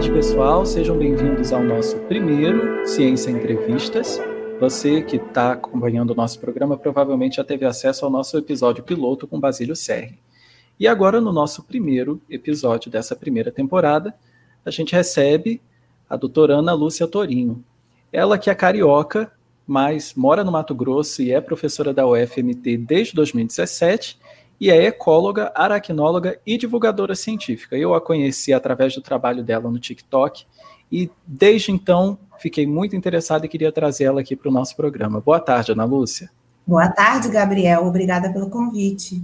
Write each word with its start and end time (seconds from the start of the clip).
tarde, 0.00 0.12
pessoal. 0.12 0.64
Sejam 0.64 0.96
bem-vindos 0.96 1.52
ao 1.52 1.62
nosso 1.62 1.98
primeiro 1.98 2.86
Ciência 2.86 3.30
Entrevistas. 3.30 4.18
Você 4.58 5.02
que 5.02 5.16
está 5.16 5.52
acompanhando 5.52 6.12
o 6.12 6.14
nosso 6.14 6.40
programa 6.40 6.74
provavelmente 6.78 7.36
já 7.36 7.44
teve 7.44 7.66
acesso 7.66 8.06
ao 8.06 8.10
nosso 8.10 8.38
episódio 8.38 8.82
piloto 8.82 9.26
com 9.26 9.38
Basílio 9.38 9.76
Serri. 9.76 10.18
E 10.78 10.88
agora, 10.88 11.20
no 11.20 11.34
nosso 11.34 11.64
primeiro 11.64 12.18
episódio 12.30 12.90
dessa 12.90 13.14
primeira 13.14 13.52
temporada, 13.52 14.14
a 14.64 14.70
gente 14.70 14.94
recebe 14.94 15.60
a 16.08 16.16
doutora 16.16 16.54
Ana 16.54 16.72
Lúcia 16.72 17.06
Torinho. 17.06 17.62
Ela 18.10 18.38
que 18.38 18.48
é 18.48 18.54
carioca, 18.54 19.30
mas 19.66 20.14
mora 20.14 20.42
no 20.42 20.50
Mato 20.50 20.74
Grosso 20.74 21.20
e 21.20 21.30
é 21.30 21.42
professora 21.42 21.92
da 21.92 22.06
UFMT 22.06 22.78
desde 22.78 23.14
2017 23.14 24.18
e 24.60 24.70
é 24.70 24.84
ecóloga, 24.84 25.50
aracnóloga 25.54 26.38
e 26.46 26.58
divulgadora 26.58 27.14
científica. 27.14 27.76
Eu 27.76 27.94
a 27.94 28.00
conheci 28.00 28.52
através 28.52 28.94
do 28.94 29.00
trabalho 29.00 29.42
dela 29.42 29.70
no 29.70 29.78
TikTok 29.78 30.44
e 30.92 31.10
desde 31.26 31.72
então 31.72 32.18
fiquei 32.38 32.66
muito 32.66 32.94
interessada 32.94 33.46
e 33.46 33.48
queria 33.48 33.72
trazê-la 33.72 34.20
aqui 34.20 34.36
para 34.36 34.50
o 34.50 34.52
nosso 34.52 34.76
programa. 34.76 35.20
Boa 35.20 35.40
tarde, 35.40 35.72
Ana 35.72 35.84
Lúcia. 35.84 36.30
Boa 36.66 36.88
tarde, 36.88 37.30
Gabriel. 37.30 37.86
Obrigada 37.86 38.30
pelo 38.30 38.50
convite. 38.50 39.22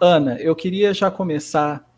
Ana, 0.00 0.36
eu 0.40 0.54
queria 0.56 0.92
já 0.92 1.10
começar 1.10 1.88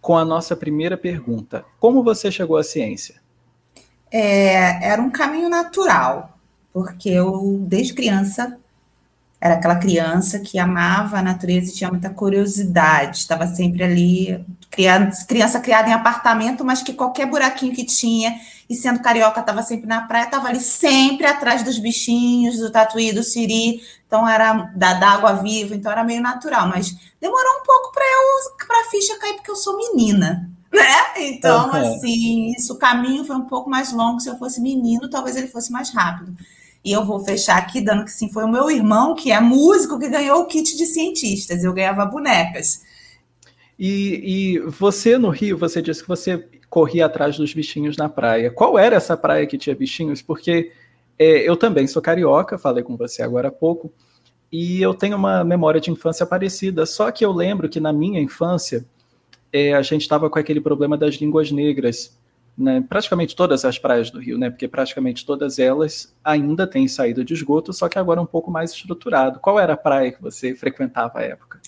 com 0.00 0.16
a 0.16 0.24
nossa 0.24 0.56
primeira 0.56 0.96
pergunta. 0.96 1.64
Como 1.78 2.02
você 2.02 2.30
chegou 2.30 2.56
à 2.56 2.64
ciência? 2.64 3.16
É, 4.10 4.88
era 4.88 5.00
um 5.00 5.10
caminho 5.10 5.48
natural, 5.48 6.38
porque 6.72 7.10
eu, 7.10 7.58
desde 7.66 7.94
criança, 7.94 8.58
era 9.42 9.54
aquela 9.54 9.74
criança 9.74 10.38
que 10.38 10.56
amava 10.56 11.18
a 11.18 11.22
natureza 11.22 11.68
e 11.68 11.74
tinha 11.74 11.90
muita 11.90 12.08
curiosidade, 12.08 13.18
estava 13.18 13.44
sempre 13.48 13.82
ali, 13.82 14.46
criança, 14.70 15.26
criança 15.26 15.58
criada 15.58 15.88
em 15.88 15.92
apartamento, 15.92 16.64
mas 16.64 16.80
que 16.80 16.92
qualquer 16.92 17.26
buraquinho 17.26 17.74
que 17.74 17.84
tinha, 17.84 18.38
e 18.70 18.76
sendo 18.76 19.00
carioca, 19.00 19.40
estava 19.40 19.60
sempre 19.64 19.88
na 19.88 20.02
praia, 20.02 20.26
estava 20.26 20.46
ali 20.46 20.60
sempre 20.60 21.26
atrás 21.26 21.64
dos 21.64 21.76
bichinhos, 21.76 22.60
do 22.60 22.70
tatuí, 22.70 23.12
do 23.12 23.24
siri, 23.24 23.82
então 24.06 24.28
era 24.28 24.70
da, 24.76 24.94
da 24.94 25.10
água 25.10 25.32
viva, 25.32 25.74
então 25.74 25.90
era 25.90 26.04
meio 26.04 26.22
natural, 26.22 26.68
mas 26.68 26.96
demorou 27.20 27.60
um 27.60 27.64
pouco 27.64 27.90
para 27.90 28.04
eu 28.04 28.64
para 28.64 28.80
a 28.80 28.90
ficha 28.90 29.18
cair, 29.18 29.34
porque 29.34 29.50
eu 29.50 29.56
sou 29.56 29.76
menina. 29.76 30.48
Né? 30.72 31.28
Então, 31.28 31.68
uhum. 31.68 31.96
assim, 31.96 32.52
isso, 32.56 32.72
o 32.72 32.78
caminho 32.78 33.26
foi 33.26 33.36
um 33.36 33.44
pouco 33.44 33.68
mais 33.68 33.92
longo. 33.92 34.20
Se 34.20 34.30
eu 34.30 34.38
fosse 34.38 34.58
menino, 34.58 35.10
talvez 35.10 35.36
ele 35.36 35.48
fosse 35.48 35.70
mais 35.70 35.90
rápido. 35.90 36.34
E 36.84 36.90
eu 36.90 37.04
vou 37.04 37.20
fechar 37.20 37.58
aqui 37.58 37.80
dando 37.80 38.04
que 38.04 38.10
sim, 38.10 38.30
foi 38.32 38.44
o 38.44 38.50
meu 38.50 38.70
irmão, 38.70 39.14
que 39.14 39.30
é 39.30 39.40
músico, 39.40 39.98
que 39.98 40.08
ganhou 40.08 40.40
o 40.40 40.46
kit 40.46 40.76
de 40.76 40.86
cientistas. 40.86 41.62
Eu 41.62 41.72
ganhava 41.72 42.04
bonecas. 42.04 42.82
E, 43.78 44.20
e 44.24 44.58
você 44.60 45.16
no 45.16 45.28
Rio, 45.28 45.56
você 45.56 45.80
disse 45.80 46.02
que 46.02 46.08
você 46.08 46.44
corria 46.68 47.06
atrás 47.06 47.36
dos 47.36 47.52
bichinhos 47.52 47.96
na 47.96 48.08
praia. 48.08 48.50
Qual 48.50 48.78
era 48.78 48.96
essa 48.96 49.16
praia 49.16 49.46
que 49.46 49.58
tinha 49.58 49.76
bichinhos? 49.76 50.22
Porque 50.22 50.72
é, 51.18 51.48
eu 51.48 51.56
também 51.56 51.86
sou 51.86 52.02
carioca, 52.02 52.58
falei 52.58 52.82
com 52.82 52.96
você 52.96 53.22
agora 53.22 53.48
há 53.48 53.52
pouco, 53.52 53.92
e 54.50 54.82
eu 54.82 54.94
tenho 54.94 55.16
uma 55.16 55.44
memória 55.44 55.80
de 55.80 55.90
infância 55.90 56.26
parecida. 56.26 56.84
Só 56.86 57.10
que 57.10 57.24
eu 57.24 57.30
lembro 57.30 57.68
que 57.68 57.78
na 57.78 57.92
minha 57.92 58.20
infância 58.20 58.84
é, 59.52 59.74
a 59.74 59.82
gente 59.82 60.02
estava 60.02 60.28
com 60.30 60.38
aquele 60.38 60.60
problema 60.60 60.96
das 60.96 61.16
línguas 61.16 61.50
negras 61.52 62.16
né, 62.56 62.84
praticamente 62.86 63.34
todas 63.34 63.64
as 63.64 63.78
praias 63.78 64.10
do 64.10 64.20
Rio, 64.20 64.38
né, 64.38 64.50
porque 64.50 64.68
praticamente 64.68 65.24
todas 65.24 65.58
elas 65.58 66.14
ainda 66.22 66.66
têm 66.66 66.86
saída 66.86 67.24
de 67.24 67.32
esgoto, 67.32 67.72
só 67.72 67.88
que 67.88 67.98
agora 67.98 68.20
um 68.20 68.26
pouco 68.26 68.50
mais 68.50 68.72
estruturado. 68.72 69.40
Qual 69.40 69.58
era 69.58 69.72
a 69.72 69.76
praia 69.76 70.12
que 70.12 70.22
você 70.22 70.54
frequentava 70.54 71.18
à 71.18 71.22
época? 71.22 71.60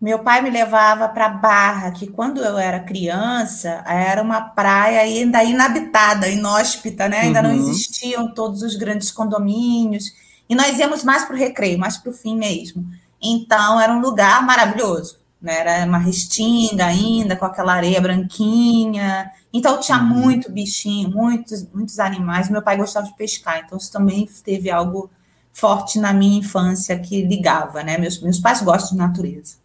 Meu 0.00 0.18
pai 0.18 0.42
me 0.42 0.50
levava 0.50 1.08
para 1.08 1.28
Barra, 1.28 1.90
que 1.92 2.06
quando 2.06 2.42
eu 2.42 2.58
era 2.58 2.80
criança 2.80 3.82
era 3.86 4.22
uma 4.22 4.40
praia 4.40 5.00
ainda 5.00 5.42
inabitada, 5.42 6.28
inóspita, 6.28 7.08
né? 7.08 7.20
Ainda 7.20 7.40
uhum. 7.40 7.48
não 7.48 7.54
existiam 7.54 8.34
todos 8.34 8.62
os 8.62 8.76
grandes 8.76 9.10
condomínios. 9.10 10.12
E 10.46 10.54
nós 10.54 10.78
íamos 10.78 11.04
mais 11.04 11.24
para 11.24 11.36
o 11.36 11.38
recreio, 11.38 11.78
mais 11.78 11.96
para 11.96 12.10
o 12.10 12.12
fim 12.14 12.36
mesmo. 12.36 12.84
Então 13.22 13.80
era 13.80 13.92
um 13.94 14.00
lugar 14.00 14.44
maravilhoso 14.44 15.24
né? 15.44 15.60
Era 15.60 15.84
uma 15.84 15.98
restinga 15.98 16.86
ainda, 16.86 17.36
com 17.36 17.44
aquela 17.44 17.74
areia 17.74 18.00
branquinha. 18.00 19.30
Então 19.54 19.78
tinha 19.78 19.98
uhum. 19.98 20.08
muito 20.08 20.50
bichinho, 20.50 21.08
muitos, 21.08 21.64
muitos 21.72 22.00
animais. 22.00 22.50
Meu 22.50 22.60
pai 22.60 22.76
gostava 22.76 23.06
de 23.06 23.14
pescar, 23.14 23.62
então 23.64 23.78
isso 23.78 23.92
também 23.92 24.28
teve 24.44 24.68
algo 24.68 25.08
forte 25.52 26.00
na 26.00 26.12
minha 26.12 26.40
infância 26.40 26.98
que 26.98 27.22
ligava, 27.22 27.84
né? 27.84 27.96
Meus, 27.96 28.20
meus 28.20 28.40
pais 28.40 28.60
gostam 28.60 28.90
de 28.90 28.96
natureza. 28.96 29.58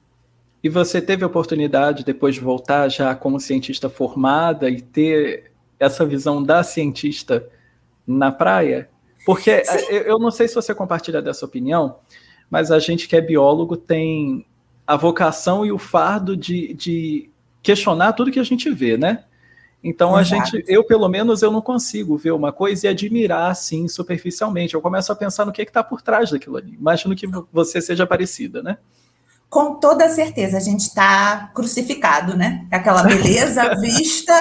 E 0.63 0.69
você 0.69 1.01
teve 1.01 1.23
a 1.23 1.27
oportunidade, 1.27 2.05
depois 2.05 2.35
de 2.35 2.41
voltar 2.41 2.87
já 2.89 3.15
como 3.15 3.39
cientista 3.39 3.89
formada 3.89 4.69
e 4.69 4.79
ter 4.79 5.51
essa 5.79 6.05
visão 6.05 6.43
da 6.43 6.61
cientista 6.61 7.47
na 8.05 8.31
praia? 8.31 8.87
Porque 9.25 9.65
Sim. 9.65 9.85
eu 9.89 10.19
não 10.19 10.29
sei 10.29 10.47
se 10.47 10.53
você 10.53 10.75
compartilha 10.75 11.21
dessa 11.21 11.45
opinião, 11.45 11.95
mas 12.47 12.71
a 12.71 12.77
gente 12.77 13.07
que 13.07 13.15
é 13.15 13.21
biólogo 13.21 13.75
tem 13.75 14.45
a 14.85 14.95
vocação 14.95 15.65
e 15.65 15.71
o 15.71 15.79
fardo 15.79 16.37
de, 16.37 16.75
de 16.75 17.29
questionar 17.63 18.13
tudo 18.13 18.31
que 18.31 18.39
a 18.39 18.43
gente 18.43 18.69
vê, 18.69 18.95
né? 18.95 19.23
Então 19.83 20.19
Exato. 20.19 20.41
a 20.41 20.45
gente, 20.45 20.65
eu 20.67 20.83
pelo 20.83 21.07
menos 21.07 21.41
eu 21.41 21.51
não 21.51 21.61
consigo 21.61 22.17
ver 22.17 22.31
uma 22.31 22.51
coisa 22.51 22.87
e 22.87 22.89
admirar 22.89 23.49
assim 23.49 23.87
superficialmente. 23.87 24.73
Eu 24.73 24.81
começo 24.81 25.11
a 25.11 25.15
pensar 25.15 25.45
no 25.45 25.51
que 25.51 25.61
é 25.61 25.65
está 25.65 25.83
por 25.83 26.01
trás 26.01 26.31
daquilo 26.31 26.57
ali. 26.57 26.73
Imagino 26.73 27.15
que 27.15 27.27
você 27.51 27.81
seja 27.81 28.05
parecida, 28.05 28.61
né? 28.61 28.77
Com 29.49 29.75
toda 29.79 30.07
certeza, 30.09 30.57
a 30.57 30.59
gente 30.59 30.81
está 30.81 31.49
crucificado, 31.55 32.37
né? 32.37 32.67
Aquela 32.69 33.01
beleza 33.01 33.73
vista 33.81 34.31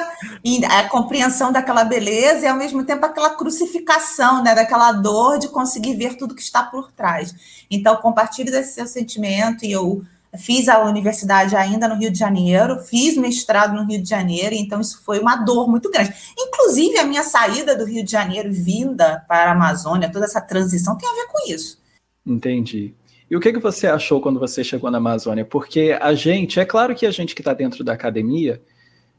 e 0.45 0.63
a 0.67 0.87
compreensão 0.87 1.51
daquela 1.51 1.83
beleza 1.83 2.45
e 2.45 2.49
ao 2.49 2.57
mesmo 2.57 2.85
tempo 2.85 3.07
aquela 3.07 3.31
crucificação, 3.31 4.43
né? 4.43 4.55
Daquela 4.55 4.93
dor 4.93 5.39
de 5.39 5.49
conseguir 5.49 5.95
ver 5.95 6.17
tudo 6.17 6.35
que 6.35 6.43
está 6.43 6.63
por 6.63 6.93
trás. 6.93 7.35
Então, 7.71 7.97
compartilho 7.97 8.53
desse 8.53 8.75
seu 8.75 8.87
sentimento 8.87 9.65
e 9.65 9.73
eu 9.73 10.05
Fiz 10.37 10.69
a 10.69 10.85
universidade 10.85 11.57
ainda 11.57 11.89
no 11.89 11.95
Rio 11.95 12.11
de 12.11 12.19
Janeiro, 12.19 12.81
fiz 12.81 13.17
mestrado 13.17 13.75
no 13.75 13.87
Rio 13.87 14.03
de 14.03 14.09
Janeiro, 14.09 14.55
então 14.55 14.81
isso 14.81 15.03
foi 15.03 15.19
uma 15.19 15.37
dor 15.37 15.69
muito 15.69 15.91
grande. 15.91 16.13
Inclusive, 16.39 16.99
a 16.99 17.05
minha 17.05 17.23
saída 17.23 17.75
do 17.75 17.87
Rio 17.87 18.05
de 18.05 18.11
Janeiro, 18.11 18.53
vinda 18.53 19.25
para 19.27 19.51
a 19.51 19.53
Amazônia, 19.53 20.11
toda 20.11 20.27
essa 20.27 20.41
transição 20.41 20.99
tem 20.99 21.09
a 21.09 21.15
ver 21.15 21.27
com 21.29 21.51
isso. 21.51 21.81
Entendi. 22.27 22.95
E 23.31 23.37
o 23.37 23.41
que, 23.41 23.53
que 23.53 23.59
você 23.59 23.87
achou 23.87 24.21
quando 24.21 24.39
você 24.39 24.63
chegou 24.63 24.91
na 24.91 24.99
Amazônia? 24.99 25.45
Porque 25.45 25.97
a 26.01 26.15
gente, 26.15 26.61
é 26.61 26.65
claro 26.65 26.95
que 26.95 27.07
a 27.07 27.11
gente 27.11 27.35
que 27.35 27.41
está 27.41 27.55
dentro 27.55 27.83
da 27.83 27.93
academia, 27.95 28.61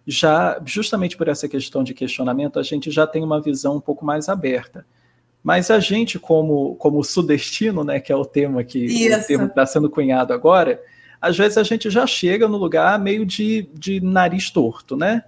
já, 0.05 0.59
justamente 0.65 1.15
por 1.15 1.27
essa 1.27 1.47
questão 1.47 1.83
de 1.83 1.93
questionamento, 1.93 2.59
a 2.59 2.63
gente 2.63 2.89
já 2.89 3.05
tem 3.05 3.23
uma 3.23 3.41
visão 3.41 3.77
um 3.77 3.81
pouco 3.81 4.05
mais 4.05 4.29
aberta. 4.29 4.85
Mas 5.43 5.71
a 5.71 5.79
gente, 5.79 6.19
como, 6.19 6.75
como 6.75 7.03
sudestino, 7.03 7.83
né, 7.83 7.99
que 7.99 8.11
é 8.11 8.15
o 8.15 8.25
tema 8.25 8.63
que 8.63 8.85
está 8.85 9.65
sendo 9.65 9.89
cunhado 9.89 10.33
agora, 10.33 10.81
às 11.22 11.38
vezes 11.38 11.57
a 11.57 11.63
gente 11.63 11.90
já 11.90 12.06
chega 12.07 12.47
no 12.47 12.57
lugar 12.57 12.97
meio 13.00 13.25
de, 13.25 13.69
de 13.74 14.00
nariz 14.00 14.50
torto, 14.50 14.96
né? 14.96 15.24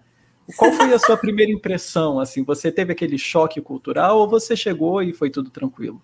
Qual 0.58 0.72
foi 0.74 0.94
a 0.94 1.00
sua 1.00 1.18
primeira 1.18 1.52
impressão? 1.52 2.20
Assim, 2.20 2.44
você 2.44 2.72
teve 2.72 2.92
aquele 2.92 3.18
choque 3.18 3.62
cultural 3.62 4.18
ou 4.18 4.30
você 4.30 4.56
chegou 4.56 5.02
e 5.02 5.14
foi 5.14 5.30
tudo 5.30 5.50
tranquilo? 5.50 6.02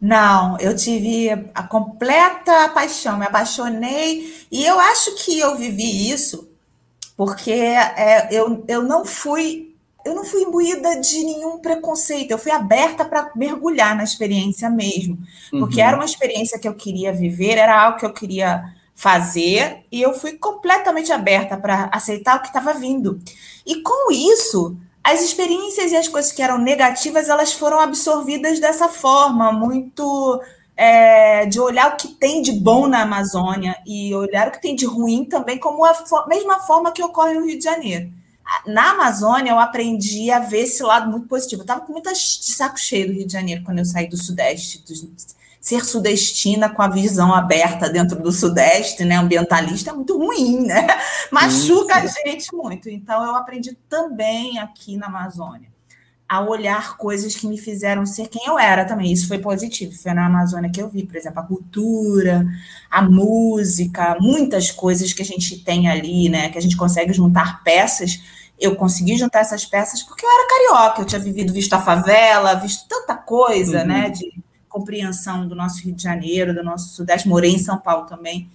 Não, 0.00 0.58
eu 0.58 0.74
tive 0.74 1.28
a 1.54 1.62
completa 1.62 2.70
paixão, 2.70 3.18
me 3.18 3.26
apaixonei 3.26 4.34
e 4.50 4.64
eu 4.64 4.80
acho 4.80 5.14
que 5.16 5.38
eu 5.38 5.56
vivi 5.56 6.10
isso 6.10 6.48
porque 7.16 7.50
é, 7.50 8.28
eu, 8.32 8.64
eu 8.66 8.82
não 8.82 9.04
fui 9.04 9.74
eu 10.02 10.14
não 10.14 10.24
fui 10.24 10.40
imbuída 10.40 10.98
de 10.98 11.22
nenhum 11.22 11.58
preconceito, 11.58 12.30
eu 12.30 12.38
fui 12.38 12.50
aberta 12.50 13.04
para 13.04 13.30
mergulhar 13.36 13.94
na 13.94 14.02
experiência 14.02 14.70
mesmo, 14.70 15.18
porque 15.50 15.78
uhum. 15.82 15.86
era 15.86 15.96
uma 15.96 16.06
experiência 16.06 16.58
que 16.58 16.66
eu 16.66 16.74
queria 16.74 17.12
viver, 17.12 17.58
era 17.58 17.78
algo 17.78 17.98
que 17.98 18.06
eu 18.06 18.12
queria 18.14 18.74
fazer 19.00 19.86
e 19.90 20.02
eu 20.02 20.12
fui 20.12 20.32
completamente 20.32 21.10
aberta 21.10 21.56
para 21.56 21.88
aceitar 21.90 22.36
o 22.36 22.42
que 22.42 22.48
estava 22.48 22.74
vindo. 22.74 23.18
E 23.64 23.76
com 23.80 24.12
isso, 24.12 24.76
as 25.02 25.22
experiências 25.22 25.90
e 25.90 25.96
as 25.96 26.06
coisas 26.06 26.30
que 26.30 26.42
eram 26.42 26.58
negativas, 26.58 27.30
elas 27.30 27.50
foram 27.50 27.80
absorvidas 27.80 28.60
dessa 28.60 28.90
forma, 28.90 29.50
muito 29.52 30.42
é, 30.76 31.46
de 31.46 31.58
olhar 31.58 31.94
o 31.94 31.96
que 31.96 32.08
tem 32.08 32.42
de 32.42 32.52
bom 32.52 32.86
na 32.86 33.00
Amazônia 33.00 33.74
e 33.86 34.14
olhar 34.14 34.48
o 34.48 34.50
que 34.50 34.60
tem 34.60 34.76
de 34.76 34.84
ruim 34.84 35.24
também, 35.24 35.58
como 35.58 35.82
a 35.82 35.94
mesma 36.28 36.58
forma 36.58 36.92
que 36.92 37.02
ocorre 37.02 37.32
no 37.32 37.46
Rio 37.46 37.56
de 37.56 37.64
Janeiro. 37.64 38.12
Na 38.66 38.90
Amazônia, 38.90 39.52
eu 39.52 39.58
aprendi 39.58 40.30
a 40.30 40.40
ver 40.40 40.64
esse 40.64 40.82
lado 40.82 41.10
muito 41.10 41.26
positivo. 41.26 41.62
Eu 41.62 41.64
estava 41.64 41.80
com 41.80 41.92
muita 41.92 42.12
de 42.12 42.52
saco 42.52 42.78
cheio 42.78 43.06
do 43.06 43.14
Rio 43.14 43.26
de 43.26 43.32
Janeiro 43.32 43.62
quando 43.64 43.78
eu 43.78 43.84
saí 43.86 44.08
do 44.08 44.18
Sudeste, 44.18 44.84
dos 44.86 45.02
ser 45.60 45.84
sudestina 45.84 46.70
com 46.70 46.80
a 46.80 46.88
visão 46.88 47.34
aberta 47.34 47.88
dentro 47.88 48.20
do 48.20 48.32
Sudeste, 48.32 49.04
né, 49.04 49.16
ambientalista, 49.16 49.90
é 49.90 49.92
muito 49.92 50.16
ruim, 50.16 50.66
né? 50.66 50.86
Machuca 51.30 51.96
a 51.96 52.06
gente 52.06 52.54
muito. 52.54 52.88
Então, 52.88 53.22
eu 53.24 53.36
aprendi 53.36 53.76
também 53.88 54.58
aqui 54.58 54.96
na 54.96 55.06
Amazônia 55.06 55.68
a 56.26 56.40
olhar 56.40 56.96
coisas 56.96 57.34
que 57.34 57.46
me 57.46 57.58
fizeram 57.58 58.06
ser 58.06 58.28
quem 58.28 58.46
eu 58.46 58.56
era 58.56 58.84
também. 58.84 59.12
Isso 59.12 59.26
foi 59.26 59.38
positivo. 59.38 59.92
Foi 59.92 60.14
na 60.14 60.26
Amazônia 60.26 60.70
que 60.70 60.80
eu 60.80 60.88
vi, 60.88 61.04
por 61.04 61.16
exemplo, 61.16 61.40
a 61.40 61.42
cultura, 61.42 62.46
a 62.88 63.02
música, 63.02 64.16
muitas 64.20 64.70
coisas 64.70 65.12
que 65.12 65.22
a 65.22 65.24
gente 65.24 65.64
tem 65.64 65.88
ali, 65.88 66.28
né? 66.28 66.48
Que 66.48 66.56
a 66.56 66.62
gente 66.62 66.76
consegue 66.76 67.12
juntar 67.12 67.64
peças 67.64 68.20
eu 68.60 68.76
consegui 68.76 69.16
juntar 69.16 69.40
essas 69.40 69.64
peças 69.64 70.02
porque 70.02 70.24
eu 70.24 70.28
era 70.28 70.48
carioca, 70.48 71.00
eu 71.00 71.06
tinha 71.06 71.18
vivido, 71.18 71.50
visto 71.50 71.72
a 71.72 71.80
favela, 71.80 72.54
visto 72.56 72.86
tanta 72.86 73.14
coisa, 73.14 73.80
uhum. 73.80 73.86
né, 73.86 74.10
de 74.10 74.30
compreensão 74.70 75.46
do 75.46 75.54
nosso 75.54 75.82
Rio 75.82 75.94
de 75.94 76.02
Janeiro, 76.02 76.54
do 76.54 76.62
nosso 76.62 76.94
Sudeste, 76.94 77.28
morei 77.28 77.50
em 77.50 77.58
São 77.58 77.76
Paulo 77.76 78.06
também, 78.06 78.48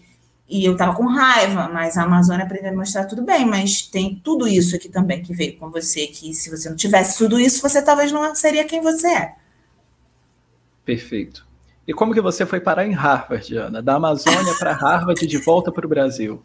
e 0.48 0.64
eu 0.64 0.74
estava 0.74 0.96
com 0.96 1.06
raiva, 1.06 1.68
mas 1.68 1.98
a 1.98 2.04
Amazônia 2.04 2.46
aprendeu 2.46 2.72
a 2.72 2.76
mostrar 2.76 3.06
tudo 3.06 3.22
bem, 3.24 3.46
mas 3.46 3.82
tem 3.82 4.20
tudo 4.24 4.48
isso 4.48 4.76
aqui 4.76 4.88
também 4.88 5.22
que 5.22 5.34
veio 5.34 5.58
com 5.58 5.70
você, 5.70 6.08
que 6.08 6.34
se 6.34 6.50
você 6.50 6.70
não 6.70 6.76
tivesse 6.76 7.18
tudo 7.18 7.40
isso, 7.40 7.62
você 7.62 7.82
talvez 7.82 8.12
não 8.12 8.34
seria 8.34 8.64
quem 8.64 8.82
você 8.82 9.08
é. 9.08 9.36
Perfeito. 10.86 11.46
E 11.88 11.94
como 11.94 12.14
que 12.14 12.22
você 12.22 12.46
foi 12.46 12.60
parar 12.60 12.86
em 12.86 12.94
Harvard, 12.94 13.56
Ana? 13.58 13.82
Da 13.82 13.96
Amazônia 13.96 14.54
para 14.58 14.74
Harvard 14.74 15.24
e 15.24 15.28
de 15.28 15.38
volta 15.38 15.72
para 15.72 15.86
o 15.86 15.90
Brasil? 15.90 16.44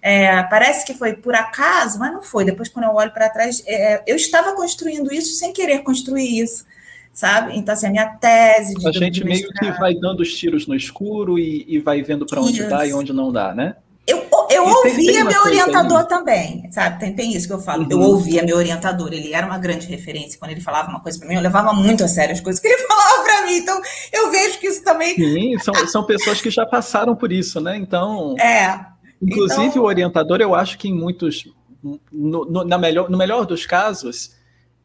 É, 0.00 0.42
parece 0.44 0.86
que 0.86 0.94
foi 0.94 1.14
por 1.14 1.34
acaso, 1.34 1.98
mas 1.98 2.12
não 2.12 2.22
foi. 2.22 2.44
Depois, 2.44 2.68
quando 2.68 2.86
eu 2.86 2.94
olho 2.94 3.12
para 3.12 3.28
trás, 3.28 3.62
é, 3.66 4.02
eu 4.06 4.16
estava 4.16 4.54
construindo 4.54 5.12
isso 5.12 5.34
sem 5.34 5.52
querer 5.52 5.80
construir 5.80 6.40
isso 6.40 6.66
sabe? 7.18 7.58
Então, 7.58 7.72
assim, 7.74 7.88
a 7.88 7.90
minha 7.90 8.06
tese 8.06 8.74
de. 8.74 8.86
A 8.86 8.92
gente 8.92 9.24
meio 9.24 9.48
que 9.48 9.72
vai 9.72 9.92
dando 9.92 10.20
os 10.20 10.32
tiros 10.32 10.68
no 10.68 10.74
escuro 10.76 11.36
e, 11.36 11.64
e 11.66 11.80
vai 11.80 12.00
vendo 12.00 12.24
para 12.24 12.40
onde 12.40 12.62
dá 12.62 12.86
e 12.86 12.94
onde 12.94 13.12
não 13.12 13.32
dá, 13.32 13.52
né? 13.52 13.74
Eu, 14.06 14.24
eu 14.48 14.64
ouvia 14.64 15.24
meu 15.24 15.42
orientador 15.42 15.98
aí. 15.98 16.06
também, 16.06 16.70
sabe? 16.70 17.00
Tem, 17.00 17.12
tem 17.12 17.32
isso 17.34 17.48
que 17.48 17.52
eu 17.52 17.58
falo. 17.58 17.82
Uhum. 17.82 17.88
Eu 17.90 18.00
ouvia 18.02 18.44
meu 18.44 18.56
orientador, 18.56 19.12
ele 19.12 19.34
era 19.34 19.44
uma 19.44 19.58
grande 19.58 19.88
referência. 19.88 20.38
Quando 20.38 20.52
ele 20.52 20.60
falava 20.60 20.90
uma 20.90 21.00
coisa 21.00 21.18
para 21.18 21.26
mim, 21.26 21.34
eu 21.34 21.40
levava 21.40 21.72
muito 21.72 22.04
a 22.04 22.08
sério 22.08 22.32
as 22.32 22.40
coisas 22.40 22.62
que 22.62 22.68
ele 22.68 22.78
falava 22.86 23.24
para 23.24 23.46
mim. 23.46 23.56
Então, 23.56 23.82
eu 24.12 24.30
vejo 24.30 24.60
que 24.60 24.68
isso 24.68 24.84
também. 24.84 25.16
Sim, 25.16 25.58
são, 25.58 25.74
são 25.88 26.06
pessoas 26.06 26.40
que 26.40 26.50
já 26.50 26.64
passaram 26.64 27.16
por 27.16 27.32
isso, 27.32 27.60
né? 27.60 27.76
Então. 27.76 28.36
É. 28.38 28.78
Inclusive, 29.20 29.66
então... 29.66 29.82
o 29.82 29.86
orientador, 29.86 30.40
eu 30.40 30.54
acho 30.54 30.78
que 30.78 30.88
em 30.88 30.94
muitos. 30.94 31.48
No, 32.12 32.44
no, 32.44 32.64
na 32.64 32.78
melhor, 32.78 33.10
no 33.10 33.18
melhor 33.18 33.44
dos 33.44 33.66
casos, 33.66 34.37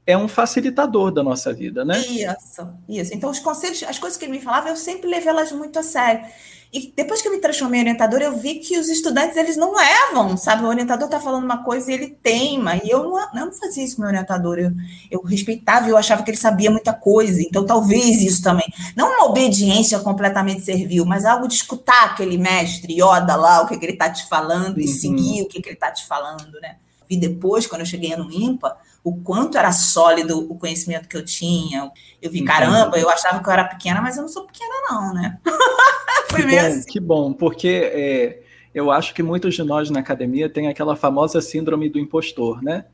é 0.06 0.18
um 0.18 0.28
facilitador 0.28 1.12
da 1.12 1.24
nossa 1.24 1.54
vida, 1.54 1.86
né? 1.86 1.98
Isso, 2.00 2.68
isso. 2.90 3.14
Então, 3.14 3.30
os 3.30 3.40
conselhos, 3.40 3.84
as 3.84 3.98
coisas 3.98 4.18
que 4.18 4.26
ele 4.26 4.34
me 4.34 4.42
falava, 4.42 4.70
eu 4.70 4.76
sempre 4.76 5.10
levei 5.10 5.30
elas 5.30 5.52
muito 5.52 5.80
a 5.80 5.84
sério. 5.84 6.26
E 6.74 6.92
depois 6.96 7.22
que 7.22 7.28
eu 7.28 7.32
me 7.32 7.38
transformei 7.38 7.80
em 7.80 7.84
orientadora, 7.84 8.24
eu 8.24 8.36
vi 8.36 8.56
que 8.56 8.80
os 8.80 8.90
estudantes, 8.90 9.38
eles 9.38 9.56
não 9.56 9.76
levam, 9.76 10.36
sabe? 10.36 10.64
O 10.64 10.68
orientador 10.68 11.06
está 11.06 11.20
falando 11.20 11.44
uma 11.44 11.64
coisa 11.64 11.92
e 11.92 11.94
ele 11.94 12.18
teima. 12.22 12.78
E 12.78 12.90
eu 12.90 13.04
não, 13.04 13.20
eu 13.20 13.46
não 13.46 13.52
fazia 13.54 13.84
isso 13.84 13.96
com 13.96 14.02
o 14.02 14.06
meu 14.06 14.10
orientador. 14.10 14.58
Eu, 14.58 14.72
eu 15.12 15.22
respeitava, 15.22 15.88
eu 15.88 15.96
achava 15.96 16.24
que 16.24 16.32
ele 16.32 16.38
sabia 16.38 16.72
muita 16.72 16.92
coisa. 16.92 17.40
Então, 17.44 17.64
talvez 17.64 18.24
isso 18.24 18.42
também. 18.42 18.66
Não 18.96 19.14
uma 19.18 19.26
obediência 19.26 20.00
completamente 20.00 20.62
servil, 20.62 21.06
mas 21.06 21.26
algo 21.26 21.48
de 21.48 21.54
escutar 21.54 22.06
aquele 22.06 22.40
mestre 22.40 22.94
Yoda 22.94 23.36
lá, 23.36 23.62
o 23.62 23.68
que, 23.68 23.78
que 23.78 23.86
ele 23.86 23.94
está 23.94 24.10
te 24.10 24.28
falando, 24.28 24.82
e 24.82 24.88
uhum. 24.88 24.92
seguir 24.92 25.44
o 25.44 25.48
que, 25.48 25.62
que 25.62 25.70
ele 25.70 25.76
está 25.76 25.92
te 25.92 26.04
falando, 26.08 26.60
né? 26.60 26.78
Vi 27.10 27.18
depois, 27.18 27.68
quando 27.68 27.82
eu 27.82 27.86
cheguei 27.86 28.16
no 28.16 28.32
IMPA, 28.32 28.78
o 29.04 29.18
quanto 29.18 29.58
era 29.58 29.72
sólido 29.72 30.40
o 30.52 30.58
conhecimento 30.58 31.08
que 31.08 31.18
eu 31.18 31.26
tinha. 31.26 31.92
Eu 32.22 32.32
vi, 32.32 32.44
caramba, 32.44 32.98
eu 32.98 33.10
achava 33.10 33.42
que 33.42 33.50
eu 33.50 33.54
era 33.54 33.66
pequena, 33.66 34.02
mas 34.02 34.16
eu 34.16 34.24
não 34.24 34.30
sou 34.30 34.46
pequena, 34.46 34.74
não, 34.90 35.14
né? 35.14 35.40
Foi 36.30 36.42
que, 36.42 36.48
bom, 36.50 36.60
assim. 36.60 36.84
que 36.88 37.00
bom, 37.00 37.34
porque 37.34 37.68
é, 37.68 38.40
eu 38.74 38.90
acho 38.92 39.14
que 39.14 39.22
muitos 39.22 39.54
de 39.56 39.64
nós 39.64 39.90
na 39.90 40.00
academia 40.00 40.50
têm 40.50 40.68
aquela 40.68 40.96
famosa 40.96 41.42
síndrome 41.42 41.90
do 41.90 42.00
impostor, 42.00 42.64
né? 42.64 42.86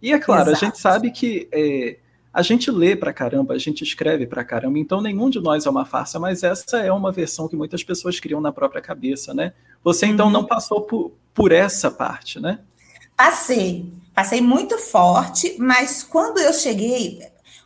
E 0.00 0.12
é 0.12 0.18
claro, 0.18 0.50
Exato. 0.50 0.64
a 0.64 0.68
gente 0.68 0.78
sabe 0.78 1.10
que 1.10 1.48
é, 1.52 1.98
a 2.32 2.42
gente 2.42 2.70
lê 2.70 2.94
pra 2.94 3.12
caramba, 3.12 3.54
a 3.54 3.58
gente 3.58 3.82
escreve 3.82 4.26
pra 4.26 4.44
caramba, 4.44 4.78
então 4.78 5.00
nenhum 5.00 5.28
de 5.28 5.40
nós 5.40 5.66
é 5.66 5.70
uma 5.70 5.84
farsa, 5.84 6.18
mas 6.18 6.42
essa 6.42 6.78
é 6.78 6.92
uma 6.92 7.10
versão 7.10 7.48
que 7.48 7.56
muitas 7.56 7.82
pessoas 7.82 8.20
criam 8.20 8.40
na 8.40 8.52
própria 8.52 8.80
cabeça, 8.80 9.34
né? 9.34 9.52
Você 9.82 10.06
então 10.06 10.26
uhum. 10.26 10.32
não 10.32 10.44
passou 10.44 10.82
por, 10.82 11.12
por 11.34 11.52
essa 11.52 11.90
parte, 11.90 12.40
né? 12.40 12.60
Passei, 13.18 13.92
passei 14.14 14.40
muito 14.40 14.78
forte, 14.78 15.56
mas 15.58 16.04
quando 16.04 16.38
eu 16.38 16.52
cheguei, 16.52 17.20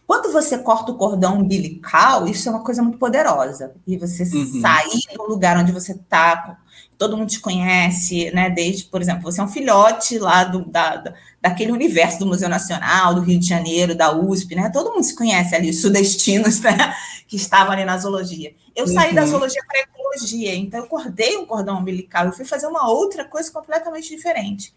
quando 0.07 0.33
você 0.33 0.57
corta 0.57 0.93
o 0.93 0.97
cordão 0.97 1.41
umbilical, 1.41 2.27
isso 2.27 2.49
é 2.49 2.53
uma 2.53 2.65
coisa 2.65 2.83
muito 2.83 2.97
poderosa. 2.97 3.75
E 3.87 3.99
você 3.99 4.23
uhum. 4.23 4.63
sair 4.63 5.03
do 5.15 5.29
lugar 5.29 5.59
onde 5.59 5.71
você 5.71 5.93
está, 5.93 6.59
todo 6.97 7.19
mundo 7.19 7.29
te 7.29 7.39
conhece, 7.39 8.31
né? 8.31 8.49
Desde, 8.49 8.85
por 8.85 9.03
exemplo, 9.03 9.25
você 9.25 9.43
é 9.43 9.45
um 9.45 9.49
filhote 9.49 10.19
lá 10.19 10.43
do, 10.43 10.65
da, 10.65 11.13
daquele 11.39 11.71
universo 11.71 12.21
do 12.21 12.27
Museu 12.27 12.49
Nacional, 12.49 13.15
do 13.15 13.21
Rio 13.21 13.39
de 13.39 13.47
Janeiro, 13.47 13.95
da 13.95 14.11
USP, 14.11 14.55
né? 14.55 14.71
Todo 14.71 14.91
mundo 14.91 15.05
se 15.05 15.15
conhece 15.15 15.55
ali, 15.55 15.69
os 15.69 15.83
sudestinos, 15.83 16.61
né? 16.65 16.95
Que 17.29 17.37
estavam 17.37 17.73
ali 17.73 17.85
na 17.85 17.99
zoologia. 17.99 18.55
Eu 18.75 18.87
uhum. 18.87 18.95
saí 18.95 19.15
da 19.15 19.21
uhum. 19.21 19.29
zoologia 19.29 19.63
para 19.69 19.81
a 19.81 19.83
ecologia, 19.83 20.55
então 20.55 20.81
eu 20.81 20.87
cortei 20.87 21.37
o 21.37 21.47
cordão 21.47 21.79
umbilical 21.79 22.27
e 22.31 22.33
fui 22.33 22.47
fazer 22.47 22.67
uma 22.69 22.89
outra 22.89 23.23
coisa 23.27 23.51
completamente 23.53 24.09
diferente. 24.09 24.73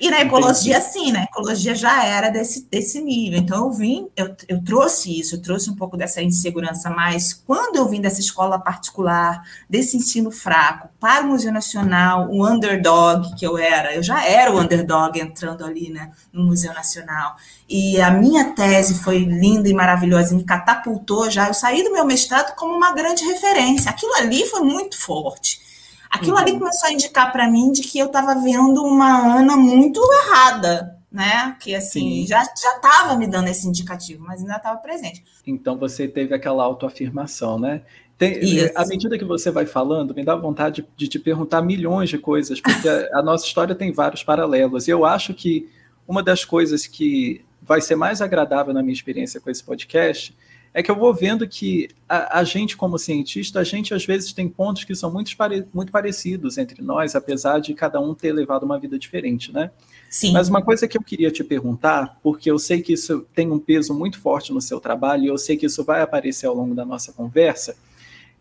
E 0.00 0.10
na 0.10 0.20
ecologia, 0.20 0.80
sim, 0.80 1.10
na 1.10 1.24
ecologia 1.24 1.74
já 1.74 2.04
era 2.04 2.30
desse, 2.30 2.68
desse 2.70 3.00
nível. 3.00 3.40
Então, 3.40 3.64
eu 3.64 3.72
vim, 3.72 4.08
eu, 4.16 4.34
eu 4.46 4.62
trouxe 4.62 5.18
isso, 5.18 5.34
eu 5.34 5.42
trouxe 5.42 5.68
um 5.68 5.74
pouco 5.74 5.96
dessa 5.96 6.22
insegurança, 6.22 6.88
mas 6.88 7.34
quando 7.34 7.76
eu 7.76 7.88
vim 7.88 8.00
dessa 8.00 8.20
escola 8.20 8.60
particular, 8.60 9.42
desse 9.68 9.96
ensino 9.96 10.30
fraco, 10.30 10.88
para 11.00 11.24
o 11.24 11.28
Museu 11.28 11.52
Nacional, 11.52 12.28
o 12.30 12.46
underdog 12.46 13.34
que 13.34 13.44
eu 13.44 13.58
era, 13.58 13.92
eu 13.92 14.02
já 14.02 14.24
era 14.24 14.52
o 14.52 14.60
underdog 14.60 15.18
entrando 15.18 15.64
ali, 15.64 15.90
né, 15.90 16.12
no 16.32 16.44
Museu 16.44 16.72
Nacional. 16.72 17.34
E 17.68 18.00
a 18.00 18.10
minha 18.10 18.52
tese 18.54 19.02
foi 19.02 19.18
linda 19.18 19.68
e 19.68 19.74
maravilhosa, 19.74 20.34
me 20.34 20.44
catapultou 20.44 21.28
já. 21.28 21.48
Eu 21.48 21.54
saí 21.54 21.82
do 21.82 21.92
meu 21.92 22.04
mestrado 22.04 22.54
como 22.54 22.74
uma 22.74 22.92
grande 22.92 23.24
referência. 23.24 23.90
Aquilo 23.90 24.14
ali 24.14 24.46
foi 24.46 24.60
muito 24.60 24.96
forte. 24.96 25.67
Aquilo 26.10 26.36
uhum. 26.36 26.42
ali 26.42 26.58
começou 26.58 26.88
a 26.88 26.92
indicar 26.92 27.30
para 27.32 27.50
mim 27.50 27.72
de 27.72 27.82
que 27.82 27.98
eu 27.98 28.06
estava 28.06 28.34
vendo 28.34 28.82
uma 28.82 29.38
Ana 29.38 29.56
muito 29.56 30.00
errada, 30.24 30.98
né? 31.10 31.56
Que 31.60 31.74
assim, 31.74 32.22
Sim. 32.22 32.26
já 32.26 32.42
estava 32.42 33.16
me 33.16 33.26
dando 33.26 33.48
esse 33.48 33.66
indicativo, 33.68 34.24
mas 34.24 34.40
ainda 34.40 34.56
estava 34.56 34.78
presente. 34.78 35.24
Então 35.46 35.76
você 35.76 36.08
teve 36.08 36.34
aquela 36.34 36.64
autoafirmação, 36.64 37.58
né? 37.58 37.82
Tem, 38.16 38.36
à 38.74 38.84
medida 38.84 39.16
que 39.16 39.24
você 39.24 39.48
vai 39.48 39.64
falando, 39.64 40.12
me 40.12 40.24
dá 40.24 40.34
vontade 40.34 40.82
de, 40.82 40.88
de 40.96 41.08
te 41.08 41.18
perguntar 41.20 41.62
milhões 41.62 42.10
de 42.10 42.18
coisas, 42.18 42.60
porque 42.60 42.88
a, 42.88 43.08
a 43.20 43.22
nossa 43.22 43.46
história 43.46 43.76
tem 43.76 43.92
vários 43.92 44.24
paralelos. 44.24 44.88
E 44.88 44.90
eu 44.90 45.04
acho 45.04 45.32
que 45.32 45.70
uma 46.06 46.20
das 46.20 46.44
coisas 46.44 46.86
que 46.86 47.44
vai 47.62 47.80
ser 47.80 47.94
mais 47.94 48.20
agradável 48.20 48.74
na 48.74 48.82
minha 48.82 48.92
experiência 48.92 49.40
com 49.40 49.50
esse 49.50 49.62
podcast 49.62 50.36
é 50.72 50.82
que 50.82 50.90
eu 50.90 50.96
vou 50.96 51.12
vendo 51.14 51.46
que 51.48 51.88
a, 52.08 52.40
a, 52.40 52.44
gente, 52.44 52.76
como 52.76 52.98
cientista, 52.98 53.60
a 53.60 53.64
gente 53.64 53.94
às 53.94 54.04
vezes 54.04 54.32
tem 54.32 54.48
pontos 54.48 54.84
que 54.84 54.94
são 54.94 55.10
muito, 55.10 55.36
pare, 55.36 55.66
muito 55.72 55.90
parecidos 55.90 56.58
entre 56.58 56.82
nós, 56.82 57.14
apesar 57.14 57.60
de 57.60 57.74
cada 57.74 58.00
um 58.00 58.14
ter 58.14 58.32
levado 58.32 58.64
uma 58.64 58.78
vida 58.78 58.98
diferente, 58.98 59.52
né? 59.52 59.70
Sim. 60.10 60.32
Mas 60.32 60.48
uma 60.48 60.62
coisa 60.62 60.86
que 60.86 60.96
eu 60.96 61.02
queria 61.02 61.30
te 61.30 61.42
perguntar, 61.42 62.18
porque 62.22 62.50
eu 62.50 62.58
sei 62.58 62.80
que 62.80 62.92
isso 62.92 63.26
tem 63.34 63.50
um 63.50 63.58
peso 63.58 63.92
muito 63.92 64.20
forte 64.20 64.52
no 64.52 64.60
seu 64.60 64.80
trabalho, 64.80 65.24
e 65.24 65.26
eu 65.28 65.38
sei 65.38 65.56
que 65.56 65.66
isso 65.66 65.84
vai 65.84 66.00
aparecer 66.00 66.46
ao 66.46 66.54
longo 66.54 66.74
da 66.74 66.84
nossa 66.84 67.12
conversa, 67.12 67.76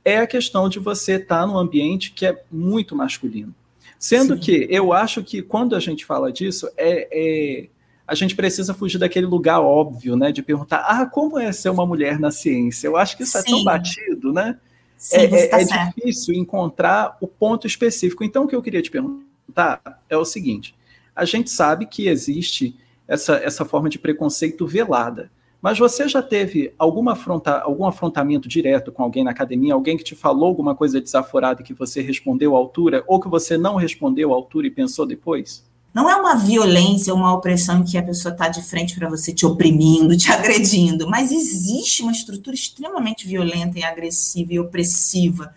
é 0.04 0.20
a 0.20 0.28
questão 0.28 0.70
de 0.70 0.80
você 0.80 1.14
estar 1.14 1.46
num 1.46 1.58
ambiente 1.58 2.12
que 2.12 2.26
é 2.26 2.44
muito 2.52 2.96
masculino. 2.96 3.54
Sendo 4.00 4.36
Sim. 4.36 4.40
que 4.40 4.68
eu 4.70 4.94
acho 4.94 5.24
que 5.24 5.42
quando 5.42 5.76
a 5.76 5.80
gente 5.80 6.06
fala 6.06 6.32
disso, 6.32 6.70
é, 6.78 7.08
é 7.12 7.68
a 8.08 8.16
gente 8.16 8.36
precisa 8.36 8.74
fugir 8.74 8.98
daquele 8.98 9.26
lugar 9.26 9.60
óbvio, 9.60 10.16
né? 10.16 10.32
De 10.32 10.42
perguntar, 10.42 10.86
ah, 10.88 11.06
como 11.06 11.38
é 11.38 11.52
ser 11.52 11.70
uma 11.70 11.86
mulher 11.86 12.18
na 12.20 12.32
ciência? 12.32 12.88
Eu 12.88 12.96
acho 12.96 13.18
que 13.18 13.24
isso 13.24 13.34
Sim. 13.34 13.40
é 13.40 13.52
tão 13.52 13.64
batido, 13.66 14.32
né? 14.32 14.58
Sim, 14.98 15.18
é, 15.18 15.48
tá 15.48 15.62
é 15.62 15.66
difícil 15.66 16.34
encontrar 16.34 17.18
o 17.20 17.28
ponto 17.28 17.68
específico. 17.68 18.24
Então, 18.24 18.46
o 18.46 18.48
que 18.48 18.56
eu 18.56 18.62
queria 18.62 18.82
te 18.82 18.90
perguntar 18.90 20.02
é 20.10 20.16
o 20.16 20.24
seguinte: 20.24 20.74
a 21.14 21.26
gente 21.26 21.50
sabe 21.50 21.86
que 21.86 22.08
existe 22.08 22.76
essa, 23.08 23.36
essa 23.36 23.66
forma 23.66 23.90
de 23.90 24.00
preconceito 24.00 24.66
velada. 24.66 25.30
Mas 25.62 25.78
você 25.78 26.08
já 26.08 26.22
teve 26.22 26.74
alguma 26.78 27.14
afronta, 27.14 27.60
algum 27.60 27.86
afrontamento 27.86 28.48
direto 28.48 28.92
com 28.92 29.04
alguém 29.04 29.24
na 29.24 29.32
academia, 29.32 29.74
alguém 29.74 29.98
que 29.98 30.04
te 30.04 30.16
falou 30.16 30.48
alguma 30.48 30.76
coisa 30.76 31.02
desaforada 31.02 31.64
que 31.64 31.74
você 31.74 32.00
respondeu 32.00 32.56
à 32.56 32.60
altura, 32.60 33.04
ou 33.06 33.20
que 33.20 33.28
você 33.28 33.58
não 33.58 33.76
respondeu 33.76 34.32
à 34.32 34.36
altura 34.36 34.68
e 34.68 34.72
pensou 34.72 35.06
depois? 35.06 35.67
Não 35.94 36.10
é 36.10 36.16
uma 36.16 36.36
violência, 36.36 37.14
uma 37.14 37.34
opressão 37.34 37.80
em 37.80 37.84
que 37.84 37.98
a 37.98 38.04
pessoa 38.04 38.32
está 38.32 38.48
de 38.48 38.62
frente 38.62 38.96
para 38.96 39.10
você 39.10 39.34
te 39.34 39.46
oprimindo, 39.46 40.16
te 40.18 40.32
agredindo, 40.32 41.10
mas 41.10 41.32
existe 41.32 42.04
uma 42.04 42.12
estrutura 42.12 42.56
extremamente 42.56 43.28
violenta 43.28 43.80
e 43.80 43.84
agressiva 43.84 44.54
e 44.54 44.60
opressiva. 44.60 45.54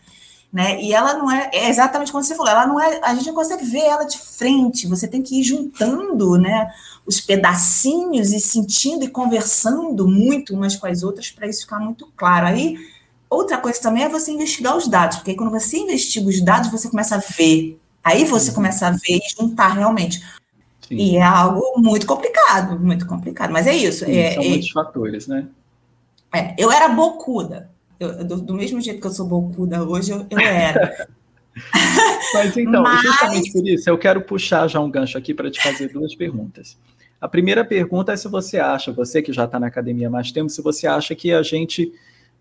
Né? 0.53 0.83
E 0.83 0.93
ela 0.93 1.15
não 1.15 1.31
é, 1.31 1.49
é 1.53 1.69
exatamente 1.69 2.11
como 2.11 2.25
você 2.25 2.35
falou, 2.35 2.51
ela 2.51 2.67
não 2.67 2.81
é, 2.81 3.01
a 3.05 3.15
gente 3.15 3.29
não 3.29 3.35
consegue 3.35 3.65
ver 3.65 3.85
ela 3.85 4.03
de 4.03 4.19
frente, 4.19 4.89
você 4.89 5.07
tem 5.07 5.23
que 5.23 5.39
ir 5.39 5.45
juntando, 5.45 6.37
né, 6.37 6.69
os 7.07 7.21
pedacinhos 7.21 8.33
e 8.33 8.41
sentindo 8.41 9.05
e 9.05 9.09
conversando 9.09 10.09
muito 10.09 10.53
umas 10.53 10.75
com 10.75 10.89
as 10.89 11.05
outras 11.05 11.31
para 11.31 11.47
isso 11.47 11.61
ficar 11.61 11.79
muito 11.79 12.09
claro. 12.17 12.49
Aí, 12.49 12.77
outra 13.29 13.59
coisa 13.59 13.81
também 13.81 14.03
é 14.03 14.09
você 14.09 14.33
investigar 14.33 14.77
os 14.77 14.89
dados, 14.89 15.19
porque 15.19 15.35
quando 15.35 15.53
você 15.53 15.79
investiga 15.79 16.29
os 16.29 16.41
dados, 16.41 16.71
você 16.71 16.89
começa 16.89 17.15
a 17.15 17.19
ver 17.19 17.81
Aí 18.03 18.25
você 18.25 18.53
começa 18.53 18.89
a 18.89 18.91
ver 18.91 19.19
e 19.19 19.21
juntar 19.39 19.75
realmente. 19.75 20.21
Sim. 20.81 20.97
E 20.97 21.17
é 21.17 21.23
algo 21.23 21.63
muito 21.77 22.07
complicado, 22.07 22.79
muito 22.79 23.07
complicado. 23.07 23.53
Mas 23.53 23.67
é 23.67 23.75
isso. 23.75 24.05
Sim, 24.05 24.17
é, 24.17 24.35
são 24.35 24.43
é, 24.43 24.49
muitos 24.49 24.71
fatores, 24.71 25.27
né? 25.27 25.47
É, 26.35 26.55
eu 26.59 26.73
era 26.73 26.89
bocuda. 26.89 27.71
Eu, 27.99 28.25
do, 28.25 28.41
do, 28.41 28.55
mesmo 28.55 28.81
jeito 28.81 29.01
que 29.01 29.07
eu 29.07 29.13
sou 29.13 29.27
bocuda 29.27 29.85
hoje, 29.85 30.11
eu, 30.11 30.27
eu 30.31 30.39
era. 30.39 31.07
Mas 32.35 32.57
então, 32.57 32.83
Mas... 32.83 33.03
justamente 33.03 33.53
por 33.53 33.67
isso, 33.67 33.91
eu 33.91 33.99
quero 33.99 34.23
puxar 34.23 34.67
já 34.69 34.81
um 34.81 34.91
gancho 34.91 35.19
aqui 35.19 35.35
para 35.35 35.51
te 35.51 35.63
fazer 35.63 35.89
duas 35.89 36.15
perguntas. 36.15 36.79
A 37.21 37.29
primeira 37.29 37.65
pergunta 37.65 38.13
é 38.13 38.17
se 38.17 38.29
você 38.29 38.59
acha, 38.59 38.91
você 38.91 39.21
que 39.21 39.33
já 39.33 39.45
está 39.45 39.61
na 39.61 39.67
academia 39.67 40.07
há 40.07 40.11
mais 40.11 40.33
tempo, 40.33 40.49
se 40.49 40.63
você 40.63 40.87
acha 40.87 41.15
que 41.15 41.33
a 41.33 41.43
gente 41.43 41.93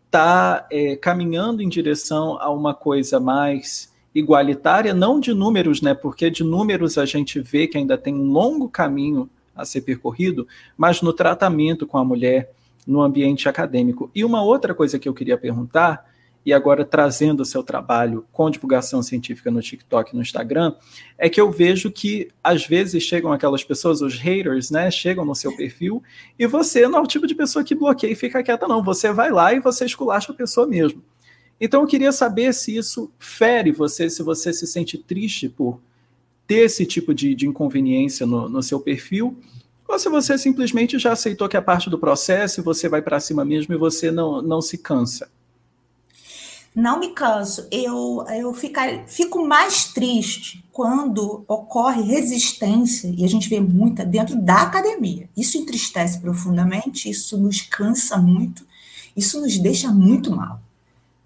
está 0.06 0.66
é, 0.72 0.96
caminhando 0.96 1.62
em 1.62 1.68
direção 1.68 2.38
a 2.39 2.50
uma 2.50 2.74
coisa 2.74 3.20
mais 3.20 3.88
igualitária, 4.13 4.94
não 4.94 5.20
de 5.20 5.34
números, 5.34 5.82
né? 5.82 5.94
Porque 5.94 6.30
de 6.30 6.44
números 6.44 6.98
a 6.98 7.06
gente 7.06 7.39
vê 7.39 7.68
que 7.68 7.78
ainda 7.78 7.98
tem 7.98 8.13
um 8.13 8.32
longo 8.32 8.68
caminho 8.70 9.30
a 9.56 9.66
ser 9.66 9.82
percorrido, 9.82 10.48
mas 10.78 11.01
no 11.01 11.13
tratamento 11.13 11.86
com 11.86 11.98
a 11.98 12.06
mulher 12.06 12.51
no 12.88 13.01
ambiente 13.01 13.48
acadêmico. 13.48 14.10
E 14.16 14.25
uma 14.25 14.42
outra 14.42 14.74
coisa 14.74 14.98
que 14.98 15.08
eu 15.08 15.13
queria 15.13 15.38
perguntar 15.38 16.10
e 16.46 16.54
agora 16.54 16.86
trazendo 16.86 17.42
o 17.42 17.46
seu 17.46 17.62
trabalho 17.62 18.25
com 18.32 18.50
divulgação 18.50 19.04
científica 19.04 19.51
no 19.51 19.62
TikTok 19.62 20.12
e 20.12 20.16
no 20.16 20.22
Instagram, 20.22 20.74
é 21.18 21.30
que 21.30 21.39
eu 21.39 21.51
vejo 21.51 21.92
que 21.92 22.30
às 22.44 22.66
vezes 22.66 23.04
chegam 23.04 23.32
aquelas 23.32 23.63
pessoas, 23.63 24.01
os 24.01 24.16
haters, 24.18 24.72
né, 24.72 24.89
chegam 24.89 25.25
no 25.25 25.36
seu 25.36 25.56
perfil 25.56 26.01
e 26.39 26.48
você 26.48 26.88
não 26.88 27.00
é 27.00 27.01
o 27.01 27.08
tipo 27.08 27.28
de 27.28 27.36
pessoa 27.36 27.63
que 27.63 27.75
bloqueia 27.75 28.12
e 28.12 28.16
fica 28.16 28.42
quieta, 28.42 28.68
não. 28.68 28.82
Você 28.84 29.12
vai 29.12 29.30
lá 29.30 29.54
e 29.54 29.60
você 29.60 29.86
esculacha 29.86 30.32
a 30.32 30.36
pessoa 30.36 30.66
mesmo. 30.66 31.04
Então 31.60 31.82
eu 31.82 31.88
queria 31.88 32.12
saber 32.12 32.54
se 32.54 32.75
isso 32.75 33.12
fere 33.20 33.72
você, 33.72 34.10
se 34.10 34.24
você 34.24 34.54
se 34.54 34.66
sente 34.66 34.98
triste 34.98 35.50
por 35.50 35.80
ter 36.48 36.66
esse 36.66 36.86
tipo 36.86 37.13
de, 37.13 37.36
de 37.36 37.48
inconveniência 37.48 38.25
no, 38.25 38.48
no 38.48 38.63
seu 38.63 38.80
perfil, 38.80 39.38
ou 39.88 40.00
se 40.00 40.08
você 40.08 40.38
simplesmente 40.38 40.98
já 40.98 41.12
aceitou 41.12 41.50
que 41.50 41.58
é 41.58 41.62
parte 41.62 41.89
do 41.89 42.00
processo 42.00 42.60
e 42.60 42.63
você 42.63 42.88
vai 42.88 43.01
para 43.01 43.20
cima 43.20 43.44
mesmo 43.44 43.74
e 43.74 43.78
você 43.78 44.10
não, 44.10 44.42
não 44.42 44.62
se 44.62 44.78
cansa. 44.78 45.30
Não 46.74 47.00
me 47.00 47.10
canso. 47.10 47.68
Eu, 47.72 48.24
eu 48.30 48.54
ficar, 48.54 49.08
fico 49.08 49.46
mais 49.46 49.86
triste 49.86 50.63
quando 50.72 51.44
ocorre 51.48 52.04
resistência, 52.04 53.13
e 53.18 53.25
a 53.25 53.28
gente 53.28 53.50
vê 53.50 53.60
muita 53.60 54.06
dentro 54.06 54.39
da 54.39 54.62
academia. 54.62 55.28
Isso 55.36 55.58
entristece 55.58 56.20
profundamente, 56.20 57.10
isso 57.10 57.38
nos 57.38 57.62
cansa 57.62 58.18
muito, 58.18 58.66
isso 59.18 59.42
nos 59.42 59.58
deixa 59.58 59.92
muito 59.92 60.34
mal 60.34 60.62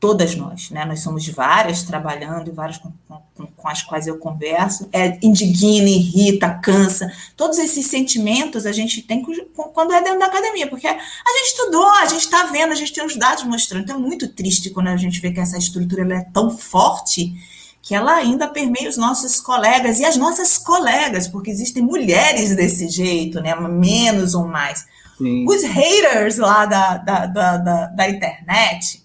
todas 0.04 0.36
nós, 0.36 0.70
né? 0.70 0.84
Nós 0.84 1.00
somos 1.00 1.26
várias 1.30 1.84
trabalhando, 1.84 2.52
várias 2.52 2.78
com, 2.78 2.92
com, 3.08 3.48
com, 3.48 3.68
as 3.70 3.82
quais 3.84 4.06
eu 4.06 4.18
converso. 4.18 4.90
É 4.92 5.18
indigna, 5.24 5.88
irrita, 5.88 6.50
cansa. 6.62 7.10
Todos 7.38 7.58
esses 7.58 7.88
sentimentos 7.88 8.66
a 8.66 8.74
gente 8.74 9.02
tem 9.02 9.26
quando 9.56 9.94
é 9.94 10.04
dentro 10.04 10.20
da 10.20 10.26
academia, 10.26 10.68
porque 10.68 10.88
a 10.88 10.92
gente 10.92 11.46
estudou, 11.46 11.90
a 11.90 12.06
gente 12.08 12.20
está 12.20 12.48
vendo, 12.48 12.74
a 12.74 12.76
gente 12.76 12.92
tem 12.92 13.06
os 13.06 13.16
dados 13.16 13.46
mostrando. 13.46 13.84
Então 13.84 13.96
é 13.96 14.00
muito 14.00 14.28
triste 14.28 14.72
quando 14.72 14.88
a 14.88 14.98
gente 14.98 15.22
vê 15.22 15.32
que 15.32 15.40
essa 15.40 15.58
estrutura 15.58 16.04
é 16.14 16.28
tão 16.34 16.50
forte 16.50 17.34
que 17.82 17.96
ela 17.96 18.16
ainda 18.16 18.50
permeia 18.50 18.90
os 18.90 18.98
nossos 18.98 19.40
colegas 19.40 20.02
e 20.02 20.06
as 20.06 20.18
nossas 20.18 20.58
colegas, 20.58 21.30
porque 21.30 21.50
existem 21.50 21.82
mulheres 21.82 22.54
desse 22.58 22.90
jeito, 22.90 23.40
né? 23.40 23.56
Menos 23.56 24.36
ou 24.36 24.46
mais. 24.50 24.86
Sim. 25.18 25.46
Os 25.48 25.64
haters 25.64 26.40
lá 26.40 26.66
da, 26.66 26.98
da, 26.98 27.26
da, 27.26 27.58
da, 27.58 27.86
da 27.86 28.10
internet 28.10 29.03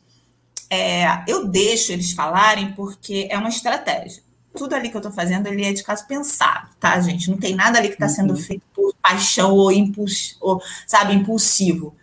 é, 0.70 1.22
eu 1.26 1.46
deixo 1.46 1.92
eles 1.92 2.12
falarem 2.12 2.72
porque 2.72 3.26
é 3.30 3.38
uma 3.38 3.48
estratégia. 3.48 4.22
Tudo 4.54 4.74
ali 4.74 4.88
que 4.88 4.96
eu 4.96 5.00
estou 5.00 5.12
fazendo 5.12 5.46
ele 5.46 5.64
é 5.64 5.72
de 5.72 5.82
caso 5.82 6.06
pensado, 6.06 6.68
tá, 6.80 7.00
gente? 7.00 7.30
Não 7.30 7.38
tem 7.38 7.54
nada 7.54 7.78
ali 7.78 7.88
que 7.88 7.94
está 7.94 8.08
sendo 8.08 8.34
uhum. 8.34 8.40
feito 8.40 8.64
por 8.74 8.94
paixão 9.00 9.54
ou, 9.54 9.70
impuls, 9.70 10.36
ou 10.40 10.60
sabe, 10.86 11.14
impulsivo. 11.14 11.94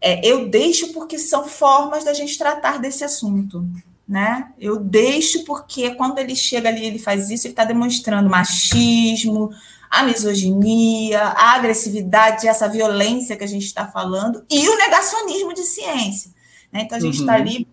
É, 0.00 0.20
eu 0.26 0.48
deixo 0.48 0.92
porque 0.92 1.18
são 1.18 1.48
formas 1.48 2.04
da 2.04 2.12
gente 2.12 2.36
tratar 2.36 2.78
desse 2.78 3.02
assunto, 3.02 3.66
né? 4.06 4.48
Eu 4.60 4.78
deixo 4.78 5.44
porque 5.44 5.94
quando 5.94 6.18
ele 6.18 6.36
chega 6.36 6.68
ali, 6.68 6.84
ele 6.84 6.98
faz 6.98 7.30
isso, 7.30 7.46
ele 7.46 7.52
está 7.52 7.64
demonstrando 7.64 8.28
machismo, 8.28 9.50
a 9.90 10.02
misoginia, 10.02 11.22
a 11.22 11.54
agressividade, 11.54 12.46
essa 12.46 12.68
violência 12.68 13.36
que 13.36 13.44
a 13.44 13.48
gente 13.48 13.64
está 13.64 13.86
falando 13.86 14.44
e 14.50 14.68
o 14.68 14.76
negacionismo 14.76 15.54
de 15.54 15.62
ciência. 15.62 16.30
Né? 16.70 16.82
Então 16.82 16.98
a 16.98 17.00
gente 17.00 17.20
está 17.20 17.32
uhum. 17.32 17.40
ali 17.40 17.68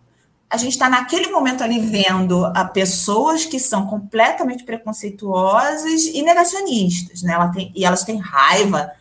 a 0.52 0.58
gente 0.58 0.74
está 0.74 0.90
naquele 0.90 1.32
momento 1.32 1.64
ali 1.64 1.80
vendo 1.80 2.46
a 2.46 2.66
pessoas 2.66 3.46
que 3.46 3.58
são 3.58 3.88
completamente 3.88 4.66
preconceituosas 4.66 6.04
e 6.08 6.22
negacionistas, 6.22 7.22
né? 7.22 7.34
Ela 7.34 7.48
tem, 7.48 7.72
e 7.74 7.86
elas 7.86 8.04
têm 8.04 8.18
raiva 8.18 8.92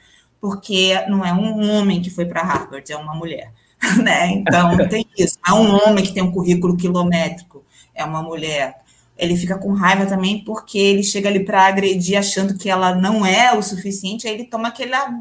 porque 0.40 0.94
não 1.08 1.24
é 1.24 1.32
um 1.34 1.68
homem 1.72 2.00
que 2.00 2.08
foi 2.08 2.24
para 2.24 2.42
Harvard, 2.42 2.90
é 2.90 2.96
uma 2.96 3.16
mulher, 3.16 3.52
né? 4.00 4.30
Então 4.30 4.88
tem 4.88 5.04
isso. 5.18 5.36
É 5.44 5.52
um 5.52 5.74
homem 5.74 6.04
que 6.04 6.14
tem 6.14 6.22
um 6.22 6.30
currículo 6.30 6.76
quilométrico, 6.76 7.64
é 7.96 8.04
uma 8.04 8.22
mulher. 8.22 8.76
Ele 9.18 9.36
fica 9.36 9.58
com 9.58 9.72
raiva 9.72 10.06
também 10.06 10.44
porque 10.44 10.78
ele 10.78 11.02
chega 11.02 11.28
ali 11.28 11.44
para 11.44 11.66
agredir 11.66 12.16
achando 12.16 12.56
que 12.56 12.70
ela 12.70 12.94
não 12.94 13.26
é 13.26 13.52
o 13.58 13.62
suficiente, 13.62 14.28
aí 14.28 14.34
ele 14.34 14.44
toma 14.44 14.68
aquela 14.68 15.12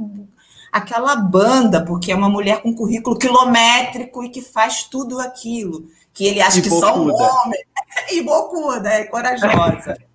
aquela 0.72 1.16
banda, 1.16 1.84
porque 1.84 2.12
é 2.12 2.16
uma 2.16 2.30
mulher 2.30 2.62
com 2.62 2.74
currículo 2.74 3.18
quilométrico 3.18 4.24
e 4.24 4.30
que 4.30 4.42
faz 4.42 4.84
tudo 4.84 5.20
aquilo 5.20 5.88
que 6.14 6.26
ele 6.26 6.42
acha 6.42 6.60
e 6.60 6.62
que 6.62 6.70
bocuda. 6.70 6.88
só 6.88 7.00
um 7.00 7.14
homem. 7.14 7.60
e 8.12 8.22
bocuda, 8.22 8.90
é 8.90 9.04
corajosa. 9.06 9.98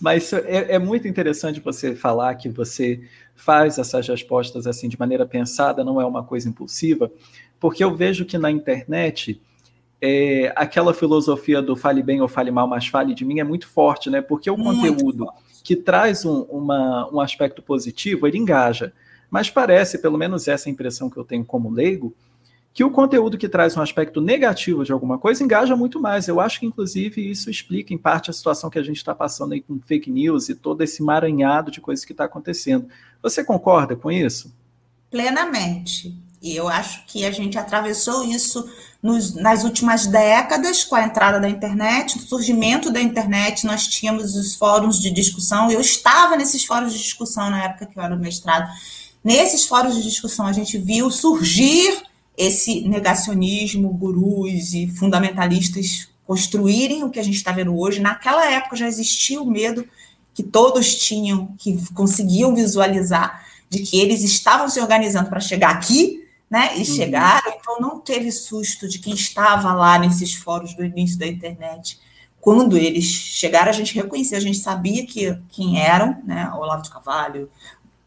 Mas 0.00 0.32
é, 0.32 0.74
é, 0.74 0.78
muito 0.78 1.08
interessante 1.08 1.60
você 1.60 1.94
falar 1.94 2.34
que 2.34 2.48
você 2.48 3.00
faz 3.34 3.78
essas 3.78 4.06
respostas 4.06 4.66
assim 4.66 4.88
de 4.88 4.98
maneira 4.98 5.24
pensada, 5.24 5.82
não 5.82 6.00
é 6.00 6.04
uma 6.04 6.22
coisa 6.22 6.48
impulsiva, 6.48 7.10
porque 7.58 7.82
eu 7.82 7.94
vejo 7.94 8.26
que 8.26 8.36
na 8.36 8.50
internet 8.50 9.40
é, 10.02 10.52
aquela 10.56 10.92
filosofia 10.92 11.62
do 11.62 11.74
fale 11.74 12.02
bem 12.02 12.20
ou 12.20 12.28
fale 12.28 12.50
mal, 12.50 12.68
mas 12.68 12.86
fale 12.86 13.14
de 13.14 13.24
mim 13.24 13.40
é 13.40 13.44
muito 13.44 13.66
forte, 13.66 14.10
né? 14.10 14.20
Porque 14.20 14.50
o 14.50 14.56
muito 14.58 14.80
conteúdo 14.80 15.24
forte. 15.24 15.62
que 15.62 15.74
traz 15.74 16.26
um, 16.26 16.42
uma, 16.42 17.08
um 17.10 17.20
aspecto 17.20 17.62
positivo, 17.62 18.26
ele 18.26 18.36
engaja. 18.36 18.92
Mas 19.34 19.50
parece, 19.50 19.98
pelo 19.98 20.16
menos 20.16 20.46
essa 20.46 20.70
impressão 20.70 21.10
que 21.10 21.16
eu 21.16 21.24
tenho 21.24 21.44
como 21.44 21.68
leigo, 21.68 22.14
que 22.72 22.84
o 22.84 22.90
conteúdo 22.92 23.36
que 23.36 23.48
traz 23.48 23.76
um 23.76 23.82
aspecto 23.82 24.20
negativo 24.20 24.84
de 24.84 24.92
alguma 24.92 25.18
coisa 25.18 25.42
engaja 25.42 25.74
muito 25.74 26.00
mais. 26.00 26.28
Eu 26.28 26.38
acho 26.38 26.60
que, 26.60 26.66
inclusive, 26.66 27.28
isso 27.28 27.50
explica, 27.50 27.92
em 27.92 27.98
parte, 27.98 28.30
a 28.30 28.32
situação 28.32 28.70
que 28.70 28.78
a 28.78 28.82
gente 28.84 28.98
está 28.98 29.12
passando 29.12 29.52
aí 29.52 29.60
com 29.60 29.80
fake 29.80 30.08
news 30.08 30.48
e 30.48 30.54
todo 30.54 30.82
esse 30.82 31.02
maranhado 31.02 31.72
de 31.72 31.80
coisas 31.80 32.04
que 32.04 32.12
está 32.12 32.26
acontecendo. 32.26 32.86
Você 33.24 33.42
concorda 33.42 33.96
com 33.96 34.08
isso? 34.08 34.54
Plenamente. 35.10 36.16
E 36.40 36.54
eu 36.54 36.68
acho 36.68 37.04
que 37.04 37.24
a 37.24 37.32
gente 37.32 37.58
atravessou 37.58 38.22
isso 38.22 38.64
nos, 39.02 39.34
nas 39.34 39.64
últimas 39.64 40.06
décadas, 40.06 40.84
com 40.84 40.94
a 40.94 41.02
entrada 41.02 41.40
da 41.40 41.48
internet, 41.48 42.18
o 42.18 42.20
surgimento 42.20 42.88
da 42.88 43.00
internet, 43.00 43.66
nós 43.66 43.88
tínhamos 43.88 44.36
os 44.36 44.54
fóruns 44.54 45.00
de 45.00 45.10
discussão, 45.10 45.72
eu 45.72 45.80
estava 45.80 46.36
nesses 46.36 46.64
fóruns 46.64 46.92
de 46.92 47.00
discussão 47.00 47.50
na 47.50 47.64
época 47.64 47.86
que 47.86 47.98
eu 47.98 48.02
era 48.02 48.14
mestrado. 48.14 48.70
Nesses 49.24 49.64
fóruns 49.64 49.96
de 49.96 50.02
discussão, 50.02 50.46
a 50.46 50.52
gente 50.52 50.76
viu 50.76 51.10
surgir 51.10 52.02
esse 52.36 52.82
negacionismo, 52.82 53.88
gurus 53.88 54.74
e 54.74 54.86
fundamentalistas 54.86 56.08
construírem 56.26 57.04
o 57.04 57.10
que 57.10 57.18
a 57.18 57.22
gente 57.22 57.36
está 57.36 57.50
vendo 57.50 57.76
hoje. 57.76 58.00
Naquela 58.00 58.50
época 58.50 58.76
já 58.76 58.86
existia 58.86 59.40
o 59.40 59.46
medo 59.46 59.88
que 60.34 60.42
todos 60.42 60.96
tinham, 60.96 61.54
que 61.58 61.78
conseguiam 61.92 62.54
visualizar, 62.54 63.46
de 63.70 63.80
que 63.80 63.98
eles 63.98 64.22
estavam 64.22 64.68
se 64.68 64.80
organizando 64.80 65.30
para 65.30 65.40
chegar 65.40 65.70
aqui, 65.70 66.22
né? 66.50 66.76
E 66.76 66.80
uhum. 66.80 66.84
chegaram, 66.84 67.52
então 67.58 67.80
não 67.80 68.00
teve 68.00 68.30
susto 68.30 68.88
de 68.88 68.98
quem 68.98 69.14
estava 69.14 69.72
lá 69.72 69.98
nesses 69.98 70.34
fóruns 70.34 70.74
do 70.74 70.84
início 70.84 71.18
da 71.18 71.26
internet. 71.26 71.98
Quando 72.40 72.76
eles 72.76 73.04
chegaram, 73.06 73.70
a 73.70 73.72
gente 73.72 73.94
reconhecia, 73.94 74.36
a 74.36 74.40
gente 74.40 74.58
sabia 74.58 75.06
que, 75.06 75.34
quem 75.48 75.80
eram, 75.80 76.20
né? 76.24 76.50
Olavo 76.54 76.82
de 76.82 76.90
Carvalho, 76.90 77.48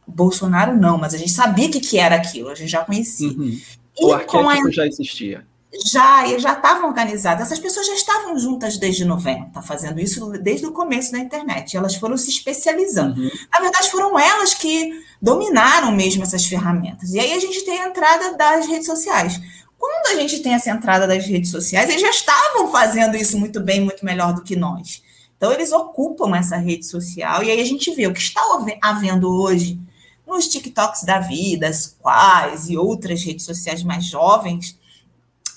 Bolsonaro 0.08 0.76
não, 0.76 0.98
mas 0.98 1.14
a 1.14 1.18
gente 1.18 1.32
sabia 1.32 1.70
que, 1.70 1.80
que 1.80 1.98
era 1.98 2.16
aquilo, 2.16 2.50
a 2.50 2.56
gente 2.56 2.70
já 2.70 2.84
conhecia. 2.84 3.30
Uhum. 3.30 3.60
O 4.00 4.14
arquétipo 4.14 4.68
a... 4.68 4.72
já 4.72 4.86
existia. 4.86 5.46
Já, 5.92 6.26
já 6.38 6.54
estavam 6.54 6.88
organizadas. 6.88 7.48
Essas 7.48 7.60
pessoas 7.60 7.86
já 7.86 7.94
estavam 7.94 8.40
juntas 8.40 8.78
desde 8.78 9.04
90, 9.04 9.62
fazendo 9.62 10.00
isso 10.00 10.32
desde 10.42 10.66
o 10.66 10.72
começo 10.72 11.12
da 11.12 11.20
internet. 11.20 11.76
Elas 11.76 11.96
foram 11.96 12.18
se 12.18 12.30
especializando. 12.30 13.20
Uhum. 13.20 13.30
Na 13.52 13.60
verdade, 13.60 13.92
foram 13.92 14.18
elas 14.18 14.54
que 14.54 14.92
dominaram 15.22 15.92
mesmo 15.92 16.24
essas 16.24 16.46
ferramentas. 16.46 17.14
E 17.14 17.20
aí 17.20 17.34
a 17.34 17.40
gente 17.40 17.64
tem 17.66 17.82
a 17.82 17.90
entrada 17.90 18.36
das 18.36 18.66
redes 18.66 18.88
sociais. 18.88 19.40
Quando 19.78 20.08
a 20.08 20.20
gente 20.20 20.40
tem 20.40 20.54
essa 20.54 20.72
entrada 20.72 21.06
das 21.06 21.26
redes 21.26 21.52
sociais, 21.52 21.90
eles 21.90 22.02
já 22.02 22.10
estavam 22.10 22.72
fazendo 22.72 23.16
isso 23.16 23.38
muito 23.38 23.60
bem, 23.60 23.82
muito 23.82 24.04
melhor 24.04 24.34
do 24.34 24.42
que 24.42 24.56
nós. 24.56 25.04
Então, 25.36 25.52
eles 25.52 25.72
ocupam 25.72 26.36
essa 26.36 26.58
rede 26.58 26.86
social, 26.88 27.44
e 27.44 27.52
aí 27.52 27.62
a 27.62 27.66
gente 27.66 27.94
vê 27.94 28.08
o 28.08 28.14
que 28.14 28.20
está 28.20 28.42
havendo 28.82 29.30
hoje 29.30 29.80
nos 30.28 30.48
TikToks 30.48 31.04
da 31.04 31.20
vida, 31.20 31.68
as 31.68 31.88
quais 32.00 32.70
e 32.70 32.78
outras 32.78 33.24
redes 33.24 33.46
sociais 33.46 33.82
mais 33.84 34.06
jovens, 34.06 34.78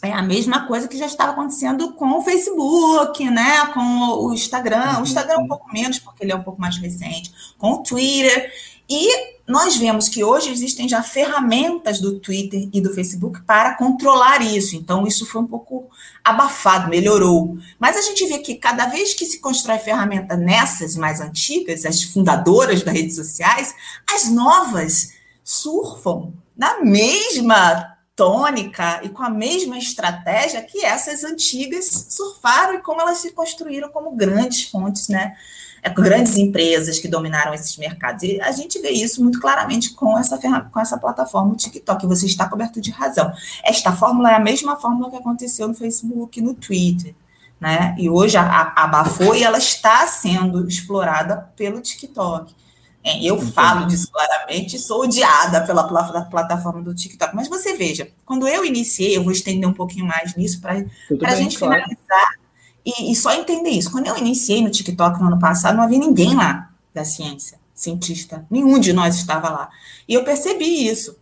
é 0.02 0.12
a 0.12 0.22
mesma 0.22 0.66
coisa 0.66 0.88
que 0.88 0.96
já 0.96 1.06
estava 1.06 1.32
acontecendo 1.32 1.92
com 1.92 2.16
o 2.16 2.22
Facebook, 2.22 3.28
né? 3.28 3.66
Com 3.66 4.24
o 4.24 4.32
Instagram. 4.32 5.00
O 5.00 5.02
Instagram 5.02 5.34
é 5.34 5.38
um 5.38 5.48
pouco 5.48 5.70
menos, 5.72 5.98
porque 5.98 6.24
ele 6.24 6.32
é 6.32 6.36
um 6.36 6.42
pouco 6.42 6.60
mais 6.60 6.78
recente, 6.78 7.30
com 7.58 7.72
o 7.72 7.82
Twitter. 7.82 8.50
E 8.88 9.39
nós 9.50 9.76
vemos 9.76 10.08
que 10.08 10.22
hoje 10.22 10.48
existem 10.50 10.88
já 10.88 11.02
ferramentas 11.02 11.98
do 11.98 12.20
Twitter 12.20 12.68
e 12.72 12.80
do 12.80 12.94
Facebook 12.94 13.42
para 13.42 13.74
controlar 13.74 14.40
isso. 14.40 14.76
Então, 14.76 15.06
isso 15.06 15.26
foi 15.26 15.42
um 15.42 15.46
pouco 15.46 15.90
abafado, 16.24 16.88
melhorou. 16.88 17.58
Mas 17.78 17.96
a 17.96 18.02
gente 18.02 18.24
vê 18.26 18.38
que 18.38 18.54
cada 18.54 18.86
vez 18.86 19.12
que 19.12 19.26
se 19.26 19.40
constrói 19.40 19.78
ferramenta 19.78 20.36
nessas 20.36 20.94
mais 20.94 21.20
antigas, 21.20 21.84
as 21.84 22.02
fundadoras 22.04 22.82
das 22.82 22.94
redes 22.94 23.16
sociais, 23.16 23.74
as 24.08 24.28
novas 24.28 25.14
surfam 25.42 26.32
na 26.56 26.80
mesma 26.84 27.96
tônica 28.14 29.00
e 29.02 29.08
com 29.08 29.22
a 29.22 29.30
mesma 29.30 29.78
estratégia 29.78 30.62
que 30.62 30.84
essas 30.84 31.24
antigas 31.24 32.06
surfaram 32.10 32.74
e 32.74 32.82
como 32.82 33.00
elas 33.00 33.18
se 33.18 33.32
construíram 33.32 33.88
como 33.88 34.12
grandes 34.12 34.68
fontes, 34.70 35.08
né? 35.08 35.34
É, 35.82 35.88
grandes 35.88 36.36
empresas 36.36 36.98
que 36.98 37.08
dominaram 37.08 37.54
esses 37.54 37.76
mercados. 37.76 38.22
E 38.22 38.40
a 38.40 38.52
gente 38.52 38.78
vê 38.80 38.90
isso 38.90 39.22
muito 39.22 39.40
claramente 39.40 39.94
com 39.94 40.18
essa, 40.18 40.38
com 40.70 40.80
essa 40.80 40.98
plataforma, 40.98 41.52
o 41.52 41.56
TikTok. 41.56 42.06
Você 42.06 42.26
está 42.26 42.48
coberto 42.48 42.80
de 42.80 42.90
razão. 42.90 43.32
Esta 43.64 43.92
fórmula 43.92 44.30
é 44.30 44.34
a 44.34 44.40
mesma 44.40 44.76
fórmula 44.76 45.10
que 45.10 45.16
aconteceu 45.16 45.66
no 45.66 45.74
Facebook, 45.74 46.40
no 46.40 46.54
Twitter. 46.54 47.14
Né? 47.58 47.94
E 47.98 48.08
hoje 48.08 48.36
a, 48.36 48.42
a 48.42 48.84
abafou 48.84 49.34
e 49.34 49.42
ela 49.42 49.58
está 49.58 50.06
sendo 50.06 50.66
explorada 50.66 51.50
pelo 51.56 51.80
TikTok. 51.80 52.54
É, 53.02 53.22
eu 53.24 53.40
falo 53.40 53.86
disso 53.86 54.10
claramente, 54.12 54.78
sou 54.78 55.04
odiada 55.04 55.62
pela 55.62 55.84
plataforma 56.24 56.82
do 56.82 56.94
TikTok. 56.94 57.34
Mas 57.34 57.48
você 57.48 57.74
veja, 57.74 58.10
quando 58.26 58.46
eu 58.46 58.64
iniciei, 58.64 59.16
eu 59.16 59.22
vou 59.22 59.32
estender 59.32 59.68
um 59.68 59.72
pouquinho 59.72 60.04
mais 60.04 60.36
nisso 60.36 60.60
para 60.60 60.72
a 60.72 61.34
gente 61.34 61.58
claro. 61.58 61.82
finalizar 61.82 62.39
e, 62.84 63.12
e, 63.12 63.16
só 63.16 63.32
entender 63.34 63.70
isso. 63.70 63.90
Quando 63.90 64.06
eu 64.06 64.16
iniciei 64.16 64.62
no 64.62 64.70
TikTok 64.70 65.20
no 65.20 65.26
ano 65.26 65.38
passado, 65.38 65.76
não 65.76 65.84
havia 65.84 65.98
ninguém 65.98 66.34
lá 66.34 66.70
da 66.94 67.04
ciência, 67.04 67.58
cientista. 67.74 68.46
Nenhum 68.50 68.78
de 68.78 68.92
nós 68.92 69.16
estava 69.16 69.50
lá. 69.50 69.68
E 70.08 70.14
eu 70.14 70.24
percebi 70.24 70.86
isso. 70.88 71.16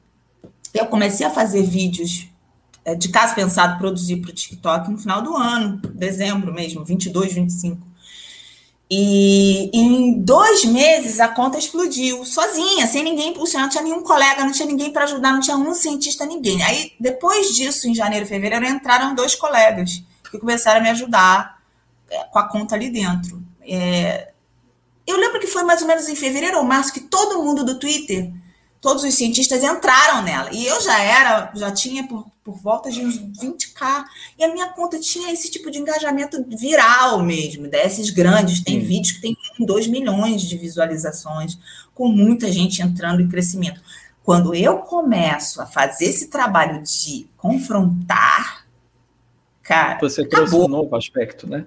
Eu 0.72 0.86
comecei 0.86 1.26
a 1.26 1.30
fazer 1.30 1.62
vídeos 1.62 2.28
é, 2.84 2.94
de 2.94 3.08
caso 3.08 3.34
pensado 3.34 3.78
produzir 3.78 4.16
para 4.16 4.30
o 4.30 4.34
TikTok 4.34 4.90
no 4.90 4.98
final 4.98 5.20
do 5.20 5.36
ano, 5.36 5.76
dezembro 5.94 6.52
mesmo, 6.52 6.84
22, 6.84 7.32
25. 7.32 7.86
E 8.90 9.70
em 9.74 10.20
dois 10.22 10.64
meses 10.64 11.20
a 11.20 11.28
conta 11.28 11.58
explodiu, 11.58 12.24
sozinha, 12.24 12.86
sem 12.86 13.04
ninguém 13.04 13.30
impulsionar, 13.30 13.66
não 13.66 13.70
tinha 13.70 13.84
nenhum 13.84 14.02
colega, 14.02 14.42
não 14.42 14.52
tinha 14.52 14.66
ninguém 14.66 14.90
para 14.90 15.04
ajudar, 15.04 15.32
não 15.32 15.40
tinha 15.40 15.56
um 15.56 15.74
cientista, 15.74 16.24
ninguém. 16.24 16.62
Aí, 16.62 16.92
depois 16.98 17.54
disso, 17.54 17.86
em 17.86 17.94
janeiro 17.94 18.24
fevereiro, 18.24 18.64
entraram 18.64 19.14
dois 19.14 19.34
colegas 19.34 20.02
que 20.30 20.38
começaram 20.38 20.80
a 20.80 20.82
me 20.82 20.90
ajudar 20.90 21.62
é, 22.10 22.24
com 22.24 22.38
a 22.38 22.48
conta 22.48 22.74
ali 22.74 22.90
dentro. 22.90 23.42
É, 23.62 24.32
eu 25.06 25.16
lembro 25.16 25.40
que 25.40 25.46
foi 25.46 25.62
mais 25.62 25.80
ou 25.82 25.88
menos 25.88 26.08
em 26.08 26.14
fevereiro 26.14 26.58
ou 26.58 26.64
março 26.64 26.92
que 26.92 27.00
todo 27.00 27.42
mundo 27.42 27.64
do 27.64 27.78
Twitter 27.78 28.32
todos 28.80 29.02
os 29.02 29.14
cientistas 29.14 29.62
entraram 29.62 30.22
nela. 30.22 30.50
E 30.52 30.66
eu 30.66 30.80
já 30.80 30.98
era, 31.00 31.50
já 31.54 31.70
tinha 31.70 32.06
por, 32.06 32.26
por 32.44 32.56
volta 32.56 32.90
de 32.90 33.04
uns 33.04 33.18
20k. 33.18 34.04
E 34.38 34.44
a 34.44 34.52
minha 34.52 34.68
conta 34.68 34.98
tinha 34.98 35.32
esse 35.32 35.50
tipo 35.50 35.70
de 35.70 35.78
engajamento 35.78 36.44
viral 36.56 37.22
mesmo, 37.22 37.68
desses 37.68 38.10
grandes. 38.10 38.62
Tem 38.62 38.80
Sim. 38.80 38.86
vídeos 38.86 39.12
que 39.12 39.20
tem 39.20 39.36
2 39.58 39.86
milhões 39.88 40.42
de 40.42 40.56
visualizações, 40.56 41.58
com 41.94 42.08
muita 42.08 42.50
gente 42.52 42.82
entrando 42.82 43.20
em 43.20 43.28
crescimento. 43.28 43.80
Quando 44.22 44.54
eu 44.54 44.78
começo 44.78 45.60
a 45.60 45.66
fazer 45.66 46.06
esse 46.06 46.28
trabalho 46.28 46.82
de 46.82 47.28
confrontar, 47.36 48.66
cara. 49.68 49.98
Você 50.00 50.26
trouxe 50.26 50.54
acabou. 50.54 50.66
um 50.66 50.70
novo 50.70 50.96
aspecto, 50.96 51.48
né? 51.48 51.66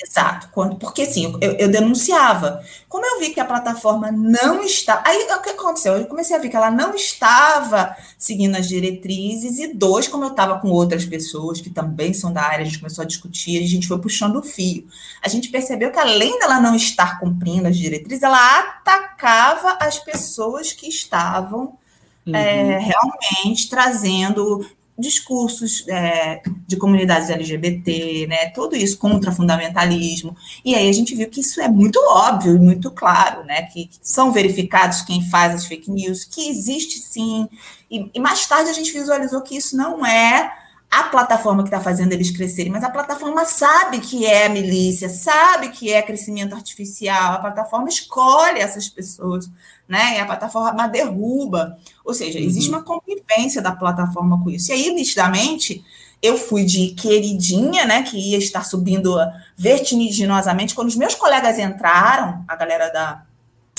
Exato, 0.00 0.48
quando, 0.52 0.76
porque 0.76 1.02
assim, 1.02 1.36
eu, 1.40 1.52
eu, 1.54 1.68
denunciava. 1.68 2.62
Como 2.88 3.04
eu 3.04 3.18
vi 3.18 3.30
que 3.30 3.40
a 3.40 3.44
plataforma 3.44 4.12
não 4.12 4.62
está. 4.62 5.02
Aí 5.04 5.26
o 5.32 5.42
que 5.42 5.50
aconteceu? 5.50 5.96
Eu 5.96 6.06
comecei 6.06 6.36
a 6.36 6.38
ver 6.38 6.48
que 6.48 6.54
ela 6.54 6.70
não 6.70 6.94
estava 6.94 7.96
seguindo 8.16 8.54
as 8.54 8.68
diretrizes, 8.68 9.58
e 9.58 9.74
dois, 9.74 10.06
como 10.06 10.22
eu 10.22 10.30
estava 10.30 10.60
com 10.60 10.68
outras 10.68 11.04
pessoas 11.04 11.60
que 11.60 11.68
também 11.68 12.14
são 12.14 12.32
da 12.32 12.42
área, 12.42 12.60
a 12.60 12.64
gente 12.64 12.78
começou 12.78 13.02
a 13.02 13.06
discutir, 13.06 13.60
a 13.60 13.66
gente 13.66 13.88
foi 13.88 13.98
puxando 13.98 14.36
o 14.36 14.42
fio. 14.42 14.86
A 15.20 15.28
gente 15.28 15.48
percebeu 15.48 15.90
que, 15.90 15.98
além 15.98 16.38
dela 16.38 16.60
não 16.60 16.76
estar 16.76 17.18
cumprindo 17.18 17.66
as 17.66 17.76
diretrizes, 17.76 18.22
ela 18.22 18.60
atacava 18.60 19.78
as 19.80 19.98
pessoas 19.98 20.72
que 20.72 20.86
estavam. 20.86 21.76
Uhum. 22.24 22.36
É, 22.36 22.78
realmente 22.78 23.70
trazendo 23.70 24.64
discursos 24.98 25.86
é, 25.88 26.42
de 26.66 26.76
comunidades 26.76 27.30
LGBT, 27.30 28.26
né, 28.26 28.50
tudo 28.50 28.74
isso 28.74 28.98
contra 28.98 29.30
fundamentalismo. 29.30 30.36
E 30.64 30.74
aí 30.74 30.88
a 30.88 30.92
gente 30.92 31.14
viu 31.14 31.28
que 31.28 31.40
isso 31.40 31.60
é 31.60 31.68
muito 31.68 31.98
óbvio 32.08 32.56
e 32.56 32.58
muito 32.58 32.90
claro, 32.90 33.44
né, 33.44 33.62
que, 33.62 33.88
são 34.02 34.32
verificados 34.32 35.02
quem 35.02 35.28
faz 35.28 35.54
as 35.54 35.66
fake 35.66 35.90
news, 35.90 36.24
que 36.24 36.48
existe 36.48 36.98
sim. 36.98 37.48
E, 37.90 38.10
e 38.12 38.20
mais 38.20 38.46
tarde 38.46 38.70
a 38.70 38.72
gente 38.72 38.92
visualizou 38.92 39.40
que 39.42 39.56
isso 39.56 39.76
não 39.76 40.04
é 40.04 40.52
a 40.90 41.04
plataforma 41.04 41.62
que 41.62 41.68
está 41.68 41.80
fazendo 41.80 42.12
eles 42.12 42.30
crescerem, 42.30 42.72
mas 42.72 42.82
a 42.82 42.90
plataforma 42.90 43.44
sabe 43.44 44.00
que 44.00 44.24
é 44.24 44.48
milícia, 44.48 45.08
sabe 45.08 45.68
que 45.68 45.92
é 45.92 46.00
crescimento 46.00 46.54
artificial, 46.54 47.34
a 47.34 47.38
plataforma 47.38 47.88
escolhe 47.88 48.58
essas 48.58 48.88
pessoas, 48.88 49.50
né? 49.88 50.16
E 50.16 50.20
a 50.20 50.26
plataforma 50.26 50.86
derruba. 50.86 51.78
Ou 52.04 52.12
seja, 52.12 52.38
uhum. 52.38 52.44
existe 52.44 52.68
uma 52.68 52.82
convivência 52.82 53.62
da 53.62 53.72
plataforma 53.72 54.42
com 54.42 54.50
isso. 54.50 54.70
E 54.70 54.74
aí, 54.74 54.94
nitidamente, 54.94 55.82
eu 56.22 56.36
fui 56.36 56.64
de 56.64 56.88
queridinha, 56.88 57.86
né? 57.86 58.02
Que 58.02 58.16
ia 58.16 58.38
estar 58.38 58.64
subindo 58.64 59.16
vertiginosamente. 59.56 60.74
Quando 60.74 60.88
os 60.88 60.96
meus 60.96 61.14
colegas 61.14 61.58
entraram, 61.58 62.44
a 62.46 62.54
galera 62.54 62.88
da 62.90 63.22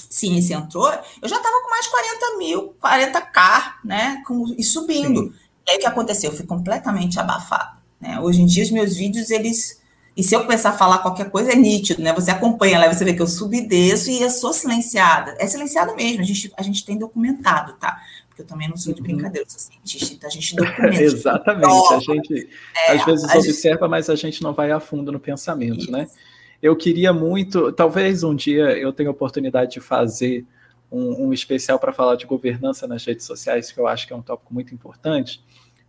ciência 0.10 0.56
entrou, 0.56 0.92
eu 1.22 1.30
já 1.30 1.38
estava 1.38 1.62
com 1.62 1.70
mais 1.70 1.86
40 1.86 2.38
mil, 2.38 2.74
40k, 2.82 3.74
né? 3.86 4.24
Com, 4.26 4.56
e 4.58 4.64
subindo. 4.64 5.22
Sim. 5.22 5.34
E 5.68 5.72
aí 5.72 5.78
o 5.78 5.80
que 5.82 5.86
aconteceu? 5.86 6.32
Eu 6.32 6.36
fui 6.36 6.46
completamente 6.46 7.20
abafado. 7.20 7.78
Né? 8.02 8.20
Hoje 8.20 8.42
em 8.42 8.46
dia, 8.46 8.64
os 8.64 8.72
meus 8.72 8.96
vídeos, 8.96 9.30
eles. 9.30 9.79
E 10.20 10.24
se 10.24 10.36
eu 10.36 10.42
começar 10.42 10.72
a 10.72 10.74
falar 10.74 10.98
qualquer 10.98 11.30
coisa, 11.32 11.54
é 11.54 11.56
nítido, 11.56 12.02
né? 12.02 12.12
Você 12.12 12.30
acompanha 12.30 12.78
lá, 12.78 12.94
você 12.94 13.06
vê 13.06 13.14
que 13.14 13.22
eu 13.22 13.26
subdesço 13.26 14.12
e 14.12 14.22
eu 14.22 14.30
sou 14.30 14.52
silenciada. 14.52 15.34
É 15.40 15.48
silenciada 15.48 15.96
mesmo, 15.96 16.20
a 16.20 16.26
gente, 16.26 16.52
a 16.58 16.62
gente 16.62 16.86
tem 16.86 16.98
documentado, 16.98 17.72
tá? 17.80 17.98
Porque 18.28 18.42
eu 18.42 18.46
também 18.46 18.68
não 18.68 18.76
sou 18.76 18.94
de 18.94 19.00
uhum. 19.00 19.08
brincadeira, 19.08 19.48
eu 19.48 19.50
sou 19.50 19.58
cientista, 19.58 20.14
então 20.14 20.28
a 20.28 20.32
gente 20.34 20.54
documenta. 20.58 21.00
Exatamente, 21.02 21.94
a 21.94 22.00
gente 22.00 22.50
é, 22.76 22.92
às 22.92 23.06
vezes 23.06 23.34
observa, 23.34 23.86
gente... 23.86 23.90
mas 23.90 24.10
a 24.10 24.16
gente 24.16 24.44
não 24.44 24.52
vai 24.52 24.72
a 24.72 24.80
fundo 24.82 25.10
no 25.10 25.22
pensamento, 25.22 25.90
né? 25.90 26.04
Isso. 26.04 26.14
né? 26.14 26.24
Eu 26.62 26.76
queria 26.76 27.14
muito, 27.14 27.72
talvez 27.72 28.22
um 28.22 28.36
dia 28.36 28.78
eu 28.78 28.92
tenha 28.92 29.08
a 29.08 29.14
oportunidade 29.14 29.72
de 29.72 29.80
fazer 29.80 30.46
um, 30.92 31.28
um 31.28 31.34
especial 31.34 31.80
para 31.80 31.94
falar 31.94 32.18
de 32.18 32.26
governança 32.26 32.86
nas 32.86 33.06
redes 33.06 33.26
sociais, 33.26 33.72
que 33.72 33.80
eu 33.80 33.88
acho 33.88 34.06
que 34.06 34.12
é 34.12 34.16
um 34.18 34.22
tópico 34.22 34.54
muito 34.54 34.74
importante. 34.74 35.42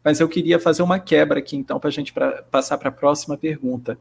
Mas 0.02 0.20
eu 0.20 0.28
queria 0.28 0.58
fazer 0.58 0.82
uma 0.82 0.98
quebra 0.98 1.38
aqui, 1.38 1.56
então, 1.56 1.78
para 1.78 1.88
a 1.88 1.92
gente 1.92 2.12
pra, 2.12 2.42
passar 2.42 2.78
para 2.78 2.88
a 2.88 2.92
próxima 2.92 3.36
pergunta, 3.36 3.98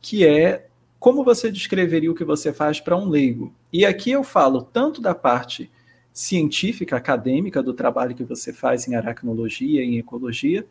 que 0.00 0.26
é 0.26 0.66
como 0.98 1.24
você 1.24 1.50
descreveria 1.50 2.12
o 2.12 2.14
que 2.14 2.24
você 2.24 2.52
faz 2.52 2.78
para 2.78 2.96
um 2.96 3.08
leigo? 3.08 3.52
E 3.72 3.84
aqui 3.84 4.12
eu 4.12 4.22
falo 4.22 4.62
tanto 4.62 5.00
da 5.00 5.12
parte 5.12 5.68
científica, 6.12 6.96
acadêmica 6.96 7.60
do 7.60 7.74
trabalho 7.74 8.14
que 8.14 8.22
você 8.22 8.52
faz 8.52 8.86
em 8.86 8.94
aracnologia, 8.94 9.82
em 9.82 9.98
ecologia, 9.98 10.64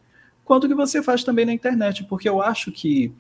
quanto 0.46 0.70
que 0.70 0.74
você 0.74 1.04
faz 1.04 1.24
também 1.24 1.46
na 1.46 1.54
internet, 1.54 2.06
porque 2.06 2.30
eu 2.30 2.42
acho 2.42 2.72
que 2.72 3.14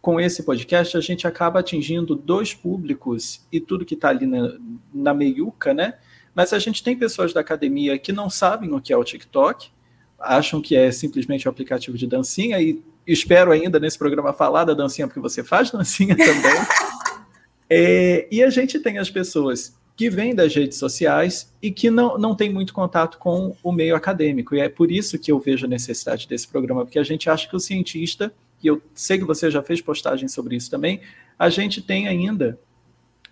com 0.00 0.20
esse 0.20 0.42
podcast 0.42 0.96
a 0.96 1.00
gente 1.00 1.26
acaba 1.26 1.60
atingindo 1.60 2.14
dois 2.14 2.54
públicos 2.54 3.44
e 3.50 3.60
tudo 3.60 3.84
que 3.84 3.94
está 3.94 4.08
ali 4.08 4.26
na, 4.26 4.56
na 4.92 5.12
meiuca, 5.14 5.74
né? 5.74 5.98
Mas 6.34 6.52
a 6.52 6.58
gente 6.58 6.82
tem 6.82 6.96
pessoas 6.96 7.32
da 7.32 7.40
academia 7.40 7.98
que 7.98 8.12
não 8.12 8.28
sabem 8.30 8.72
o 8.72 8.80
que 8.80 8.92
é 8.92 8.96
o 8.96 9.04
TikTok, 9.04 9.70
acham 10.18 10.60
que 10.60 10.76
é 10.76 10.90
simplesmente 10.90 11.46
um 11.48 11.50
aplicativo 11.50 11.96
de 11.96 12.06
dancinha 12.06 12.60
e 12.60 12.82
espero 13.06 13.52
ainda 13.52 13.78
nesse 13.78 13.98
programa 13.98 14.32
falar 14.32 14.64
da 14.64 14.74
dancinha, 14.74 15.06
porque 15.06 15.20
você 15.20 15.44
faz 15.44 15.70
dancinha 15.70 16.16
também. 16.16 16.66
é, 17.68 18.26
e 18.30 18.42
a 18.42 18.50
gente 18.50 18.78
tem 18.78 18.98
as 18.98 19.10
pessoas 19.10 19.76
que 19.96 20.10
vêm 20.10 20.34
das 20.34 20.54
redes 20.54 20.78
sociais 20.78 21.52
e 21.62 21.70
que 21.70 21.90
não, 21.90 22.18
não 22.18 22.34
tem 22.34 22.52
muito 22.52 22.74
contato 22.74 23.18
com 23.18 23.56
o 23.62 23.70
meio 23.70 23.94
acadêmico. 23.94 24.54
E 24.54 24.60
é 24.60 24.68
por 24.68 24.90
isso 24.90 25.18
que 25.18 25.30
eu 25.30 25.38
vejo 25.38 25.66
a 25.66 25.68
necessidade 25.68 26.26
desse 26.26 26.48
programa, 26.48 26.84
porque 26.84 26.98
a 26.98 27.04
gente 27.04 27.30
acha 27.30 27.48
que 27.48 27.54
o 27.54 27.60
cientista, 27.60 28.32
e 28.62 28.66
eu 28.66 28.82
sei 28.94 29.18
que 29.18 29.24
você 29.24 29.50
já 29.50 29.62
fez 29.62 29.80
postagem 29.80 30.26
sobre 30.26 30.56
isso 30.56 30.70
também, 30.70 31.00
a 31.38 31.48
gente 31.48 31.80
tem 31.80 32.08
ainda 32.08 32.58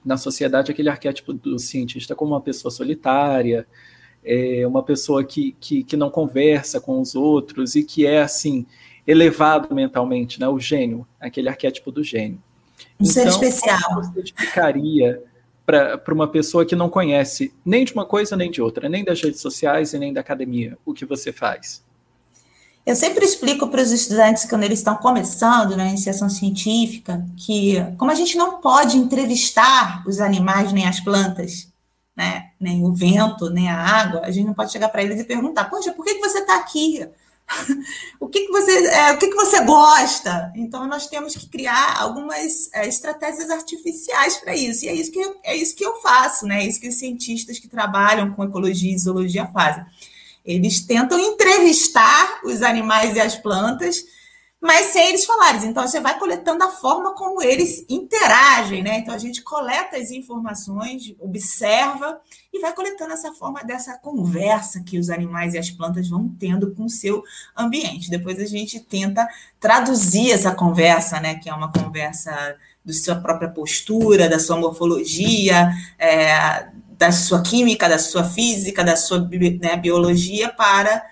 na 0.04 0.16
sociedade 0.16 0.70
aquele 0.70 0.88
arquétipo 0.88 1.32
do 1.32 1.58
cientista 1.58 2.14
como 2.14 2.32
uma 2.32 2.40
pessoa 2.40 2.70
solitária, 2.70 3.66
é 4.24 4.66
uma 4.66 4.82
pessoa 4.82 5.24
que, 5.24 5.56
que, 5.60 5.82
que 5.82 5.96
não 5.96 6.10
conversa 6.10 6.80
com 6.80 7.00
os 7.00 7.14
outros 7.14 7.74
e 7.74 7.82
que 7.82 8.06
é 8.06 8.22
assim 8.22 8.66
elevado 9.06 9.74
mentalmente, 9.74 10.38
né? 10.38 10.48
O 10.48 10.58
gênio, 10.58 11.06
aquele 11.20 11.48
arquétipo 11.48 11.90
do 11.90 12.04
gênio. 12.04 12.40
Um 13.00 13.04
então, 13.04 13.12
ser 13.12 13.28
especial. 13.28 13.78
Como 13.88 14.04
você 14.04 14.20
explicaria 14.20 15.22
para 15.64 16.02
uma 16.12 16.28
pessoa 16.28 16.66
que 16.66 16.76
não 16.76 16.88
conhece 16.88 17.52
nem 17.64 17.84
de 17.84 17.92
uma 17.92 18.04
coisa 18.04 18.36
nem 18.36 18.50
de 18.50 18.60
outra, 18.60 18.88
nem 18.88 19.04
das 19.04 19.20
redes 19.20 19.40
sociais 19.40 19.92
e 19.92 19.98
nem 19.98 20.12
da 20.12 20.20
academia, 20.20 20.76
o 20.84 20.92
que 20.92 21.04
você 21.04 21.32
faz? 21.32 21.82
Eu 22.84 22.96
sempre 22.96 23.24
explico 23.24 23.68
para 23.68 23.80
os 23.80 23.92
estudantes, 23.92 24.44
quando 24.44 24.64
eles 24.64 24.80
estão 24.80 24.96
começando 24.96 25.76
na 25.76 25.88
iniciação 25.88 26.28
científica, 26.28 27.24
que 27.36 27.76
como 27.96 28.10
a 28.10 28.14
gente 28.14 28.36
não 28.36 28.60
pode 28.60 28.96
entrevistar 28.96 30.02
os 30.04 30.18
animais 30.18 30.72
nem 30.72 30.86
as 30.86 30.98
plantas, 30.98 31.71
né? 32.16 32.50
nem 32.60 32.84
o 32.84 32.92
vento, 32.92 33.50
nem 33.50 33.68
a 33.68 33.78
água, 33.78 34.20
a 34.24 34.30
gente 34.30 34.46
não 34.46 34.54
pode 34.54 34.72
chegar 34.72 34.88
para 34.88 35.02
eles 35.02 35.20
e 35.20 35.24
perguntar, 35.24 35.64
poxa, 35.64 35.92
por 35.92 36.04
que, 36.04 36.14
que 36.14 36.20
você 36.20 36.38
está 36.38 36.56
aqui? 36.56 37.06
o 38.20 38.28
que, 38.28 38.46
que 38.46 38.52
você 38.52 38.86
é, 38.86 39.12
o 39.12 39.18
que, 39.18 39.28
que 39.28 39.34
você 39.34 39.64
gosta? 39.64 40.52
Então 40.54 40.86
nós 40.86 41.06
temos 41.06 41.34
que 41.34 41.48
criar 41.48 42.00
algumas 42.00 42.70
é, 42.72 42.86
estratégias 42.86 43.50
artificiais 43.50 44.38
para 44.38 44.54
isso. 44.54 44.84
E 44.84 44.88
é 44.88 44.94
isso, 44.94 45.10
que 45.10 45.18
eu, 45.18 45.36
é 45.42 45.56
isso 45.56 45.74
que 45.74 45.84
eu 45.84 45.96
faço, 45.96 46.46
né? 46.46 46.62
É 46.62 46.66
isso 46.66 46.80
que 46.80 46.88
os 46.88 46.98
cientistas 46.98 47.58
que 47.58 47.68
trabalham 47.68 48.32
com 48.32 48.44
ecologia 48.44 48.92
e 48.92 48.98
zoologia 48.98 49.46
fazem. 49.46 49.84
Eles 50.44 50.80
tentam 50.80 51.18
entrevistar 51.18 52.40
os 52.44 52.62
animais 52.62 53.16
e 53.16 53.20
as 53.20 53.36
plantas 53.36 54.04
mas 54.62 54.86
sem 54.86 55.08
eles 55.08 55.24
falarem. 55.24 55.64
Então, 55.64 55.84
você 55.84 55.98
vai 55.98 56.16
coletando 56.16 56.62
a 56.62 56.70
forma 56.70 57.12
como 57.16 57.42
eles 57.42 57.84
interagem, 57.88 58.80
né? 58.80 58.98
Então, 58.98 59.12
a 59.12 59.18
gente 59.18 59.42
coleta 59.42 59.96
as 59.96 60.12
informações, 60.12 61.12
observa 61.18 62.20
e 62.52 62.60
vai 62.60 62.72
coletando 62.72 63.12
essa 63.12 63.32
forma 63.32 63.64
dessa 63.64 63.98
conversa 63.98 64.80
que 64.84 65.00
os 65.00 65.10
animais 65.10 65.54
e 65.54 65.58
as 65.58 65.68
plantas 65.68 66.08
vão 66.08 66.28
tendo 66.38 66.72
com 66.76 66.84
o 66.84 66.88
seu 66.88 67.24
ambiente. 67.56 68.08
Depois 68.08 68.38
a 68.38 68.46
gente 68.46 68.78
tenta 68.78 69.28
traduzir 69.58 70.30
essa 70.30 70.54
conversa, 70.54 71.18
né? 71.18 71.34
Que 71.34 71.50
é 71.50 71.54
uma 71.54 71.72
conversa 71.72 72.56
da 72.84 72.92
sua 72.92 73.16
própria 73.16 73.48
postura, 73.48 74.28
da 74.28 74.38
sua 74.38 74.56
morfologia, 74.56 75.72
é, 75.98 76.68
da 76.96 77.10
sua 77.10 77.42
química, 77.42 77.88
da 77.88 77.98
sua 77.98 78.22
física, 78.22 78.84
da 78.84 78.94
sua 78.94 79.18
né, 79.60 79.76
biologia 79.76 80.50
para 80.50 81.04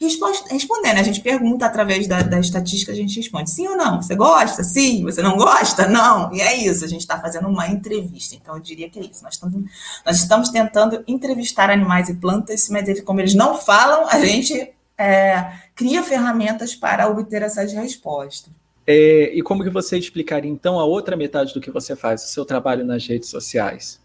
respondendo. 0.00 0.98
A 0.98 1.02
gente 1.02 1.20
pergunta 1.20 1.66
através 1.66 2.06
da, 2.06 2.22
da 2.22 2.40
estatística, 2.40 2.92
a 2.92 2.94
gente 2.94 3.16
responde 3.16 3.50
sim 3.50 3.66
ou 3.68 3.76
não. 3.76 4.02
Você 4.02 4.14
gosta? 4.14 4.62
Sim. 4.62 5.02
Você 5.04 5.22
não 5.22 5.36
gosta? 5.36 5.86
Não. 5.86 6.32
E 6.34 6.40
é 6.40 6.56
isso. 6.56 6.84
A 6.84 6.88
gente 6.88 7.00
está 7.00 7.20
fazendo 7.20 7.48
uma 7.48 7.68
entrevista. 7.68 8.34
Então, 8.34 8.56
eu 8.56 8.60
diria 8.60 8.90
que 8.90 8.98
é 8.98 9.02
isso. 9.02 9.22
Nós 9.22 9.34
estamos, 9.34 9.70
nós 10.04 10.16
estamos 10.16 10.48
tentando 10.50 11.04
entrevistar 11.06 11.70
animais 11.70 12.08
e 12.08 12.14
plantas, 12.14 12.68
mas 12.68 12.88
eles, 12.88 13.02
como 13.02 13.20
eles 13.20 13.34
não 13.34 13.56
falam, 13.56 14.08
a 14.08 14.18
gente 14.24 14.72
é, 14.98 15.52
cria 15.74 16.02
ferramentas 16.02 16.74
para 16.74 17.08
obter 17.08 17.42
essas 17.42 17.72
respostas. 17.72 18.52
É, 18.86 19.30
e 19.32 19.42
como 19.42 19.64
que 19.64 19.70
você 19.70 19.96
explicaria, 19.96 20.50
então, 20.50 20.78
a 20.78 20.84
outra 20.84 21.16
metade 21.16 21.54
do 21.54 21.60
que 21.60 21.70
você 21.70 21.96
faz, 21.96 22.24
o 22.24 22.28
seu 22.28 22.44
trabalho 22.44 22.84
nas 22.84 23.06
redes 23.06 23.30
sociais? 23.30 23.98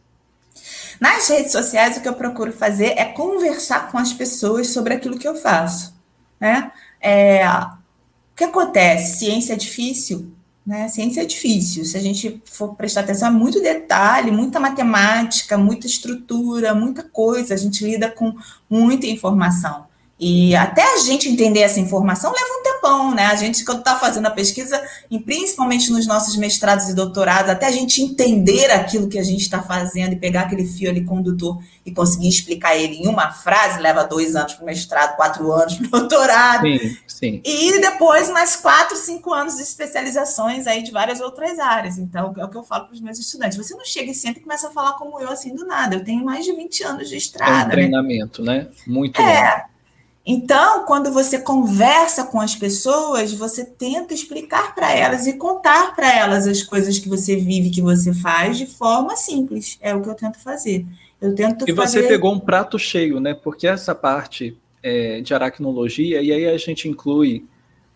Nas 1.00 1.28
redes 1.30 1.52
sociais, 1.52 1.98
o 1.98 2.02
que 2.02 2.10
eu 2.10 2.14
procuro 2.14 2.52
fazer 2.52 2.94
é 2.98 3.06
conversar 3.06 3.92
com 3.92 3.98
as 3.98 4.12
pessoas 4.12 4.68
sobre 4.68 4.94
aquilo 4.94 5.18
que 5.18 5.28
eu 5.28 5.36
faço. 5.36 5.94
Né? 6.40 6.72
É, 7.00 7.48
o 7.48 8.36
que 8.36 8.44
acontece? 8.44 9.20
Ciência 9.20 9.54
é 9.54 9.56
difícil? 9.56 10.32
Né? 10.66 10.88
Ciência 10.90 11.22
é 11.22 11.26
difícil. 11.26 11.86
Se 11.86 11.98
a 11.98 12.02
gente 12.02 12.42
for 12.46 12.76
prestar 12.76 13.02
atenção, 13.02 13.30
é 13.30 13.32
muito 13.32 13.62
detalhe, 13.62 14.30
muita 14.30 14.60
matemática, 14.60 15.58
muita 15.58 15.88
estrutura, 15.88 16.76
muita 16.76 17.02
coisa. 17.02 17.54
A 17.54 17.58
gente 17.58 17.84
lida 17.84 18.10
com 18.10 18.36
muita 18.70 19.08
informação. 19.08 19.89
E 20.20 20.54
até 20.54 20.96
a 20.96 20.98
gente 20.98 21.30
entender 21.30 21.62
essa 21.62 21.80
informação 21.80 22.34
leva 22.34 22.60
um 22.60 22.64
tempão, 22.64 23.16
né? 23.16 23.28
A 23.28 23.36
gente, 23.36 23.64
quando 23.64 23.80
está 23.80 23.96
fazendo 23.96 24.26
a 24.26 24.32
pesquisa, 24.32 24.82
e 25.10 25.18
principalmente 25.18 25.90
nos 25.90 26.06
nossos 26.06 26.36
mestrados 26.36 26.90
e 26.90 26.94
doutorados, 26.94 27.50
até 27.50 27.68
a 27.68 27.72
gente 27.72 28.02
entender 28.02 28.70
aquilo 28.70 29.08
que 29.08 29.18
a 29.18 29.24
gente 29.24 29.42
está 29.42 29.62
fazendo 29.62 30.12
e 30.12 30.18
pegar 30.18 30.42
aquele 30.42 30.66
fio 30.66 30.90
ali 30.90 31.06
condutor 31.06 31.64
e 31.86 31.92
conseguir 31.92 32.28
explicar 32.28 32.76
ele 32.76 32.96
em 32.96 33.08
uma 33.08 33.32
frase, 33.32 33.80
leva 33.80 34.04
dois 34.04 34.36
anos 34.36 34.56
para 34.56 34.64
o 34.64 34.66
mestrado, 34.66 35.16
quatro 35.16 35.50
anos 35.54 35.76
para 35.76 35.88
o 35.88 35.90
doutorado. 36.00 36.64
Sim, 36.64 36.98
sim. 37.08 37.42
E 37.46 37.80
depois 37.80 38.30
mais 38.30 38.58
quatro, 38.58 38.98
cinco 38.98 39.34
anos 39.34 39.56
de 39.56 39.64
especializações 39.64 40.68
aí 40.68 40.84
de 40.84 40.92
várias 40.92 41.22
outras 41.22 41.58
áreas. 41.60 41.98
Então, 41.98 42.34
é 42.38 42.44
o 42.44 42.50
que 42.50 42.58
eu 42.58 42.64
falo 42.64 42.88
para 42.88 42.94
os 42.94 43.00
meus 43.00 43.18
estudantes. 43.18 43.58
Você 43.58 43.74
não 43.74 43.86
chega 43.86 44.12
e 44.12 44.14
senta 44.14 44.40
e 44.40 44.42
começa 44.42 44.68
a 44.68 44.72
falar 44.72 44.94
como 44.94 45.18
eu, 45.22 45.30
assim, 45.30 45.56
do 45.56 45.66
nada. 45.66 45.96
Eu 45.96 46.04
tenho 46.04 46.26
mais 46.26 46.44
de 46.44 46.52
20 46.52 46.84
anos 46.84 47.08
de 47.08 47.16
estrada. 47.16 47.52
É 47.52 47.64
um 47.64 47.68
né? 47.68 47.72
treinamento, 47.72 48.44
né? 48.44 48.58
né? 48.58 48.68
Muito 48.86 49.22
é. 49.22 49.58
Bom. 49.58 49.79
Então, 50.26 50.86
quando 50.86 51.12
você 51.12 51.40
conversa 51.40 52.24
com 52.26 52.40
as 52.40 52.56
pessoas, 52.56 53.34
você 53.34 53.66
tenta 53.66 54.14
explicar 54.14 54.76
para 54.76 54.94
elas 54.94 55.26
e 55.26 55.34
contar 55.34 55.96
para 55.96 56.14
elas 56.14 56.46
as 56.46 56.62
coisas 56.62 57.00
que 57.00 57.10
você 57.10 57.36
vive, 57.36 57.72
que 57.72 57.82
você 57.82 58.14
faz, 58.14 58.58
de 58.58 58.66
forma 58.66 59.16
simples. 59.16 59.78
É 59.82 59.96
o 59.96 60.02
que 60.02 60.10
eu 60.10 60.16
tento 60.16 60.40
fazer. 60.40 60.86
Eu 61.20 61.34
tento 61.34 61.66
e 61.68 61.74
fazer... 61.74 62.02
você 62.02 62.08
pegou 62.08 62.34
um 62.34 62.40
prato 62.40 62.78
cheio, 62.78 63.20
né? 63.20 63.34
Porque 63.34 63.68
essa 63.68 63.96
parte 63.96 64.56
é, 64.84 65.22
de 65.22 65.34
aracnologia, 65.34 66.22
e 66.22 66.32
aí 66.32 66.46
a 66.46 66.58
gente 66.58 66.88
inclui 66.88 67.46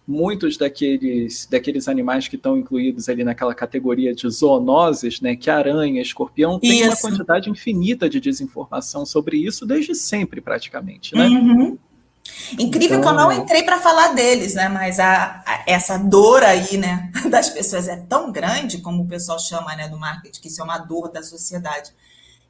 muitos 0.08 0.58
daqueles, 0.58 1.48
daqueles 1.50 1.88
animais 1.88 2.28
que 2.28 2.36
estão 2.36 2.58
incluídos 2.58 3.08
ali 3.08 3.24
naquela 3.24 3.56
categoria 3.56 4.14
de 4.14 4.30
zoonoses, 4.30 5.22
né, 5.22 5.36
que 5.36 5.50
aranha, 5.50 6.02
escorpião, 6.02 6.60
tem 6.60 6.80
isso. 6.80 6.90
uma 6.90 6.98
quantidade 6.98 7.50
infinita 7.50 8.10
de 8.10 8.20
desinformação 8.20 9.06
sobre 9.06 9.38
isso 9.38 9.66
desde 9.66 9.96
sempre, 9.96 10.42
praticamente, 10.42 11.16
né? 11.16 11.28
Uhum. 11.28 11.78
Incrível 12.58 13.00
então... 13.00 13.02
que 13.02 13.08
eu 13.08 13.14
não 13.14 13.32
então 13.32 13.44
entrei 13.44 13.64
para 13.64 13.80
falar 13.80 14.10
deles, 14.10 14.54
né? 14.54 14.70
Mas 14.70 15.00
a, 15.00 15.44
a, 15.46 15.64
essa 15.68 15.98
dor 15.98 16.44
aí, 16.44 16.78
né, 16.78 17.12
das 17.30 17.50
pessoas 17.50 17.88
é 17.88 17.98
tão 17.98 18.32
grande, 18.32 18.80
como 18.80 19.04
o 19.04 19.08
pessoal 19.08 19.40
chama, 19.40 19.76
né, 19.76 19.88
do 19.88 19.98
marketing, 19.98 20.42
que 20.42 20.48
isso 20.48 20.62
é 20.62 20.64
uma 20.64 20.78
dor 20.78 21.12
da 21.12 21.22
sociedade, 21.22 21.92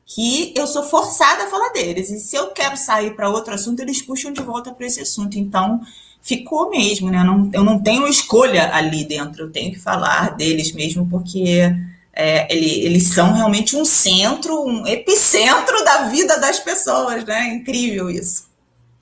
que 0.06 0.54
eu 0.56 0.68
sou 0.68 0.84
forçada 0.84 1.46
a 1.46 1.50
falar 1.50 1.70
deles. 1.70 2.10
E 2.10 2.20
se 2.20 2.36
eu 2.36 2.52
quero 2.52 2.78
sair 2.78 3.16
para 3.16 3.30
outro 3.30 3.54
assunto, 3.54 3.80
eles 3.80 4.02
puxam 4.02 4.32
de 4.32 4.42
volta 4.42 4.74
para 4.74 4.86
esse 4.86 5.02
assunto. 5.02 5.40
Então, 5.40 5.82
ficou 6.22 6.70
mesmo, 6.70 7.10
né? 7.10 7.20
Eu 7.20 7.26
não, 7.26 7.50
eu 7.54 7.64
não 7.64 7.82
tenho 7.82 8.08
escolha 8.08 8.74
ali 8.74 9.06
dentro, 9.06 9.44
eu 9.44 9.52
tenho 9.52 9.72
que 9.72 9.80
falar 9.80 10.36
deles 10.36 10.72
mesmo, 10.74 11.08
porque 11.10 11.74
é, 12.14 12.54
ele, 12.54 12.86
eles 12.86 13.08
são 13.08 13.34
realmente 13.34 13.76
um 13.76 13.86
centro, 13.86 14.64
um 14.64 14.86
epicentro 14.86 15.84
da 15.84 16.10
vida 16.10 16.40
das 16.40 16.60
pessoas, 16.60 17.26
né? 17.26 17.50
É 17.50 17.54
incrível 17.56 18.10
isso. 18.10 18.53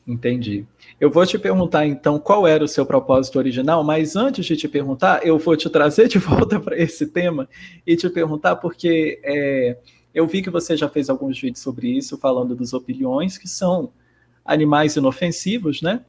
Entendi. 0.05 0.65
Eu 0.99 1.11
vou 1.11 1.25
te 1.25 1.37
perguntar 1.37 1.85
então 1.85 2.19
qual 2.19 2.47
era 2.47 2.63
o 2.63 2.67
seu 2.67 2.85
propósito 2.85 3.37
original, 3.37 3.83
mas 3.83 4.15
antes 4.15 4.45
de 4.45 4.57
te 4.57 4.67
perguntar, 4.67 5.25
eu 5.25 5.37
vou 5.37 5.55
te 5.55 5.69
trazer 5.69 6.07
de 6.07 6.17
volta 6.19 6.59
para 6.59 6.77
esse 6.77 7.07
tema 7.07 7.47
e 7.85 7.95
te 7.95 8.09
perguntar 8.09 8.55
porque 8.55 9.19
é, 9.23 9.77
eu 10.13 10.27
vi 10.27 10.41
que 10.41 10.49
você 10.49 10.75
já 10.75 10.89
fez 10.89 11.09
alguns 11.09 11.39
vídeos 11.39 11.61
sobre 11.61 11.87
isso, 11.87 12.17
falando 12.17 12.55
dos 12.55 12.73
opiniões, 12.73 13.37
que 13.37 13.47
são 13.47 13.91
animais 14.43 14.95
inofensivos, 14.95 15.81
né? 15.81 16.01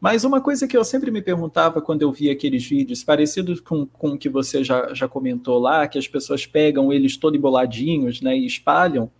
Mas 0.00 0.24
uma 0.24 0.40
coisa 0.40 0.66
que 0.66 0.76
eu 0.76 0.84
sempre 0.84 1.10
me 1.10 1.22
perguntava 1.22 1.80
quando 1.80 2.02
eu 2.02 2.10
via 2.10 2.32
aqueles 2.32 2.66
vídeos, 2.66 3.04
parecidos 3.04 3.60
com, 3.60 3.86
com 3.86 4.10
o 4.12 4.18
que 4.18 4.28
você 4.28 4.64
já, 4.64 4.92
já 4.92 5.06
comentou 5.06 5.58
lá, 5.58 5.86
que 5.86 5.98
as 5.98 6.08
pessoas 6.08 6.46
pegam 6.46 6.92
eles 6.92 7.16
todo 7.16 7.36
emboladinhos 7.36 8.20
né, 8.20 8.36
e 8.36 8.46
espalham, 8.46 9.10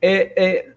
é, 0.00 0.44
é 0.44 0.71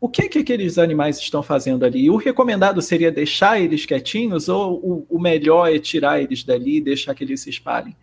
o 0.00 0.08
que, 0.08 0.28
que 0.28 0.38
aqueles 0.38 0.78
animais 0.78 1.18
estão 1.18 1.42
fazendo 1.42 1.84
ali? 1.84 2.08
O 2.08 2.16
recomendado 2.16 2.80
seria 2.80 3.10
deixar 3.10 3.60
eles 3.60 3.84
quietinhos 3.84 4.48
ou 4.48 4.74
o, 4.74 5.06
o 5.08 5.18
melhor 5.18 5.74
é 5.74 5.78
tirar 5.78 6.20
eles 6.20 6.44
dali 6.44 6.76
e 6.76 6.80
deixar 6.80 7.14
que 7.14 7.24
eles 7.24 7.40
se 7.40 7.50
espalhem? 7.50 7.96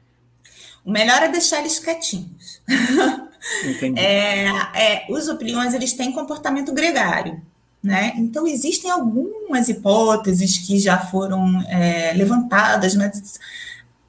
O 0.84 0.92
melhor 0.92 1.24
é 1.24 1.30
deixar 1.30 1.60
eles 1.60 1.80
quietinhos. 1.80 2.62
é, 3.96 4.48
é, 4.76 5.06
os 5.10 5.30
opiliões 5.30 5.74
eles 5.74 5.94
têm 5.94 6.12
comportamento 6.12 6.74
gregário. 6.74 7.42
Né? 7.82 8.14
Então, 8.18 8.46
existem 8.48 8.90
algumas 8.92 9.70
hipóteses 9.70 10.58
que 10.58 10.78
já 10.80 10.98
foram 10.98 11.62
é, 11.70 12.14
levantadas, 12.14 12.96
mas 12.96 13.40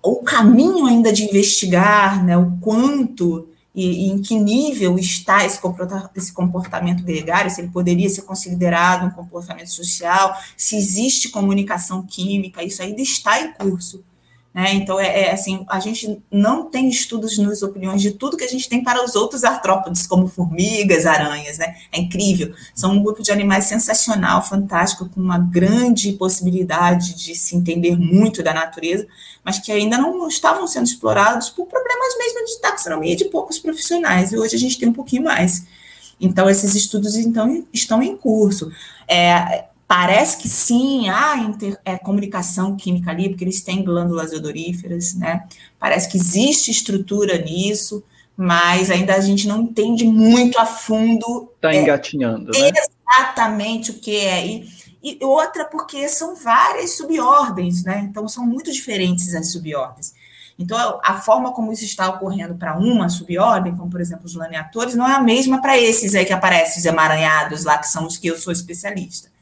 o 0.02 0.22
caminho 0.22 0.86
ainda 0.86 1.12
de 1.12 1.24
investigar 1.24 2.24
né, 2.24 2.36
o 2.36 2.56
quanto 2.60 3.48
e, 3.76 4.06
e, 4.06 4.10
em 4.10 4.22
que 4.22 4.34
nível 4.38 4.98
está 4.98 5.44
esse 5.44 5.60
comportamento, 5.60 6.10
esse 6.16 6.32
comportamento 6.32 7.04
gregário, 7.04 7.50
se 7.50 7.60
ele 7.60 7.68
poderia 7.68 8.08
ser 8.08 8.22
considerado 8.22 9.06
um 9.06 9.10
comportamento 9.10 9.70
social, 9.70 10.34
se 10.56 10.76
existe 10.76 11.28
comunicação 11.28 12.02
química, 12.02 12.64
isso 12.64 12.82
ainda 12.82 13.02
está 13.02 13.38
em 13.38 13.52
curso. 13.52 14.02
Né? 14.56 14.72
Então, 14.72 14.98
é, 14.98 15.24
é, 15.24 15.32
assim, 15.32 15.66
a 15.68 15.78
gente 15.78 16.18
não 16.32 16.70
tem 16.70 16.88
estudos 16.88 17.36
nos 17.36 17.62
opiniões 17.62 18.00
de 18.00 18.12
tudo 18.12 18.38
que 18.38 18.44
a 18.44 18.48
gente 18.48 18.66
tem 18.70 18.82
para 18.82 19.04
os 19.04 19.14
outros 19.14 19.44
artrópodes, 19.44 20.06
como 20.06 20.28
formigas, 20.28 21.04
aranhas, 21.04 21.58
né? 21.58 21.76
É 21.92 22.00
incrível. 22.00 22.54
São 22.74 22.92
um 22.92 23.02
grupo 23.02 23.22
de 23.22 23.30
animais 23.30 23.66
sensacional, 23.66 24.42
fantástico, 24.42 25.10
com 25.10 25.20
uma 25.20 25.36
grande 25.36 26.10
possibilidade 26.12 27.22
de 27.22 27.34
se 27.34 27.54
entender 27.54 27.98
muito 27.98 28.42
da 28.42 28.54
natureza, 28.54 29.06
mas 29.44 29.58
que 29.58 29.70
ainda 29.70 29.98
não 29.98 30.26
estavam 30.26 30.66
sendo 30.66 30.86
explorados 30.86 31.50
por 31.50 31.66
problemas 31.66 32.16
mesmo 32.16 32.46
de 32.46 32.58
taxonomia 32.58 33.14
de 33.14 33.26
poucos 33.26 33.58
profissionais. 33.58 34.32
E 34.32 34.38
hoje 34.38 34.56
a 34.56 34.58
gente 34.58 34.78
tem 34.78 34.88
um 34.88 34.94
pouquinho 34.94 35.24
mais. 35.24 35.66
Então, 36.18 36.48
esses 36.48 36.74
estudos 36.74 37.14
então, 37.14 37.62
estão 37.74 38.02
em 38.02 38.16
curso. 38.16 38.72
É, 39.06 39.66
Parece 39.88 40.38
que 40.38 40.48
sim, 40.48 41.08
há 41.08 41.36
inter, 41.38 41.78
é, 41.84 41.96
comunicação 41.96 42.76
química 42.76 43.10
ali, 43.10 43.28
porque 43.28 43.44
eles 43.44 43.62
têm 43.62 43.84
glândulas 43.84 44.32
odoríferas, 44.32 45.14
né? 45.14 45.46
Parece 45.78 46.08
que 46.08 46.16
existe 46.16 46.72
estrutura 46.72 47.38
nisso, 47.38 48.02
mas 48.36 48.90
ainda 48.90 49.14
a 49.14 49.20
gente 49.20 49.46
não 49.46 49.62
entende 49.62 50.04
muito 50.04 50.58
a 50.58 50.66
fundo. 50.66 51.52
Está 51.54 51.72
é, 51.72 51.82
engatinhando, 51.82 52.50
né? 52.50 52.72
Exatamente 53.08 53.92
o 53.92 53.94
que 53.94 54.16
é. 54.16 54.44
E, 54.44 54.68
e 55.02 55.18
outra, 55.24 55.64
porque 55.64 56.08
são 56.08 56.34
várias 56.34 56.96
subordens, 56.96 57.84
né? 57.84 58.08
Então 58.10 58.26
são 58.26 58.44
muito 58.44 58.72
diferentes 58.72 59.34
as 59.36 59.52
subordens. 59.52 60.12
Então, 60.58 60.98
a 61.04 61.20
forma 61.20 61.52
como 61.52 61.70
isso 61.70 61.84
está 61.84 62.08
ocorrendo 62.08 62.56
para 62.56 62.76
uma 62.76 63.08
subordem, 63.08 63.76
como 63.76 63.90
por 63.90 64.00
exemplo 64.00 64.24
os 64.24 64.34
laneatores, 64.34 64.94
não 64.94 65.06
é 65.06 65.14
a 65.14 65.22
mesma 65.22 65.60
para 65.60 65.78
esses 65.78 66.14
aí 66.14 66.24
que 66.24 66.32
aparecem, 66.32 66.78
os 66.78 66.86
emaranhados 66.86 67.64
lá, 67.64 67.78
que 67.78 67.86
são 67.86 68.06
os 68.06 68.16
que 68.16 68.26
eu 68.26 68.38
sou 68.38 68.52
especialista. 68.52 69.35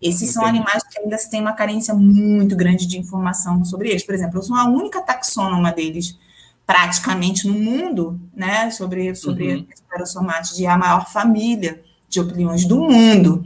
Esses 0.00 0.22
Entendi. 0.22 0.32
são 0.32 0.44
animais 0.44 0.82
que 0.82 1.00
ainda 1.00 1.16
se 1.16 1.30
tem 1.30 1.40
uma 1.40 1.52
carência 1.52 1.94
muito 1.94 2.54
grande 2.54 2.86
de 2.86 2.98
informação 2.98 3.64
sobre 3.64 3.90
eles. 3.90 4.04
Por 4.04 4.14
exemplo, 4.14 4.38
eu 4.38 4.42
sou 4.42 4.56
a 4.56 4.64
única 4.64 5.00
taxônoma 5.00 5.72
deles 5.72 6.18
praticamente 6.66 7.46
no 7.46 7.54
mundo, 7.54 8.20
né, 8.34 8.70
sobre, 8.70 9.14
sobre 9.14 9.54
uhum. 9.54 9.66
Parosomate, 9.88 10.56
de 10.56 10.66
a 10.66 10.76
maior 10.76 11.08
família 11.10 11.80
de 12.08 12.20
opiniões 12.20 12.64
do 12.64 12.80
mundo. 12.80 13.44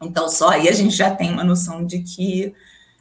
Então, 0.00 0.28
só 0.28 0.50
aí 0.50 0.68
a 0.68 0.72
gente 0.72 0.94
já 0.94 1.10
tem 1.10 1.32
uma 1.32 1.42
noção 1.42 1.84
de 1.84 2.00
que 2.00 2.52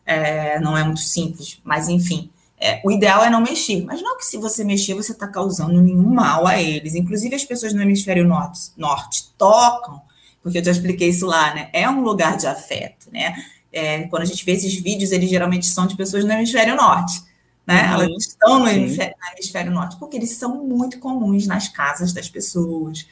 é, 0.06 0.60
não 0.60 0.78
é 0.78 0.84
muito 0.84 1.02
simples, 1.02 1.60
mas 1.64 1.90
enfim. 1.90 2.30
É, 2.60 2.82
o 2.86 2.90
ideal 2.90 3.22
é 3.22 3.30
não 3.30 3.42
mexer, 3.42 3.84
mas 3.84 4.02
não 4.02 4.18
que 4.18 4.26
se 4.26 4.38
você 4.38 4.64
mexer, 4.64 4.94
você 4.94 5.12
está 5.12 5.28
causando 5.28 5.82
nenhum 5.82 6.14
mal 6.14 6.48
a 6.48 6.62
eles. 6.62 6.96
Inclusive, 6.96 7.36
as 7.36 7.44
pessoas 7.44 7.74
no 7.74 7.82
hemisfério 7.82 8.26
norte, 8.26 8.72
norte 8.78 9.30
tocam, 9.38 10.02
porque 10.44 10.60
eu 10.60 10.64
já 10.64 10.72
expliquei 10.72 11.10
isso 11.10 11.26
lá, 11.26 11.56
né? 11.56 11.70
É 11.74 11.90
um 11.90 12.02
lugar 12.02 12.38
de 12.38 12.46
afeto, 12.46 13.08
né? 13.12 13.34
É, 13.72 14.04
quando 14.04 14.22
a 14.22 14.26
gente 14.26 14.46
vê 14.46 14.52
esses 14.52 14.76
vídeos, 14.76 15.12
eles 15.12 15.30
geralmente 15.30 15.66
são 15.66 15.88
de 15.88 15.96
pessoas 15.96 16.24
no 16.24 16.32
hemisfério 16.32 16.76
norte 16.76 17.24
né? 17.66 17.88
Uhum. 17.88 17.94
Elas 17.94 18.28
estão 18.28 18.60
no 18.60 18.68
hemisfério, 18.68 19.16
no 19.20 19.34
hemisfério, 19.34 19.72
norte, 19.72 19.98
porque 19.98 20.18
eles 20.18 20.32
são 20.32 20.64
muito 20.64 21.00
comuns 21.00 21.48
nas 21.48 21.68
casas 21.70 22.14
das 22.14 22.30
pessoas, 22.30 23.08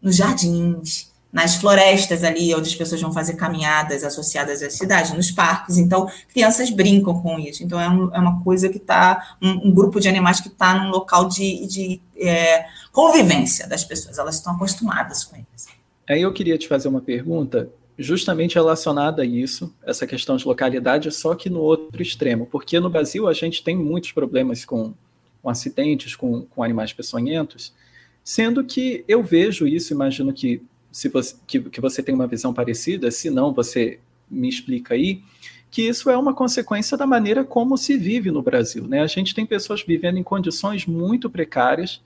nos 0.00 0.16
jardins, 0.16 1.12
nas 1.32 1.56
florestas 1.56 2.24
ali, 2.24 2.54
onde 2.54 2.68
as 2.68 2.74
pessoas 2.74 3.00
vão 3.00 3.12
fazer 3.12 3.34
caminhadas 3.34 4.02
associadas 4.04 4.62
às 4.62 4.74
cidades, 4.74 5.12
nos 5.12 5.30
parques. 5.30 5.76
Então, 5.76 6.08
crianças 6.32 6.70
brincam 6.70 7.20
com 7.20 7.38
isso. 7.38 7.62
Então, 7.62 7.78
é, 7.78 7.88
um, 7.88 8.14
é 8.14 8.18
uma 8.18 8.42
coisa 8.42 8.68
que 8.68 8.78
está, 8.78 9.36
um, 9.42 9.68
um, 9.68 9.74
grupo 9.74 10.00
de 10.00 10.08
animais 10.08 10.40
que 10.40 10.48
está 10.48 10.74
num 10.74 10.90
local 10.90 11.28
de, 11.28 11.66
de 11.66 12.00
é, 12.16 12.64
convivência 12.92 13.66
das 13.66 13.84
pessoas, 13.84 14.16
elas 14.16 14.36
estão 14.36 14.54
acostumadas 14.54 15.24
com 15.24 15.36
eles. 15.36 15.66
Aí 16.08 16.22
eu 16.22 16.32
queria 16.32 16.56
te 16.56 16.66
fazer 16.66 16.88
uma 16.88 17.00
pergunta 17.00 17.70
justamente 17.98 18.54
relacionada 18.54 19.22
a 19.22 19.26
isso, 19.26 19.74
essa 19.84 20.06
questão 20.06 20.36
de 20.36 20.46
localidade, 20.46 21.10
só 21.10 21.34
que 21.34 21.50
no 21.50 21.60
outro 21.60 22.00
extremo, 22.00 22.46
porque 22.46 22.78
no 22.78 22.88
Brasil 22.88 23.26
a 23.26 23.32
gente 23.32 23.62
tem 23.62 23.76
muitos 23.76 24.12
problemas 24.12 24.64
com, 24.64 24.94
com 25.42 25.50
acidentes, 25.50 26.14
com, 26.14 26.42
com 26.42 26.62
animais 26.62 26.92
peçonhentos, 26.92 27.74
sendo 28.22 28.64
que 28.64 29.04
eu 29.08 29.22
vejo 29.22 29.66
isso, 29.66 29.92
imagino 29.92 30.32
que 30.32 30.62
se 30.92 31.08
você, 31.08 31.34
que, 31.46 31.60
que 31.60 31.80
você 31.80 32.02
tem 32.02 32.14
uma 32.14 32.26
visão 32.26 32.54
parecida, 32.54 33.10
se 33.10 33.30
não, 33.30 33.52
você 33.52 33.98
me 34.30 34.48
explica 34.48 34.94
aí, 34.94 35.22
que 35.70 35.82
isso 35.82 36.08
é 36.08 36.16
uma 36.16 36.32
consequência 36.32 36.96
da 36.96 37.06
maneira 37.06 37.44
como 37.44 37.76
se 37.76 37.96
vive 37.96 38.30
no 38.30 38.42
Brasil. 38.42 38.86
Né? 38.86 39.00
A 39.00 39.06
gente 39.06 39.34
tem 39.34 39.44
pessoas 39.44 39.82
vivendo 39.82 40.18
em 40.18 40.22
condições 40.22 40.86
muito 40.86 41.28
precárias, 41.28 42.00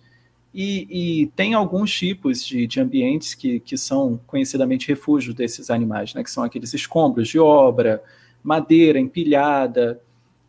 e, 0.54 1.22
e, 1.22 1.26
tem 1.28 1.54
alguns 1.54 1.90
tipos 1.92 2.44
de, 2.44 2.66
de 2.66 2.78
ambientes 2.78 3.34
que, 3.34 3.58
que 3.60 3.76
são 3.78 4.20
conhecidamente 4.26 4.86
refúgios 4.86 5.34
desses 5.34 5.70
animais, 5.70 6.12
né? 6.12 6.22
que 6.22 6.30
são 6.30 6.44
aqueles 6.44 6.74
escombros 6.74 7.28
de 7.28 7.38
obra, 7.38 8.02
madeira 8.42 8.98
empilhada. 8.98 10.00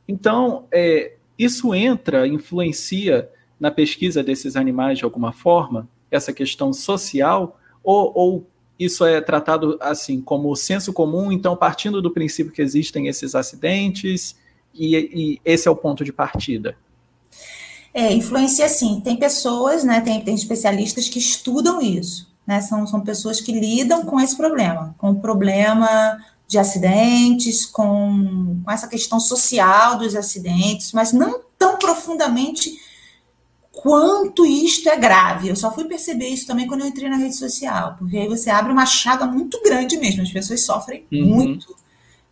Então, 0.07 0.65
é, 0.71 1.13
isso 1.37 1.73
entra, 1.73 2.27
influencia 2.27 3.29
na 3.59 3.71
pesquisa 3.71 4.21
desses 4.21 4.57
animais 4.57 4.97
de 4.97 5.05
alguma 5.05 5.31
forma, 5.31 5.87
essa 6.11 6.33
questão 6.33 6.73
social, 6.73 7.57
ou, 7.81 8.11
ou 8.13 8.47
isso 8.77 9.05
é 9.05 9.21
tratado 9.21 9.77
assim 9.79 10.19
como 10.19 10.53
senso 10.55 10.91
comum, 10.91 11.31
então 11.31 11.55
partindo 11.55 12.01
do 12.01 12.11
princípio 12.11 12.51
que 12.51 12.61
existem 12.61 13.07
esses 13.07 13.35
acidentes, 13.35 14.35
e, 14.73 14.97
e 14.97 15.41
esse 15.45 15.67
é 15.67 15.71
o 15.71 15.75
ponto 15.75 16.03
de 16.03 16.11
partida? 16.11 16.75
É, 17.93 18.11
influencia 18.11 18.67
sim. 18.67 19.01
Tem 19.03 19.15
pessoas, 19.15 19.83
né, 19.83 20.01
tem, 20.01 20.19
tem 20.21 20.33
especialistas 20.33 21.07
que 21.07 21.19
estudam 21.19 21.79
isso, 21.81 22.27
né? 22.45 22.59
São, 22.61 22.87
são 22.87 23.01
pessoas 23.01 23.39
que 23.39 23.51
lidam 23.51 24.03
com 24.03 24.19
esse 24.19 24.35
problema, 24.35 24.95
com 24.97 25.11
o 25.11 25.19
problema 25.19 26.17
de 26.47 26.57
acidentes, 26.57 27.65
com, 27.65 28.61
com 28.63 28.71
essa 28.71 28.87
questão 28.87 29.19
social 29.19 29.97
dos 29.97 30.15
acidentes, 30.15 30.91
mas 30.91 31.13
não 31.13 31.41
tão 31.57 31.77
profundamente 31.77 32.77
quanto 33.71 34.45
isto 34.45 34.87
é 34.89 34.97
grave. 34.97 35.49
Eu 35.49 35.55
só 35.55 35.73
fui 35.73 35.85
perceber 35.85 36.27
isso 36.29 36.47
também 36.47 36.67
quando 36.67 36.81
eu 36.81 36.87
entrei 36.87 37.09
na 37.09 37.17
rede 37.17 37.35
social, 37.35 37.95
porque 37.97 38.17
aí 38.17 38.27
você 38.27 38.49
abre 38.49 38.71
uma 38.71 38.85
chaga 38.85 39.25
muito 39.25 39.61
grande 39.63 39.97
mesmo, 39.97 40.21
as 40.21 40.31
pessoas 40.31 40.61
sofrem 40.61 41.05
uhum. 41.11 41.25
muito, 41.25 41.75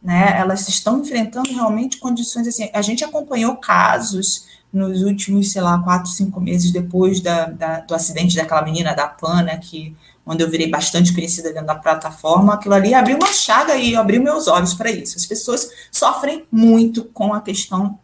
né? 0.02 0.36
Elas 0.38 0.68
estão 0.68 1.00
enfrentando 1.00 1.52
realmente 1.52 1.98
condições 1.98 2.48
assim. 2.48 2.70
A 2.74 2.82
gente 2.82 3.04
acompanhou 3.04 3.56
casos 3.58 4.46
nos 4.74 5.02
últimos, 5.04 5.52
sei 5.52 5.62
lá, 5.62 5.78
quatro, 5.80 6.10
cinco 6.10 6.40
meses 6.40 6.72
depois 6.72 7.20
da, 7.20 7.46
da, 7.46 7.80
do 7.82 7.94
acidente 7.94 8.36
daquela 8.36 8.62
menina 8.62 8.94
da 8.94 9.08
Pana, 9.08 9.58
que 9.58 9.96
onde 10.26 10.44
eu 10.44 10.50
virei 10.50 10.70
bastante 10.70 11.14
conhecida 11.14 11.50
dentro 11.50 11.68
da 11.68 11.76
plataforma, 11.76 12.54
aquilo 12.54 12.76
ali 12.76 12.94
abriu 12.94 13.18
uma 13.18 13.34
chaga 13.34 13.76
e 13.76 13.96
abriu 13.96 14.22
meus 14.22 14.48
olhos 14.48 14.74
para 14.74 14.92
isso. 14.92 15.18
As 15.18 15.26
pessoas 15.26 15.70
sofrem 15.92 16.46
muito 16.52 17.06
com 17.06 17.34
a 17.34 17.42
questão 17.42 18.00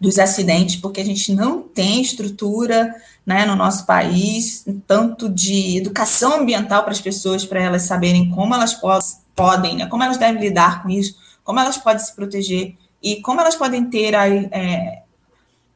dos 0.00 0.18
acidentes, 0.18 0.76
porque 0.76 1.00
a 1.00 1.04
gente 1.04 1.34
não 1.34 1.60
tem 1.60 2.00
estrutura 2.00 2.94
né, 3.26 3.44
no 3.44 3.56
nosso 3.56 3.84
país, 3.84 4.64
tanto 4.86 5.28
de 5.28 5.76
educação 5.78 6.40
ambiental 6.40 6.82
para 6.84 6.92
as 6.92 7.00
pessoas, 7.00 7.44
para 7.44 7.60
elas 7.60 7.82
saberem 7.82 8.30
como 8.30 8.54
elas 8.54 8.74
podem, 9.38 9.76
né, 9.76 9.86
como 9.86 10.02
elas 10.02 10.16
devem 10.16 10.42
lidar 10.42 10.82
com 10.82 10.90
isso, 10.90 11.16
como 11.44 11.60
elas 11.60 11.78
podem 11.78 12.04
se 12.04 12.14
proteger 12.14 12.74
e 13.00 13.22
como 13.22 13.40
elas 13.40 13.54
podem 13.54 13.84
ter 13.84 14.14
a, 14.16 14.28
é, 14.28 15.02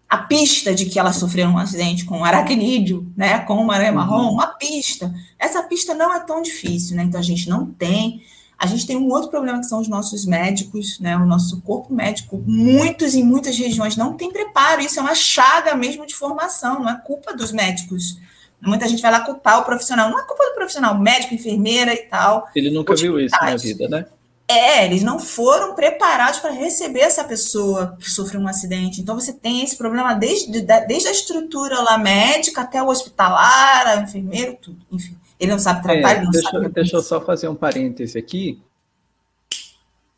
a 0.09 0.19
pista 0.19 0.75
de 0.75 0.87
que 0.87 0.99
ela 0.99 1.13
sofreu 1.13 1.49
um 1.49 1.57
acidente 1.57 2.05
com 2.05 2.19
um 2.19 2.25
aracnídeo, 2.25 3.11
né, 3.17 3.39
com 3.39 3.55
uma 3.55 3.75
aranha 3.75 3.93
marrom, 3.93 4.27
uhum. 4.27 4.33
uma 4.33 4.49
pista. 4.49 5.15
Essa 5.39 5.63
pista 5.63 5.95
não 5.95 6.13
é 6.13 6.21
tão 6.21 6.43
difícil, 6.43 6.97
né? 6.97 7.05
Então 7.05 7.21
a 7.21 7.25
gente 7.25 7.49
não 7.49 7.65
tem. 7.67 8.23
A 8.59 8.67
gente 8.67 8.87
tem 8.87 8.97
um 8.97 9.09
outro 9.09 9.31
problema 9.31 9.59
que 9.61 9.67
são 9.67 9.81
os 9.81 9.89
nossos 9.89 10.27
médicos, 10.27 11.01
né? 11.01 11.17
O 11.17 11.25
nosso 11.25 11.63
corpo 11.63 11.95
médico, 11.95 12.43
muitos 12.47 13.15
em 13.15 13.25
muitas 13.25 13.57
regiões 13.57 13.97
não 13.97 14.13
tem 14.13 14.31
preparo. 14.31 14.83
Isso 14.83 14.99
é 14.99 15.03
uma 15.03 15.15
chaga 15.15 15.75
mesmo 15.75 16.07
de 16.07 16.15
formação, 16.15 16.81
não 16.81 16.91
é 16.91 17.01
culpa 17.01 17.35
dos 17.35 17.51
médicos. 17.51 18.19
Muita 18.63 18.87
gente 18.87 19.03
vai 19.03 19.11
lá 19.11 19.21
culpar 19.21 19.61
o 19.61 19.65
profissional. 19.65 20.09
Não 20.09 20.19
é 20.19 20.25
culpa 20.25 20.45
do 20.45 20.55
profissional, 20.55 20.97
médico, 20.97 21.35
enfermeira 21.35 21.93
e 21.93 22.07
tal. 22.07 22.49
Ele 22.55 22.71
nunca 22.71 22.95
viu 22.95 23.19
isso 23.19 23.35
na 23.41 23.57
vida, 23.57 23.89
né? 23.89 24.07
É, 24.49 24.85
eles 24.85 25.03
não 25.03 25.19
foram 25.19 25.75
preparados 25.75 26.39
para 26.39 26.51
receber 26.51 27.01
essa 27.01 27.25
pessoa 27.25 27.97
que 27.99 28.11
sofreu 28.11 28.41
um 28.41 28.47
acidente. 28.47 29.01
Então 29.01 29.19
você 29.19 29.33
tem 29.33 29.63
esse 29.63 29.77
problema 29.77 30.15
desde, 30.15 30.61
desde 30.61 31.09
a 31.09 31.11
estrutura 31.13 31.81
lá 31.81 31.97
médica 31.97 32.61
até 32.61 32.83
o 32.83 32.89
hospitalar, 32.89 33.99
o 33.99 34.03
enfermeiro, 34.03 34.59
tudo. 34.61 34.79
Enfim, 34.93 35.17
ele 35.41 35.51
não 35.51 35.59
sabe 35.59 35.83
tratar, 35.83 36.11
é, 36.11 36.17
ele 36.17 36.25
não 36.25 36.31
deixa, 36.31 36.51
sabe. 36.51 36.69
Deixa 36.69 36.97
eu 36.97 37.03
só 37.03 37.21
fazer 37.21 37.49
um 37.49 37.55
parêntese 37.55 38.19
aqui. 38.19 38.61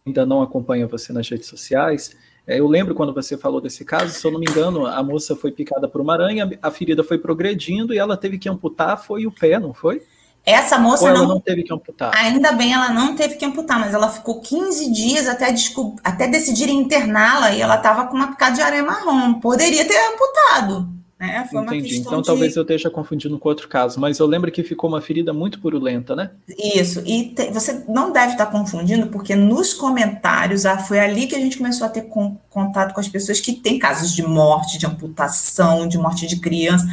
Ainda 0.05 0.27
não 0.27 0.43
acompanha 0.43 0.87
você 0.87 1.13
nas 1.13 1.29
redes 1.29 1.49
sociais. 1.49 2.15
É, 2.47 2.61
eu 2.61 2.69
lembro 2.69 2.95
quando 2.95 3.15
você 3.15 3.39
falou 3.39 3.61
desse 3.61 3.85
caso, 3.85 4.13
se 4.13 4.27
eu 4.27 4.31
não 4.31 4.39
me 4.39 4.47
engano, 4.49 4.87
a 4.87 5.03
moça 5.03 5.35
foi 5.35 5.51
picada 5.51 5.89
por 5.89 6.01
uma 6.01 6.13
aranha, 6.13 6.51
a 6.63 6.71
ferida 6.71 7.03
foi 7.03 7.19
progredindo 7.19 7.95
e 7.95 7.99
ela 7.99 8.17
teve 8.17 8.39
que 8.39 8.49
amputar, 8.49 9.03
foi 9.03 9.27
o 9.27 9.33
pé, 9.33 9.59
não 9.59 9.73
foi? 9.73 10.03
Essa 10.45 10.79
moça 10.79 11.11
não, 11.11 11.27
não, 11.27 11.41
teve 11.41 11.63
que 11.63 11.73
amputar. 11.73 12.15
Ainda 12.15 12.53
bem, 12.53 12.75
ela 12.75 12.91
não 12.91 13.17
teve 13.17 13.37
que 13.37 13.47
amputar, 13.47 13.81
mas 13.81 13.95
ela 13.95 14.11
ficou 14.11 14.41
15 14.43 14.93
dias 14.93 15.27
até, 15.27 15.51
descob... 15.51 15.97
até 16.05 16.29
decidirem 16.29 16.77
interná-la 16.77 17.53
e 17.53 17.63
ela 17.63 17.77
estava 17.77 18.07
com 18.07 18.15
uma 18.15 18.33
picada 18.33 18.55
de 18.55 18.61
areia 18.61 18.83
marrom. 18.83 19.41
Poderia 19.41 19.87
ter 19.89 19.97
amputado. 20.13 20.87
Né? 21.19 21.47
Foi 21.51 21.63
Entendi. 21.63 21.99
então 21.99 22.21
de... 22.21 22.27
talvez 22.27 22.57
eu 22.57 22.63
esteja 22.63 22.91
confundindo 22.91 23.39
com 23.39 23.49
outro 23.49 23.69
caso, 23.69 24.01
mas 24.01 24.19
eu 24.19 24.27
lembro 24.27 24.51
que 24.51 24.65
ficou 24.65 24.91
uma 24.91 25.01
ferida 25.01 25.33
muito 25.33 25.61
purulenta, 25.61 26.17
né? 26.17 26.31
Isso. 26.59 27.03
E 27.07 27.27
te... 27.27 27.51
você 27.53 27.85
não 27.89 28.13
deve 28.13 28.33
estar 28.33 28.47
confundindo, 28.47 29.07
porque 29.07 29.37
nos 29.37 29.73
comentários 29.73 30.67
ah, 30.67 30.77
foi 30.77 30.99
ali 30.99 31.27
que 31.27 31.37
a 31.37 31.39
gente 31.39 31.57
começou 31.57 31.87
a 31.87 31.91
ter 31.91 32.03
com... 32.03 32.37
contato 32.51 32.93
com 32.93 33.01
as 33.01 33.09
pessoas 33.09 33.41
que 33.41 33.53
têm 33.53 33.79
casos 33.79 34.13
de 34.13 34.23
morte, 34.23 34.77
de 34.77 34.87
amputação, 34.87 35.87
de 35.87 35.97
morte 35.97 36.27
de 36.27 36.41
criança 36.41 36.85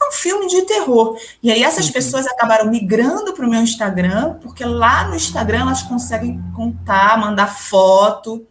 é 0.00 0.08
um 0.08 0.12
filme 0.12 0.46
de 0.46 0.62
terror. 0.62 1.16
E 1.42 1.50
aí 1.50 1.62
essas 1.62 1.86
uhum. 1.86 1.92
pessoas 1.92 2.26
acabaram 2.26 2.70
migrando 2.70 3.32
para 3.32 3.44
o 3.44 3.50
meu 3.50 3.60
Instagram, 3.60 4.34
porque 4.40 4.64
lá 4.64 5.08
no 5.08 5.16
Instagram 5.16 5.62
elas 5.62 5.82
conseguem 5.82 6.40
contar, 6.54 7.18
mandar 7.18 7.48
foto, 7.48 8.46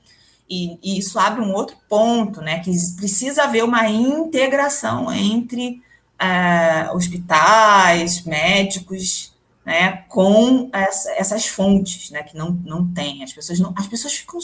e, 0.49 0.79
e, 0.81 0.97
isso 0.97 1.19
abre 1.19 1.41
um 1.41 1.53
outro 1.53 1.75
ponto, 1.89 2.41
né? 2.41 2.59
Que 2.59 2.71
precisa 2.95 3.43
haver 3.43 3.63
uma 3.63 3.89
integração 3.89 5.11
entre 5.11 5.81
uh, 6.21 6.95
hospitais, 6.95 8.23
médicos, 8.23 9.33
né? 9.65 10.03
Com 10.07 10.69
essa, 10.71 11.11
essas 11.11 11.47
fontes, 11.47 12.09
né? 12.11 12.23
Que 12.23 12.37
não, 12.37 12.51
não 12.63 12.87
tem. 12.93 13.23
As 13.23 13.33
pessoas 13.33 13.59
não, 13.59 13.73
as 13.77 13.87
pessoas 13.87 14.13
ficam 14.13 14.39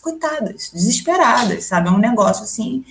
coitadas, 0.00 0.70
desesperadas, 0.72 1.64
sabe? 1.64 1.88
É 1.88 1.90
um 1.90 1.98
negócio 1.98 2.44
assim 2.44 2.84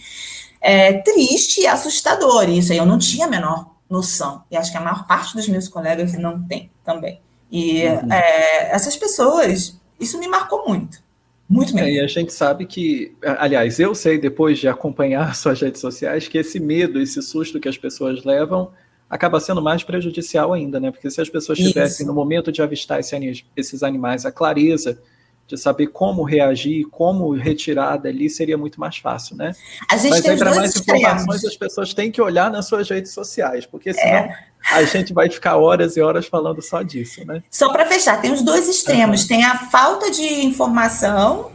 é, 0.59 0.93
triste 0.93 1.61
e 1.61 1.67
assustador. 1.67 2.49
E 2.49 2.57
isso 2.57 2.71
aí 2.71 2.77
eu 2.77 2.85
não 2.85 2.97
tinha 2.97 3.25
a 3.25 3.29
menor 3.29 3.75
noção. 3.89 4.43
E 4.51 4.57
acho 4.57 4.71
que 4.71 4.77
a 4.77 4.81
maior 4.81 5.07
parte 5.07 5.35
dos 5.35 5.47
meus 5.47 5.67
colegas 5.67 6.13
não 6.13 6.43
tem 6.43 6.69
também. 6.83 7.21
E 7.49 7.85
uhum. 7.85 8.11
é, 8.11 8.71
essas 8.71 8.97
pessoas, 8.97 9.79
isso 9.99 10.19
me 10.19 10.27
marcou 10.27 10.67
muito. 10.67 11.01
Muito 11.49 11.73
mesmo. 11.73 11.87
É, 11.87 11.93
e 11.93 11.99
a 11.99 12.07
gente 12.07 12.33
sabe 12.33 12.65
que, 12.65 13.15
aliás, 13.21 13.79
eu 13.79 13.95
sei 13.95 14.17
depois 14.17 14.59
de 14.59 14.67
acompanhar 14.67 15.33
suas 15.35 15.61
redes 15.61 15.79
sociais 15.79 16.27
que 16.27 16.37
esse 16.37 16.59
medo, 16.59 16.99
esse 16.99 17.21
susto 17.21 17.59
que 17.59 17.69
as 17.69 17.77
pessoas 17.77 18.23
levam 18.23 18.71
acaba 19.09 19.39
sendo 19.39 19.61
mais 19.61 19.83
prejudicial 19.83 20.53
ainda, 20.53 20.79
né? 20.79 20.91
Porque 20.91 21.09
se 21.09 21.21
as 21.21 21.29
pessoas 21.29 21.57
tivessem, 21.57 22.05
no 22.05 22.13
momento 22.13 22.51
de 22.51 22.61
avistar 22.61 22.99
esse, 22.99 23.45
esses 23.55 23.81
animais, 23.81 24.25
a 24.25 24.31
clareza 24.31 25.01
de 25.47 25.57
saber 25.57 25.87
como 25.87 26.23
reagir, 26.23 26.85
como 26.91 27.31
retirar 27.31 27.95
dali, 27.95 28.29
seria 28.29 28.57
muito 28.57 28.79
mais 28.81 28.97
fácil, 28.97 29.37
né? 29.37 29.53
A 29.89 29.95
gente 29.95 30.09
Mas 30.09 30.21
tem 30.21 30.37
para 30.37 30.53
mais 30.53 30.75
informações, 30.75 31.45
as 31.45 31.55
pessoas 31.55 31.93
têm 31.93 32.11
que 32.11 32.21
olhar 32.21 32.51
nas 32.51 32.67
suas 32.67 32.89
redes 32.89 33.13
sociais, 33.13 33.65
porque 33.65 33.93
senão 33.93 34.13
é. 34.13 34.46
A 34.71 34.83
gente 34.83 35.13
vai 35.13 35.29
ficar 35.29 35.57
horas 35.57 35.95
e 35.95 36.01
horas 36.01 36.27
falando 36.27 36.61
só 36.61 36.81
disso, 36.81 37.25
né? 37.25 37.43
Só 37.49 37.71
para 37.71 37.85
fechar, 37.85 38.21
tem 38.21 38.31
os 38.31 38.41
dois 38.41 38.67
extremos. 38.67 39.21
Uhum. 39.21 39.27
Tem 39.27 39.43
a 39.43 39.57
falta 39.57 40.11
de 40.11 40.45
informação 40.45 41.51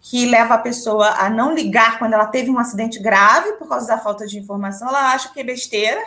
que 0.00 0.26
leva 0.26 0.54
a 0.54 0.58
pessoa 0.58 1.08
a 1.10 1.30
não 1.30 1.54
ligar 1.54 1.98
quando 1.98 2.14
ela 2.14 2.26
teve 2.26 2.50
um 2.50 2.58
acidente 2.58 2.98
grave 2.98 3.52
por 3.52 3.68
causa 3.68 3.86
da 3.86 3.98
falta 3.98 4.26
de 4.26 4.38
informação, 4.38 4.88
ela 4.88 5.12
acha 5.12 5.32
que 5.32 5.40
é 5.40 5.44
besteira. 5.44 6.00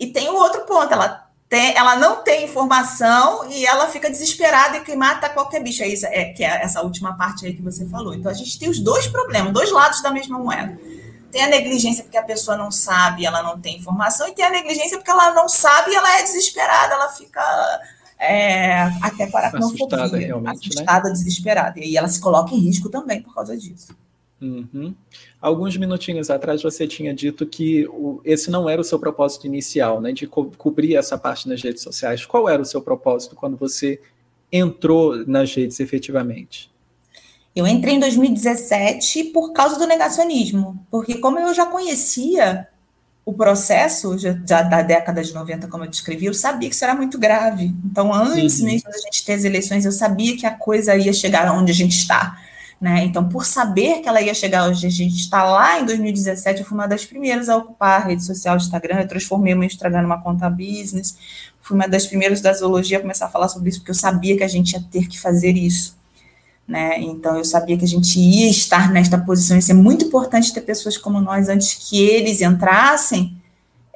E 0.00 0.06
tem 0.06 0.28
o 0.30 0.34
outro 0.34 0.62
ponto, 0.62 0.92
ela 0.92 1.28
tem, 1.48 1.76
ela 1.76 1.96
não 1.96 2.22
tem 2.22 2.44
informação 2.44 3.50
e 3.50 3.66
ela 3.66 3.86
fica 3.88 4.10
desesperada 4.10 4.78
e 4.78 4.80
que 4.80 4.94
mata 4.96 5.28
qualquer 5.28 5.62
bicho. 5.62 5.82
É, 5.82 5.88
isso, 5.88 6.06
é, 6.06 6.26
que 6.26 6.44
é 6.44 6.62
essa 6.62 6.82
última 6.82 7.16
parte 7.16 7.46
aí 7.46 7.54
que 7.54 7.62
você 7.62 7.86
falou. 7.86 8.14
Então 8.14 8.30
a 8.30 8.34
gente 8.34 8.58
tem 8.58 8.68
os 8.68 8.78
dois 8.80 9.06
problemas, 9.06 9.52
dois 9.52 9.70
lados 9.70 10.02
da 10.02 10.10
mesma 10.10 10.38
moeda. 10.38 10.78
Tem 11.30 11.42
a 11.42 11.48
negligência 11.48 12.04
porque 12.04 12.16
a 12.16 12.22
pessoa 12.22 12.56
não 12.56 12.70
sabe, 12.70 13.26
ela 13.26 13.42
não 13.42 13.58
tem 13.60 13.76
informação, 13.76 14.26
e 14.28 14.32
tem 14.32 14.44
a 14.44 14.50
negligência 14.50 14.96
porque 14.96 15.10
ela 15.10 15.34
não 15.34 15.48
sabe 15.48 15.90
e 15.90 15.94
ela 15.94 16.18
é 16.18 16.22
desesperada, 16.22 16.94
ela 16.94 17.08
fica 17.10 17.42
é, 18.18 18.82
até 19.02 19.26
com 19.26 19.36
aracnofobia, 19.36 19.86
assustada, 19.86 20.18
realmente, 20.18 20.46
né? 20.46 20.50
assustada, 20.72 21.08
né? 21.08 21.12
desesperada. 21.14 21.80
E 21.80 21.96
ela 21.96 22.08
se 22.08 22.20
coloca 22.20 22.54
em 22.54 22.58
risco 22.58 22.88
também 22.88 23.22
por 23.22 23.34
causa 23.34 23.56
disso. 23.56 23.96
Uhum. 24.40 24.94
Alguns 25.40 25.76
minutinhos 25.76 26.30
atrás 26.30 26.62
você 26.62 26.86
tinha 26.86 27.12
dito 27.12 27.44
que 27.46 27.86
o, 27.88 28.20
esse 28.24 28.50
não 28.50 28.68
era 28.68 28.80
o 28.80 28.84
seu 28.84 28.98
propósito 28.98 29.46
inicial, 29.46 30.00
né, 30.00 30.12
de 30.12 30.26
co 30.26 30.46
cobrir 30.56 30.96
essa 30.96 31.18
parte 31.18 31.48
nas 31.48 31.62
redes 31.62 31.82
sociais. 31.82 32.24
Qual 32.24 32.48
era 32.48 32.62
o 32.62 32.64
seu 32.64 32.80
propósito 32.80 33.34
quando 33.34 33.56
você 33.56 34.00
entrou 34.50 35.26
nas 35.26 35.52
redes 35.54 35.80
efetivamente? 35.80 36.70
Eu 37.54 37.66
entrei 37.66 37.94
em 37.94 38.00
2017 38.00 39.24
por 39.24 39.52
causa 39.52 39.78
do 39.78 39.86
negacionismo, 39.86 40.84
porque 40.90 41.18
como 41.18 41.38
eu 41.38 41.52
já 41.52 41.66
conhecia 41.66 42.68
o 43.28 43.32
processo 43.34 44.16
já, 44.16 44.62
da 44.62 44.80
década 44.80 45.22
de 45.22 45.34
90, 45.34 45.68
como 45.68 45.84
eu 45.84 45.90
descrevi, 45.90 46.24
eu 46.24 46.32
sabia 46.32 46.66
que 46.66 46.74
isso 46.74 46.84
era 46.84 46.94
muito 46.94 47.18
grave. 47.18 47.74
Então, 47.84 48.10
antes 48.14 48.60
uhum. 48.60 48.66
mesmo 48.66 48.90
da 48.90 48.96
gente 48.96 49.22
ter 49.22 49.34
as 49.34 49.44
eleições, 49.44 49.84
eu 49.84 49.92
sabia 49.92 50.34
que 50.34 50.46
a 50.46 50.50
coisa 50.50 50.96
ia 50.96 51.12
chegar 51.12 51.52
onde 51.52 51.70
a 51.70 51.74
gente 51.74 51.94
está. 51.94 52.38
Né? 52.80 53.04
Então, 53.04 53.28
por 53.28 53.44
saber 53.44 54.00
que 54.00 54.08
ela 54.08 54.22
ia 54.22 54.32
chegar 54.32 54.66
hoje, 54.66 54.86
a 54.86 54.90
gente 54.90 55.16
está 55.16 55.44
lá 55.44 55.78
em 55.78 55.84
2017, 55.84 56.60
eu 56.60 56.66
fui 56.66 56.78
uma 56.78 56.86
das 56.86 57.04
primeiras 57.04 57.50
a 57.50 57.56
ocupar 57.58 58.00
a 58.00 58.04
rede 58.06 58.24
social 58.24 58.56
do 58.56 58.62
Instagram, 58.62 59.00
eu 59.00 59.08
transformei 59.08 59.52
o 59.52 59.58
meu 59.58 59.66
Instagram 59.66 60.02
numa 60.02 60.22
conta 60.22 60.48
business, 60.48 61.18
fui 61.60 61.76
uma 61.76 61.86
das 61.86 62.06
primeiras 62.06 62.40
da 62.40 62.52
zoologia 62.54 62.96
a 62.96 63.00
começar 63.02 63.26
a 63.26 63.28
falar 63.28 63.48
sobre 63.48 63.68
isso, 63.68 63.80
porque 63.80 63.90
eu 63.90 63.96
sabia 63.96 64.38
que 64.38 64.44
a 64.44 64.48
gente 64.48 64.72
ia 64.72 64.80
ter 64.80 65.06
que 65.06 65.20
fazer 65.20 65.54
isso. 65.54 65.97
Né? 66.68 67.00
Então, 67.00 67.38
eu 67.38 67.44
sabia 67.44 67.78
que 67.78 67.84
a 67.84 67.88
gente 67.88 68.20
ia 68.20 68.50
estar 68.50 68.92
nesta 68.92 69.16
posição, 69.16 69.56
isso 69.56 69.70
é 69.72 69.74
muito 69.74 70.04
importante 70.04 70.52
ter 70.52 70.60
pessoas 70.60 70.98
como 70.98 71.18
nós 71.18 71.48
antes 71.48 71.72
que 71.72 71.98
eles 72.02 72.42
entrassem, 72.42 73.40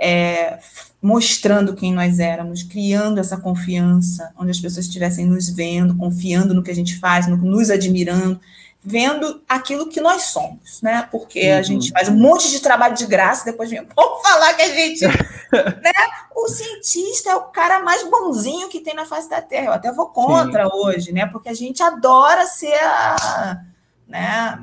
é, 0.01 0.59
mostrando 1.01 1.75
quem 1.75 1.93
nós 1.93 2.19
éramos, 2.19 2.63
criando 2.63 3.21
essa 3.21 3.37
confiança, 3.37 4.33
onde 4.39 4.53
as 4.53 4.59
pessoas 4.59 4.87
estivessem 4.87 5.27
nos 5.27 5.51
vendo, 5.51 5.95
confiando 5.97 6.55
no 6.55 6.63
que 6.63 6.71
a 6.71 6.75
gente 6.75 6.99
faz, 6.99 7.27
nos 7.27 7.71
admirando 7.71 8.41
vendo 8.85 9.41
aquilo 9.49 9.89
que 9.89 10.01
nós 10.01 10.25
somos, 10.25 10.83
né? 10.83 11.07
Porque 11.11 11.53
uhum. 11.53 11.59
a 11.59 11.63
gente 11.63 11.91
faz 11.91 12.09
um 12.09 12.17
monte 12.17 12.51
de 12.51 12.61
trabalho 12.61 12.97
de 12.97 13.07
graça, 13.07 13.45
depois 13.45 13.71
vem 13.71 13.87
vamos 13.95 14.23
falar 14.27 14.55
que 14.55 14.63
a 14.63 14.69
gente, 14.69 15.07
né? 15.81 15.93
O 16.35 16.49
cientista 16.49 17.31
é 17.31 17.37
o 17.37 17.43
cara 17.43 17.81
mais 17.81 18.03
bonzinho 18.09 18.69
que 18.69 18.81
tem 18.81 18.95
na 18.95 19.05
face 19.05 19.31
da 19.31 19.41
Terra. 19.41 19.67
Eu 19.67 19.73
até 19.73 19.93
vou 19.93 20.07
contra 20.07 20.65
Sim. 20.65 20.71
hoje, 20.75 21.13
né? 21.13 21.27
Porque 21.27 21.49
a 21.49 21.55
gente 21.55 21.83
adora 21.83 22.45
ser 22.47 22.75
a, 22.75 23.61
né? 24.09 24.59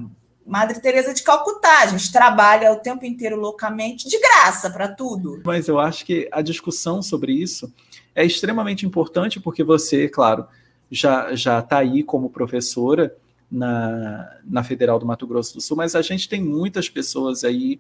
Madre 0.45 0.81
Teresa 0.81 1.13
de 1.13 1.21
Calcutá, 1.21 1.83
a 1.83 1.85
gente 1.85 2.11
trabalha 2.11 2.73
o 2.73 2.77
tempo 2.77 3.05
inteiro 3.05 3.39
loucamente 3.39 4.09
de 4.09 4.19
graça 4.19 4.69
para 4.69 4.87
tudo. 4.87 5.39
Mas 5.45 5.67
eu 5.67 5.79
acho 5.79 6.03
que 6.03 6.27
a 6.31 6.41
discussão 6.41 7.03
sobre 7.03 7.31
isso 7.31 7.71
é 8.15 8.25
extremamente 8.25 8.83
importante 8.83 9.39
porque 9.39 9.63
você, 9.63 10.09
claro, 10.09 10.47
já 10.89 11.35
já 11.35 11.59
está 11.59 11.77
aí 11.77 12.03
como 12.03 12.31
professora 12.31 13.15
na, 13.51 14.37
na 14.43 14.63
Federal 14.63 14.99
do 14.99 15.05
Mato 15.05 15.25
Grosso 15.25 15.55
do 15.55 15.61
Sul, 15.61 15.77
mas 15.77 15.95
a 15.95 16.01
gente 16.01 16.29
tem 16.29 16.41
muitas 16.43 16.89
pessoas 16.89 17.43
aí, 17.43 17.79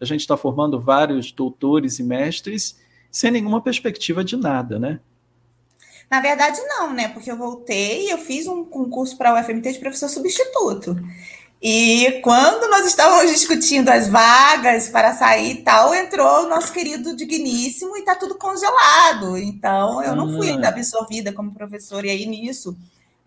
a 0.00 0.04
gente 0.04 0.20
está 0.20 0.36
formando 0.36 0.80
vários 0.80 1.30
doutores 1.30 1.98
e 1.98 2.02
mestres 2.02 2.78
sem 3.10 3.30
nenhuma 3.30 3.60
perspectiva 3.60 4.24
de 4.24 4.36
nada, 4.36 4.78
né? 4.78 5.00
Na 6.10 6.20
verdade, 6.20 6.60
não, 6.62 6.92
né? 6.92 7.08
Porque 7.08 7.30
eu 7.30 7.36
voltei 7.36 8.06
e 8.06 8.10
eu 8.10 8.18
fiz 8.18 8.46
um 8.46 8.64
concurso 8.64 9.16
para 9.16 9.30
a 9.30 9.40
UFMT 9.40 9.72
de 9.72 9.78
professor 9.78 10.08
substituto. 10.08 10.96
E 11.62 12.20
quando 12.22 12.70
nós 12.70 12.86
estávamos 12.86 13.30
discutindo 13.30 13.90
as 13.90 14.08
vagas 14.08 14.88
para 14.88 15.12
sair 15.12 15.52
e 15.52 15.62
tal, 15.62 15.94
entrou 15.94 16.44
o 16.44 16.48
nosso 16.48 16.72
querido 16.72 17.14
digníssimo 17.14 17.96
e 17.96 18.00
está 18.00 18.16
tudo 18.16 18.34
congelado. 18.36 19.36
Então, 19.36 20.02
eu 20.02 20.16
não 20.16 20.36
fui 20.36 20.48
ah. 20.48 20.52
ainda 20.54 20.68
absorvida 20.68 21.32
como 21.32 21.52
professora. 21.52 22.06
E 22.06 22.10
aí, 22.10 22.26
nisso, 22.26 22.76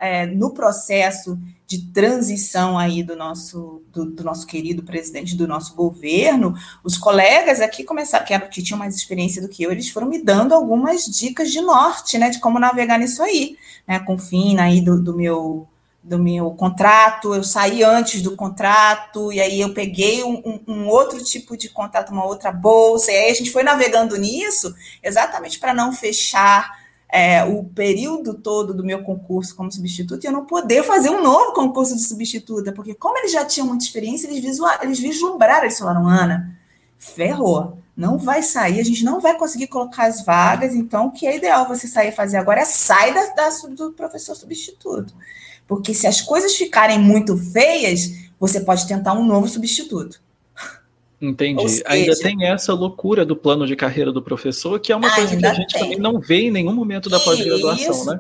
é, 0.04 0.26
no 0.26 0.52
processo 0.52 1.40
de 1.66 1.86
transição 1.94 2.78
aí 2.78 3.02
do 3.02 3.16
nosso, 3.16 3.82
do, 3.90 4.06
do, 4.06 4.22
nosso 4.22 4.46
querido 4.46 4.84
presidente 4.84 5.34
do 5.34 5.48
nosso 5.48 5.74
governo, 5.76 6.54
os 6.84 6.98
colegas 6.98 7.62
aqui 7.62 7.86
começaram, 7.86 8.26
que, 8.26 8.38
que 8.50 8.62
tinham 8.62 8.78
mais 8.78 8.98
experiência 8.98 9.42
do 9.42 9.48
que 9.48 9.64
eu, 9.64 9.72
eles 9.72 9.90
foram 9.90 10.10
me 10.10 10.22
dando 10.22 10.54
algumas 10.54 11.06
dicas 11.06 11.50
de 11.54 11.62
norte, 11.62 12.18
né, 12.18 12.30
de 12.30 12.42
como 12.42 12.60
navegar 12.60 13.00
nisso 13.00 13.24
aí, 13.24 13.56
né, 13.88 13.98
com 14.00 14.16
o 14.16 14.20
fim 14.20 14.60
aí 14.60 14.82
do, 14.82 15.02
do 15.02 15.16
meu 15.16 15.68
do 16.04 16.20
meu 16.20 16.52
contrato, 16.52 17.34
eu 17.34 17.46
saí 17.46 17.82
antes 17.82 18.22
do 18.22 18.36
contrato, 18.36 19.32
e 19.32 19.40
aí 19.40 19.62
eu 19.62 19.74
peguei 19.74 20.22
um, 20.22 20.60
um, 20.68 20.86
outro 20.86 21.24
tipo 21.24 21.56
de 21.56 21.70
contrato, 21.70 22.12
uma 22.12 22.26
outra 22.26 22.52
bolsa, 22.52 23.10
e 23.10 23.16
aí 23.16 23.32
a 23.32 23.34
gente 23.34 23.50
foi 23.50 23.64
navegando 23.64 24.18
nisso, 24.18 24.76
exatamente 25.02 25.58
para 25.58 25.74
não 25.74 25.94
fechar 25.94 26.83
é, 27.16 27.44
o 27.44 27.64
período 27.64 28.34
todo 28.34 28.74
do 28.74 28.84
meu 28.84 29.04
concurso 29.04 29.56
como 29.56 29.72
substituta 29.72 30.26
e 30.26 30.28
eu 30.28 30.34
não 30.34 30.46
poder 30.46 30.82
fazer 30.82 31.12
um 31.12 31.22
novo 31.22 31.54
concurso 31.54 31.96
de 31.96 32.02
substituta, 32.02 32.72
porque 32.72 32.96
como 32.96 33.20
eles 33.20 33.32
já 33.32 33.46
tinham 33.46 33.68
muita 33.68 33.84
experiência, 33.84 34.26
eles, 34.26 34.44
visual, 34.44 34.76
eles 34.82 34.98
vislumbraram, 34.98 35.66
eles 35.66 35.78
falaram, 35.78 36.08
Ana, 36.08 36.58
ferrou, 36.98 37.78
não 37.96 38.18
vai 38.18 38.42
sair, 38.42 38.80
a 38.80 38.84
gente 38.84 39.06
não 39.06 39.20
vai 39.20 39.38
conseguir 39.38 39.68
colocar 39.68 40.06
as 40.06 40.26
vagas, 40.26 40.74
então 40.74 41.06
o 41.06 41.12
que 41.12 41.28
é 41.28 41.38
ideal 41.38 41.68
você 41.68 41.88
sair 41.88 42.12
fazer 42.12 42.38
agora 42.38 42.62
é 42.62 42.66
sair 42.66 43.14
da, 43.14 43.28
da, 43.36 43.50
do 43.70 43.92
professor 43.92 44.36
substituto. 44.36 45.14
Porque 45.68 45.94
se 45.94 46.08
as 46.08 46.20
coisas 46.20 46.56
ficarem 46.56 46.98
muito 46.98 47.38
feias, 47.38 48.10
você 48.40 48.60
pode 48.60 48.88
tentar 48.88 49.14
um 49.14 49.24
novo 49.24 49.48
substituto. 49.48 50.20
Entendi. 51.24 51.70
Seja, 51.70 51.84
ainda 51.88 52.16
tem 52.18 52.46
essa 52.46 52.74
loucura 52.74 53.26
do 53.26 53.34
plano 53.34 53.66
de 53.66 53.78
carreira 53.78 54.12
do 54.12 54.22
professor, 54.22 54.78
que 54.78 54.92
é 54.92 54.96
uma 54.96 55.10
coisa 55.16 55.38
que 55.38 55.46
a 55.46 55.54
gente 55.54 55.72
tem. 55.72 55.82
também 55.82 55.98
não 55.98 56.20
vê 56.20 56.48
em 56.48 56.52
nenhum 56.52 56.74
momento 56.74 57.10
da 57.10 57.18
pós-graduação, 57.18 58.06
né? 58.06 58.20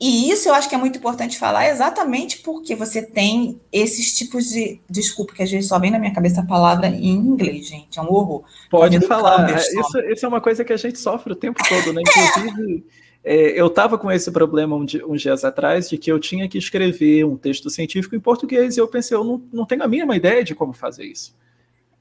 E 0.00 0.30
isso 0.30 0.48
eu 0.48 0.54
acho 0.54 0.68
que 0.68 0.74
é 0.74 0.78
muito 0.78 0.98
importante 0.98 1.38
falar, 1.38 1.68
exatamente 1.68 2.38
porque 2.38 2.74
você 2.74 3.02
tem 3.02 3.60
esses 3.70 4.16
tipos 4.16 4.48
de. 4.48 4.80
Desculpa, 4.88 5.32
que 5.32 5.42
às 5.42 5.50
vezes 5.50 5.68
só 5.68 5.78
vem 5.78 5.92
na 5.92 5.98
minha 5.98 6.12
cabeça 6.12 6.40
a 6.40 6.46
palavra 6.46 6.88
em 6.88 7.10
inglês, 7.10 7.68
gente. 7.68 7.98
É 7.98 8.02
um 8.02 8.10
horror. 8.12 8.42
Pode 8.68 8.98
falar. 9.06 9.48
É, 9.50 9.56
isso, 9.60 9.98
isso, 10.00 10.26
é 10.26 10.28
uma 10.28 10.40
coisa 10.40 10.64
que 10.64 10.72
a 10.72 10.76
gente 10.76 10.98
sofre 10.98 11.32
o 11.34 11.36
tempo 11.36 11.60
todo, 11.68 11.92
né? 11.92 12.02
Inclusive. 12.02 12.84
É, 13.22 13.60
eu 13.60 13.66
estava 13.66 13.98
com 13.98 14.10
esse 14.10 14.30
problema 14.32 14.74
um 14.74 14.84
dia, 14.84 15.06
uns 15.06 15.20
dias 15.20 15.44
atrás 15.44 15.90
de 15.90 15.98
que 15.98 16.10
eu 16.10 16.18
tinha 16.18 16.48
que 16.48 16.56
escrever 16.56 17.26
um 17.26 17.36
texto 17.36 17.68
científico 17.68 18.16
em 18.16 18.20
português 18.20 18.78
e 18.78 18.80
eu 18.80 18.88
pensei, 18.88 19.14
eu 19.14 19.22
não, 19.22 19.42
não 19.52 19.66
tenho 19.66 19.82
a 19.82 19.86
mínima 19.86 20.16
ideia 20.16 20.42
de 20.42 20.54
como 20.54 20.72
fazer 20.72 21.04
isso. 21.04 21.34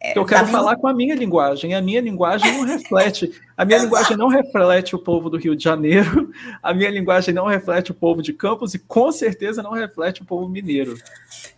É, 0.01 0.17
eu 0.17 0.23
quero 0.23 0.45
tá 0.45 0.51
falar 0.51 0.77
com 0.77 0.87
a 0.87 0.93
minha 0.93 1.13
linguagem. 1.13 1.75
A 1.75 1.81
minha 1.81 1.99
linguagem 1.99 2.49
não 2.53 2.63
reflete. 2.63 3.31
A 3.57 3.65
minha 3.65 3.79
linguagem 3.83 4.15
não 4.15 4.29
reflete 4.29 4.95
o 4.95 4.99
povo 4.99 5.29
do 5.29 5.37
Rio 5.37 5.57
de 5.57 5.63
Janeiro. 5.63 6.31
A 6.63 6.73
minha 6.73 6.89
linguagem 6.89 7.33
não 7.33 7.45
reflete 7.45 7.91
o 7.91 7.93
povo 7.93 8.21
de 8.21 8.31
Campos 8.31 8.73
e 8.73 8.79
com 8.79 9.11
certeza 9.11 9.61
não 9.61 9.71
reflete 9.71 10.21
o 10.21 10.25
povo 10.25 10.47
mineiro. 10.47 10.97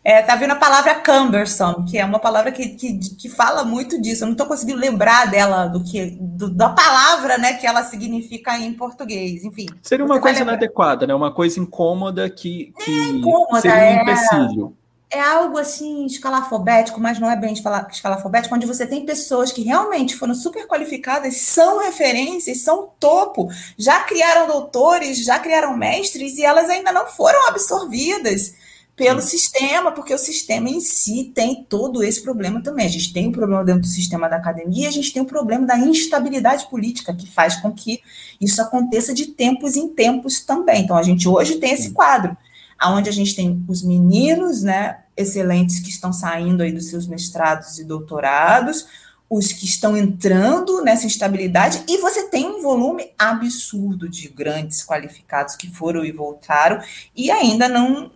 É, 0.03 0.23
tá 0.23 0.35
vendo 0.35 0.51
a 0.51 0.55
palavra 0.55 0.95
cumbersome, 0.95 1.85
que 1.85 1.99
é 1.99 2.03
uma 2.03 2.17
palavra 2.17 2.51
que, 2.51 2.69
que, 2.69 2.97
que 3.15 3.29
fala 3.29 3.63
muito 3.63 4.01
disso. 4.01 4.23
Eu 4.23 4.27
não 4.27 4.33
estou 4.33 4.47
conseguindo 4.47 4.79
lembrar 4.79 5.29
dela 5.29 5.67
do 5.67 5.83
que 5.83 6.17
do, 6.19 6.49
da 6.49 6.69
palavra, 6.69 7.37
né, 7.37 7.53
que 7.53 7.67
ela 7.67 7.83
significa 7.83 8.57
em 8.57 8.73
português. 8.73 9.43
Enfim. 9.43 9.67
Seria 9.83 10.03
uma 10.03 10.19
coisa 10.19 10.41
inadequada, 10.41 11.05
né? 11.05 11.13
Uma 11.13 11.31
coisa 11.31 11.59
incômoda 11.59 12.27
que, 12.27 12.73
que 12.83 12.91
é, 12.91 13.09
incômoda, 13.09 13.61
seria 13.61 13.77
um 13.77 13.79
é. 13.79 14.01
empecilho. 14.01 14.80
É 15.11 15.19
algo 15.19 15.57
assim 15.57 16.05
escalafobético, 16.05 16.99
mas 16.99 17.19
não 17.19 17.29
é 17.29 17.35
bem 17.35 17.53
escalafobético, 17.53 18.55
onde 18.55 18.65
você 18.65 18.87
tem 18.87 19.05
pessoas 19.05 19.51
que 19.51 19.61
realmente 19.61 20.15
foram 20.15 20.33
super 20.33 20.65
qualificadas, 20.65 21.35
são 21.37 21.79
referências, 21.79 22.61
são 22.61 22.89
topo, 22.97 23.49
já 23.77 23.99
criaram 24.03 24.47
doutores, 24.47 25.23
já 25.23 25.37
criaram 25.37 25.75
mestres 25.75 26.37
e 26.37 26.45
elas 26.45 26.69
ainda 26.69 26.93
não 26.93 27.07
foram 27.07 27.49
absorvidas 27.49 28.53
pelo 28.95 29.21
Sim. 29.21 29.37
sistema, 29.37 29.91
porque 29.91 30.13
o 30.13 30.17
sistema 30.17 30.69
em 30.69 30.79
si 30.79 31.31
tem 31.33 31.65
todo 31.67 32.03
esse 32.03 32.21
problema 32.21 32.61
também. 32.61 32.85
A 32.85 32.89
gente 32.89 33.11
tem 33.11 33.25
o 33.25 33.29
um 33.29 33.33
problema 33.33 33.65
dentro 33.65 33.81
do 33.81 33.87
sistema 33.87 34.29
da 34.29 34.37
academia, 34.37 34.87
a 34.87 34.91
gente 34.91 35.11
tem 35.11 35.21
o 35.21 35.25
um 35.25 35.27
problema 35.27 35.65
da 35.65 35.77
instabilidade 35.77 36.69
política, 36.69 37.13
que 37.13 37.27
faz 37.27 37.57
com 37.57 37.71
que 37.71 38.01
isso 38.39 38.61
aconteça 38.61 39.13
de 39.13 39.27
tempos 39.27 39.75
em 39.75 39.89
tempos 39.89 40.41
também. 40.41 40.83
Então, 40.83 40.95
a 40.95 41.03
gente 41.03 41.27
hoje 41.27 41.55
tem 41.55 41.73
esse 41.73 41.91
quadro 41.91 42.37
aonde 42.81 43.09
a 43.09 43.13
gente 43.13 43.35
tem 43.35 43.63
os 43.67 43.83
meninos, 43.83 44.63
né, 44.63 45.00
excelentes 45.15 45.79
que 45.79 45.89
estão 45.89 46.11
saindo 46.11 46.63
aí 46.63 46.71
dos 46.71 46.89
seus 46.89 47.07
mestrados 47.07 47.79
e 47.79 47.83
doutorados, 47.83 48.85
os 49.29 49.53
que 49.53 49.65
estão 49.65 49.95
entrando 49.95 50.81
nessa 50.83 51.05
instabilidade, 51.05 51.83
e 51.87 51.97
você 51.99 52.27
tem 52.27 52.45
um 52.45 52.61
volume 52.61 53.11
absurdo 53.17 54.09
de 54.09 54.27
grandes 54.27 54.83
qualificados 54.83 55.55
que 55.55 55.69
foram 55.69 56.03
e 56.03 56.11
voltaram 56.11 56.81
e 57.15 57.31
ainda 57.31 57.69
não 57.69 58.11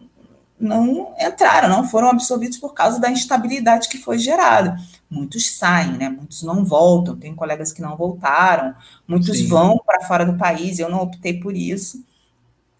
não 0.57 1.13
entraram, 1.19 1.67
não 1.67 1.87
foram 1.87 2.09
absorvidos 2.09 2.57
por 2.57 2.73
causa 2.73 2.99
da 2.99 3.11
instabilidade 3.11 3.89
que 3.89 3.97
foi 3.97 4.17
gerada. 4.17 4.77
Muitos 5.09 5.51
saem, 5.51 5.97
né? 5.97 6.09
Muitos 6.09 6.43
não 6.43 6.63
voltam. 6.63 7.17
Tem 7.17 7.35
colegas 7.35 7.73
que 7.73 7.81
não 7.81 7.97
voltaram, 7.97 8.73
muitos 9.07 9.37
Sim. 9.37 9.47
vão 9.47 9.77
para 9.85 10.05
fora 10.07 10.25
do 10.25 10.37
país. 10.37 10.79
Eu 10.79 10.89
não 10.89 11.01
optei 11.01 11.39
por 11.39 11.55
isso, 11.55 12.03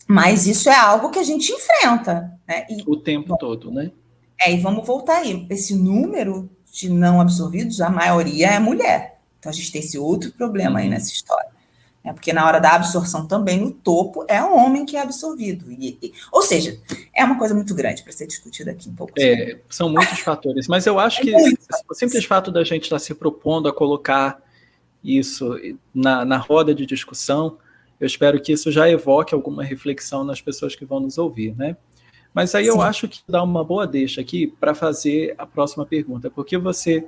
mas 0.07 0.47
isso 0.47 0.69
é 0.69 0.75
algo 0.75 1.09
que 1.09 1.19
a 1.19 1.23
gente 1.23 1.51
enfrenta, 1.51 2.31
né? 2.47 2.65
E, 2.69 2.83
o 2.87 2.95
tempo 2.95 3.29
bom, 3.29 3.37
todo, 3.37 3.71
né? 3.71 3.91
É, 4.39 4.53
e 4.53 4.59
vamos 4.59 4.85
voltar 4.85 5.17
aí. 5.17 5.45
Esse 5.49 5.75
número 5.75 6.49
de 6.71 6.89
não 6.89 7.21
absorvidos, 7.21 7.81
a 7.81 7.89
maioria 7.89 8.47
é 8.47 8.59
mulher. 8.59 9.19
Então 9.39 9.49
a 9.49 9.55
gente 9.55 9.71
tem 9.71 9.81
esse 9.81 9.97
outro 9.97 10.31
problema 10.31 10.79
aí 10.79 10.85
uhum. 10.85 10.91
nessa 10.91 11.11
história. 11.11 11.55
É 12.03 12.13
porque 12.13 12.31
na 12.31 12.45
hora 12.45 12.59
da 12.59 12.73
absorção 12.73 13.25
também, 13.25 13.59
no 13.59 13.71
topo, 13.71 14.25
é 14.27 14.41
o 14.43 14.55
homem 14.55 14.85
que 14.85 14.95
é 14.95 15.01
absorvido. 15.01 15.71
E, 15.71 15.97
e, 16.01 16.13
ou 16.31 16.43
seja, 16.43 16.79
é 17.11 17.25
uma 17.25 17.37
coisa 17.37 17.55
muito 17.55 17.73
grande 17.73 18.03
para 18.03 18.11
ser 18.11 18.27
discutida 18.27 18.71
aqui 18.71 18.87
um 18.87 18.93
pouco. 18.93 19.13
É, 19.17 19.57
são 19.67 19.89
muitos 19.89 20.19
fatores. 20.19 20.67
Mas 20.67 20.85
eu 20.85 20.99
acho 20.99 21.21
é 21.21 21.23
que 21.23 21.35
o 21.89 21.95
simples 21.95 22.23
fato 22.25 22.51
da 22.51 22.63
gente 22.63 22.83
estar 22.83 22.97
tá 22.97 22.99
se 22.99 23.15
propondo 23.15 23.67
a 23.67 23.73
colocar 23.73 24.39
isso 25.03 25.55
na, 25.93 26.23
na 26.23 26.37
roda 26.37 26.75
de 26.75 26.85
discussão, 26.85 27.57
eu 27.99 28.05
espero 28.05 28.39
que 28.39 28.51
isso 28.51 28.71
já 28.71 28.87
evoque 28.89 29.33
alguma 29.33 29.63
reflexão 29.63 30.23
nas 30.23 30.41
pessoas 30.41 30.75
que 30.75 30.85
vão 30.85 30.99
nos 30.99 31.17
ouvir, 31.17 31.55
né? 31.55 31.75
Mas 32.35 32.53
aí 32.53 32.65
Sim. 32.65 32.71
eu 32.71 32.81
acho 32.81 33.07
que 33.07 33.21
dá 33.25 33.41
uma 33.41 33.63
boa 33.63 33.87
deixa 33.87 34.19
aqui 34.19 34.45
para 34.45 34.75
fazer 34.75 35.33
a 35.37 35.45
próxima 35.45 35.85
pergunta, 35.85 36.29
porque 36.29 36.57
você, 36.57 37.07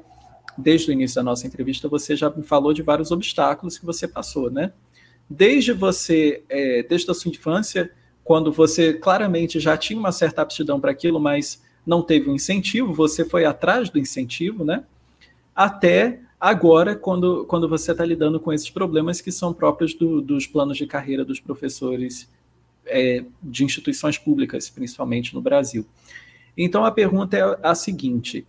desde 0.57 0.89
o 0.89 0.93
início 0.93 1.17
da 1.17 1.23
nossa 1.23 1.45
entrevista, 1.45 1.89
você 1.89 2.15
já 2.15 2.29
me 2.29 2.43
falou 2.43 2.71
de 2.71 2.81
vários 2.81 3.11
obstáculos 3.11 3.77
que 3.77 3.85
você 3.85 4.07
passou, 4.07 4.49
né? 4.49 4.71
Desde 5.29 5.73
você, 5.73 6.45
é, 6.47 6.81
desde 6.81 7.11
a 7.11 7.13
sua 7.13 7.29
infância, 7.29 7.91
quando 8.23 8.53
você 8.53 8.93
claramente 8.93 9.59
já 9.59 9.75
tinha 9.75 9.99
uma 9.99 10.13
certa 10.13 10.43
aptidão 10.43 10.79
para 10.79 10.91
aquilo, 10.91 11.19
mas 11.19 11.61
não 11.85 12.01
teve 12.01 12.29
um 12.29 12.35
incentivo, 12.35 12.93
você 12.93 13.25
foi 13.25 13.43
atrás 13.43 13.89
do 13.89 13.99
incentivo, 13.99 14.63
né? 14.63 14.85
Até 15.53 16.21
agora, 16.39 16.95
quando, 16.95 17.43
quando 17.47 17.67
você 17.67 17.91
está 17.91 18.05
lidando 18.05 18.39
com 18.39 18.53
esses 18.53 18.69
problemas 18.69 19.19
que 19.19 19.31
são 19.33 19.53
próprios 19.53 19.93
do, 19.93 20.21
dos 20.21 20.47
planos 20.47 20.77
de 20.77 20.87
carreira 20.87 21.25
dos 21.25 21.41
professores 21.41 22.29
é, 22.87 23.23
de 23.41 23.63
instituições 23.63 24.17
públicas, 24.17 24.69
principalmente 24.69 25.33
no 25.33 25.41
Brasil. 25.41 25.85
Então 26.57 26.83
a 26.83 26.91
pergunta 26.91 27.37
é 27.37 27.59
a 27.61 27.75
seguinte: 27.75 28.45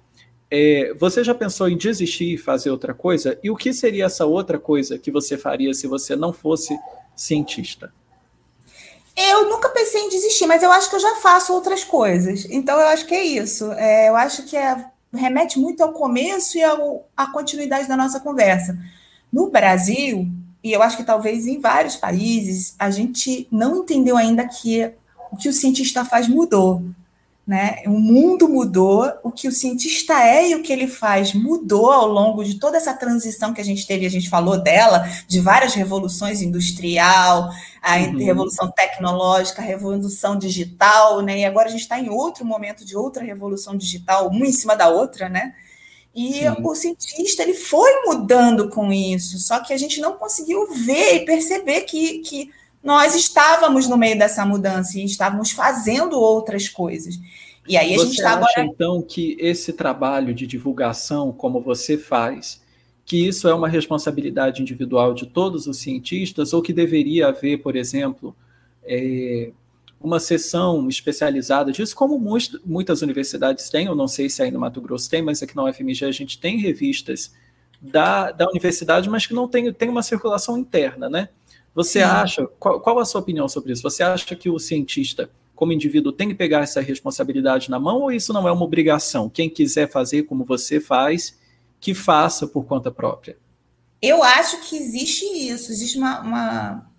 é, 0.50 0.94
você 0.94 1.22
já 1.22 1.34
pensou 1.34 1.68
em 1.68 1.76
desistir 1.76 2.34
e 2.34 2.38
fazer 2.38 2.70
outra 2.70 2.94
coisa? 2.94 3.38
E 3.42 3.50
o 3.50 3.56
que 3.56 3.72
seria 3.72 4.06
essa 4.06 4.24
outra 4.24 4.58
coisa 4.58 4.98
que 4.98 5.10
você 5.10 5.36
faria 5.36 5.74
se 5.74 5.86
você 5.86 6.16
não 6.16 6.32
fosse 6.32 6.78
cientista? 7.14 7.92
Eu 9.14 9.50
nunca 9.50 9.68
pensei 9.70 10.00
em 10.02 10.08
desistir, 10.08 10.46
mas 10.46 10.62
eu 10.62 10.70
acho 10.70 10.88
que 10.88 10.94
eu 10.94 11.00
já 11.00 11.16
faço 11.16 11.52
outras 11.52 11.82
coisas. 11.84 12.46
Então 12.50 12.80
eu 12.80 12.86
acho 12.86 13.04
que 13.04 13.14
é 13.14 13.24
isso. 13.24 13.70
É, 13.72 14.08
eu 14.08 14.16
acho 14.16 14.44
que 14.44 14.56
é, 14.56 14.86
remete 15.12 15.58
muito 15.58 15.82
ao 15.82 15.92
começo 15.92 16.56
e 16.56 16.62
ao, 16.62 17.08
à 17.16 17.26
continuidade 17.26 17.88
da 17.88 17.96
nossa 17.96 18.20
conversa. 18.20 18.78
No 19.32 19.50
Brasil, 19.50 20.26
e 20.62 20.72
eu 20.72 20.82
acho 20.82 20.96
que 20.96 21.04
talvez 21.04 21.46
em 21.46 21.60
vários 21.60 21.96
países, 21.96 22.74
a 22.78 22.90
gente 22.90 23.46
não 23.50 23.78
entendeu 23.78 24.16
ainda 24.16 24.46
que 24.46 24.90
o 25.30 25.36
que 25.36 25.48
o 25.48 25.52
cientista 25.52 26.04
faz 26.04 26.28
mudou. 26.28 26.82
Né? 27.46 27.82
O 27.86 27.98
mundo 27.98 28.46
mudou, 28.46 29.10
o 29.22 29.32
que 29.32 29.48
o 29.48 29.52
cientista 29.52 30.12
é 30.22 30.50
e 30.50 30.54
o 30.54 30.62
que 30.62 30.70
ele 30.70 30.86
faz 30.86 31.32
mudou 31.32 31.90
ao 31.90 32.06
longo 32.06 32.44
de 32.44 32.58
toda 32.58 32.76
essa 32.76 32.92
transição 32.92 33.54
que 33.54 33.60
a 33.60 33.64
gente 33.64 33.86
teve, 33.86 34.04
a 34.04 34.10
gente 34.10 34.28
falou 34.28 34.62
dela, 34.62 35.08
de 35.26 35.40
várias 35.40 35.72
revoluções 35.72 36.42
industrial, 36.42 37.50
a 37.80 37.96
uhum. 37.96 38.18
revolução 38.18 38.70
tecnológica, 38.70 39.62
a 39.62 39.64
revolução 39.64 40.36
digital, 40.36 41.22
né? 41.22 41.38
E 41.38 41.44
agora 41.46 41.68
a 41.68 41.70
gente 41.70 41.80
está 41.80 41.98
em 41.98 42.10
outro 42.10 42.44
momento 42.44 42.84
de 42.84 42.94
outra 42.94 43.24
revolução 43.24 43.78
digital, 43.78 44.28
uma 44.28 44.44
em 44.44 44.52
cima 44.52 44.76
da 44.76 44.90
outra, 44.90 45.30
né? 45.30 45.54
E 46.14 46.32
Sim. 46.32 46.56
o 46.62 46.74
cientista 46.74 47.42
ele 47.42 47.54
foi 47.54 48.02
mudando 48.04 48.68
com 48.68 48.92
isso, 48.92 49.38
só 49.38 49.60
que 49.60 49.72
a 49.72 49.76
gente 49.76 50.00
não 50.00 50.14
conseguiu 50.14 50.66
ver 50.72 51.16
e 51.16 51.24
perceber 51.24 51.82
que, 51.82 52.18
que 52.20 52.50
nós 52.82 53.14
estávamos 53.14 53.86
no 53.88 53.96
meio 53.96 54.18
dessa 54.18 54.44
mudança 54.44 54.98
e 54.98 55.04
estávamos 55.04 55.50
fazendo 55.50 56.18
outras 56.18 56.68
coisas. 56.68 57.18
E 57.68 57.76
aí 57.76 57.94
a 57.94 57.98
você 57.98 58.06
gente 58.06 58.16
está 58.16 58.32
agora. 58.32 58.64
então, 58.64 59.02
que 59.02 59.36
esse 59.38 59.72
trabalho 59.72 60.32
de 60.32 60.46
divulgação, 60.46 61.30
como 61.30 61.60
você 61.60 61.98
faz, 61.98 62.62
que 63.04 63.28
isso 63.28 63.46
é 63.46 63.54
uma 63.54 63.68
responsabilidade 63.68 64.62
individual 64.62 65.12
de 65.14 65.26
todos 65.26 65.66
os 65.66 65.78
cientistas, 65.78 66.52
ou 66.52 66.62
que 66.62 66.72
deveria 66.72 67.28
haver, 67.28 67.58
por 67.58 67.76
exemplo, 67.76 68.34
é, 68.84 69.50
uma 70.00 70.20
sessão 70.20 70.88
especializada 70.88 71.72
disso, 71.72 71.94
como 71.94 72.18
muitas 72.64 73.02
universidades 73.02 73.68
têm, 73.68 73.86
eu 73.86 73.94
não 73.94 74.06
sei 74.06 74.28
se 74.28 74.42
aí 74.42 74.50
no 74.50 74.60
Mato 74.60 74.80
Grosso 74.80 75.10
tem, 75.10 75.22
mas 75.22 75.42
aqui 75.42 75.56
na 75.56 75.64
UFMG 75.64 76.04
a 76.04 76.12
gente 76.12 76.38
tem 76.38 76.58
revistas 76.58 77.32
da, 77.80 78.30
da 78.30 78.48
universidade, 78.48 79.08
mas 79.08 79.26
que 79.26 79.34
não 79.34 79.48
tem, 79.48 79.72
tem 79.72 79.88
uma 79.88 80.02
circulação 80.02 80.56
interna, 80.56 81.08
né? 81.08 81.28
Você 81.74 82.00
acha, 82.00 82.46
qual, 82.58 82.80
qual 82.80 82.98
a 82.98 83.04
sua 83.04 83.20
opinião 83.20 83.48
sobre 83.48 83.72
isso? 83.72 83.82
Você 83.82 84.02
acha 84.02 84.34
que 84.34 84.50
o 84.50 84.58
cientista, 84.58 85.30
como 85.54 85.72
indivíduo, 85.72 86.12
tem 86.12 86.28
que 86.28 86.34
pegar 86.34 86.60
essa 86.60 86.80
responsabilidade 86.80 87.70
na 87.70 87.78
mão 87.78 88.00
ou 88.02 88.12
isso 88.12 88.32
não 88.32 88.48
é 88.48 88.52
uma 88.52 88.64
obrigação? 88.64 89.28
Quem 89.28 89.48
quiser 89.48 89.88
fazer 89.88 90.24
como 90.24 90.44
você 90.44 90.80
faz, 90.80 91.38
que 91.80 91.94
faça 91.94 92.46
por 92.46 92.64
conta 92.64 92.90
própria? 92.90 93.36
Eu 94.02 94.22
acho 94.22 94.60
que 94.68 94.76
existe 94.76 95.24
isso, 95.24 95.70
existe 95.70 95.98
uma, 95.98 96.20
uma 96.20 96.90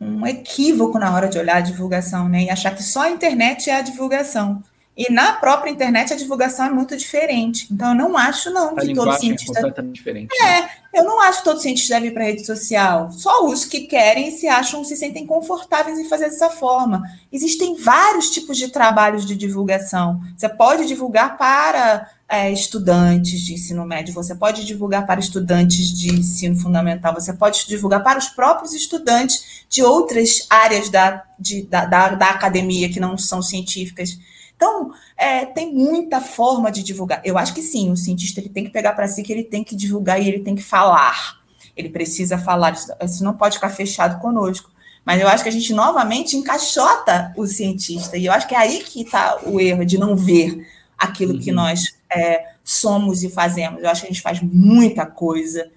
um 0.00 0.26
equívoco 0.26 0.98
na 0.98 1.14
hora 1.14 1.28
de 1.28 1.38
olhar 1.38 1.56
a 1.56 1.60
divulgação, 1.60 2.28
né? 2.28 2.44
E 2.44 2.50
achar 2.50 2.74
que 2.74 2.82
só 2.82 3.02
a 3.02 3.10
internet 3.10 3.70
é 3.70 3.76
a 3.76 3.82
divulgação. 3.82 4.62
E 4.96 5.12
na 5.12 5.34
própria 5.34 5.70
internet 5.70 6.12
a 6.12 6.16
divulgação 6.16 6.64
é 6.64 6.70
muito 6.70 6.96
diferente. 6.96 7.68
Então 7.70 7.90
eu 7.90 7.94
não 7.94 8.16
acho 8.16 8.50
não 8.50 8.70
a 8.70 8.80
que 8.80 8.94
todo 8.94 9.10
é 9.10 9.18
cientista 9.18 9.52
é 9.52 9.56
completamente 9.56 9.94
diferente. 9.94 10.34
É, 10.40 10.62
né? 10.62 10.70
eu 10.94 11.04
não 11.04 11.20
acho 11.20 11.38
que 11.38 11.44
todo 11.44 11.60
cientista 11.60 11.94
deve 11.94 12.06
ir 12.06 12.10
para 12.12 12.22
a 12.22 12.26
rede 12.26 12.46
social. 12.46 13.12
Só 13.12 13.44
os 13.46 13.66
que 13.66 13.80
querem 13.82 14.30
se 14.30 14.48
acham, 14.48 14.82
se 14.82 14.96
sentem 14.96 15.26
confortáveis 15.26 15.98
em 15.98 16.08
fazer 16.08 16.30
dessa 16.30 16.48
forma. 16.48 17.02
Existem 17.30 17.76
vários 17.76 18.30
tipos 18.30 18.56
de 18.56 18.68
trabalhos 18.68 19.26
de 19.26 19.36
divulgação. 19.36 20.18
Você 20.34 20.48
pode 20.48 20.86
divulgar 20.86 21.36
para 21.36 22.10
é, 22.26 22.50
estudantes 22.50 23.40
de 23.40 23.52
ensino 23.52 23.84
médio, 23.84 24.14
você 24.14 24.34
pode 24.34 24.64
divulgar 24.64 25.06
para 25.06 25.20
estudantes 25.20 25.92
de 25.92 26.12
ensino 26.12 26.58
fundamental, 26.58 27.12
você 27.12 27.34
pode 27.34 27.66
divulgar 27.68 28.02
para 28.02 28.18
os 28.18 28.28
próprios 28.28 28.72
estudantes 28.72 29.64
de 29.68 29.82
outras 29.82 30.46
áreas 30.48 30.88
da, 30.88 31.22
de, 31.38 31.62
da, 31.64 31.84
da, 31.84 32.08
da 32.08 32.30
academia 32.30 32.88
que 32.88 32.98
não 32.98 33.18
são 33.18 33.42
científicas. 33.42 34.18
Então, 34.56 34.90
é, 35.16 35.44
tem 35.44 35.72
muita 35.72 36.20
forma 36.20 36.72
de 36.72 36.82
divulgar. 36.82 37.20
Eu 37.24 37.36
acho 37.36 37.54
que 37.54 37.62
sim, 37.62 37.90
o 37.92 37.96
cientista 37.96 38.40
ele 38.40 38.48
tem 38.48 38.64
que 38.64 38.70
pegar 38.70 38.94
para 38.94 39.06
si 39.06 39.22
que 39.22 39.32
ele 39.32 39.44
tem 39.44 39.62
que 39.62 39.76
divulgar 39.76 40.20
e 40.20 40.28
ele 40.28 40.40
tem 40.40 40.54
que 40.54 40.62
falar. 40.62 41.40
Ele 41.76 41.90
precisa 41.90 42.38
falar, 42.38 42.74
isso 43.02 43.22
não 43.22 43.34
pode 43.34 43.56
ficar 43.56 43.68
fechado 43.68 44.18
conosco. 44.20 44.70
Mas 45.04 45.20
eu 45.20 45.28
acho 45.28 45.42
que 45.44 45.48
a 45.48 45.52
gente 45.52 45.72
novamente 45.72 46.36
encaixota 46.36 47.32
o 47.36 47.46
cientista. 47.46 48.16
E 48.16 48.26
eu 48.26 48.32
acho 48.32 48.48
que 48.48 48.54
é 48.54 48.58
aí 48.58 48.82
que 48.82 49.02
está 49.02 49.38
o 49.44 49.60
erro 49.60 49.84
de 49.84 49.98
não 49.98 50.16
ver 50.16 50.66
aquilo 50.98 51.34
uhum. 51.34 51.40
que 51.40 51.52
nós 51.52 51.94
é, 52.10 52.44
somos 52.64 53.22
e 53.22 53.30
fazemos. 53.30 53.82
Eu 53.82 53.90
acho 53.90 54.00
que 54.00 54.08
a 54.08 54.10
gente 54.10 54.22
faz 54.22 54.40
muita 54.40 55.06
coisa, 55.06 55.70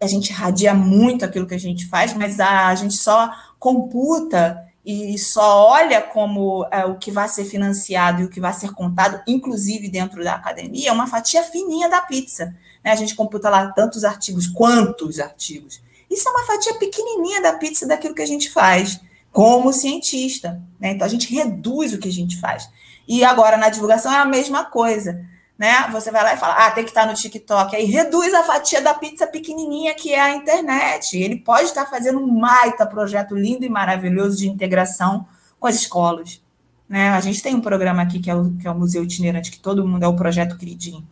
a 0.00 0.06
gente 0.06 0.32
radia 0.32 0.72
muito 0.72 1.24
aquilo 1.24 1.46
que 1.46 1.54
a 1.54 1.58
gente 1.58 1.86
faz, 1.86 2.14
mas 2.14 2.38
a, 2.38 2.68
a 2.68 2.74
gente 2.74 2.94
só 2.94 3.32
computa 3.58 4.69
e 4.90 5.18
só 5.18 5.68
olha 5.68 6.00
como 6.00 6.66
é, 6.70 6.84
o 6.84 6.96
que 6.96 7.10
vai 7.10 7.28
ser 7.28 7.44
financiado 7.44 8.22
e 8.22 8.24
o 8.24 8.28
que 8.28 8.40
vai 8.40 8.52
ser 8.52 8.72
contado, 8.72 9.22
inclusive 9.26 9.88
dentro 9.88 10.24
da 10.24 10.34
academia, 10.34 10.88
é 10.88 10.92
uma 10.92 11.06
fatia 11.06 11.42
fininha 11.42 11.88
da 11.88 12.00
pizza. 12.00 12.54
Né? 12.82 12.90
A 12.90 12.96
gente 12.96 13.14
computa 13.14 13.48
lá 13.48 13.70
tantos 13.72 14.04
artigos, 14.04 14.46
quantos 14.46 15.20
artigos. 15.20 15.80
Isso 16.10 16.28
é 16.28 16.32
uma 16.32 16.44
fatia 16.44 16.74
pequenininha 16.74 17.40
da 17.40 17.52
pizza 17.52 17.86
daquilo 17.86 18.14
que 18.14 18.22
a 18.22 18.26
gente 18.26 18.50
faz 18.50 19.00
como 19.32 19.72
cientista. 19.72 20.60
Né? 20.80 20.92
Então 20.92 21.06
a 21.06 21.10
gente 21.10 21.32
reduz 21.32 21.94
o 21.94 21.98
que 21.98 22.08
a 22.08 22.12
gente 22.12 22.40
faz. 22.40 22.68
E 23.06 23.22
agora 23.22 23.56
na 23.56 23.68
divulgação 23.68 24.12
é 24.12 24.18
a 24.18 24.24
mesma 24.24 24.64
coisa 24.64 25.24
né? 25.60 25.86
Você 25.92 26.10
vai 26.10 26.24
lá 26.24 26.32
e 26.32 26.38
fala, 26.38 26.54
ah, 26.54 26.70
tem 26.70 26.84
que 26.84 26.88
estar 26.88 27.06
no 27.06 27.12
TikTok. 27.12 27.76
Aí 27.76 27.84
reduz 27.84 28.32
a 28.32 28.42
fatia 28.42 28.80
da 28.80 28.94
pizza 28.94 29.26
pequenininha 29.26 29.94
que 29.94 30.10
é 30.10 30.18
a 30.18 30.34
internet. 30.34 31.18
Ele 31.18 31.36
pode 31.36 31.64
estar 31.64 31.84
fazendo 31.84 32.18
um 32.18 32.40
baita 32.40 32.86
projeto 32.86 33.34
lindo 33.34 33.62
e 33.62 33.68
maravilhoso 33.68 34.38
de 34.38 34.48
integração 34.48 35.26
com 35.58 35.66
as 35.66 35.74
escolas. 35.74 36.40
Né? 36.88 37.10
A 37.10 37.20
gente 37.20 37.42
tem 37.42 37.54
um 37.54 37.60
programa 37.60 38.00
aqui 38.00 38.20
que 38.20 38.30
é 38.30 38.34
o, 38.34 38.52
que 38.52 38.66
é 38.66 38.70
o 38.70 38.74
Museu 38.74 39.04
Itinerante, 39.04 39.50
que 39.50 39.58
todo 39.58 39.86
mundo 39.86 40.02
é 40.02 40.08
o 40.08 40.16
Projeto 40.16 40.56
Queridinho. 40.56 41.06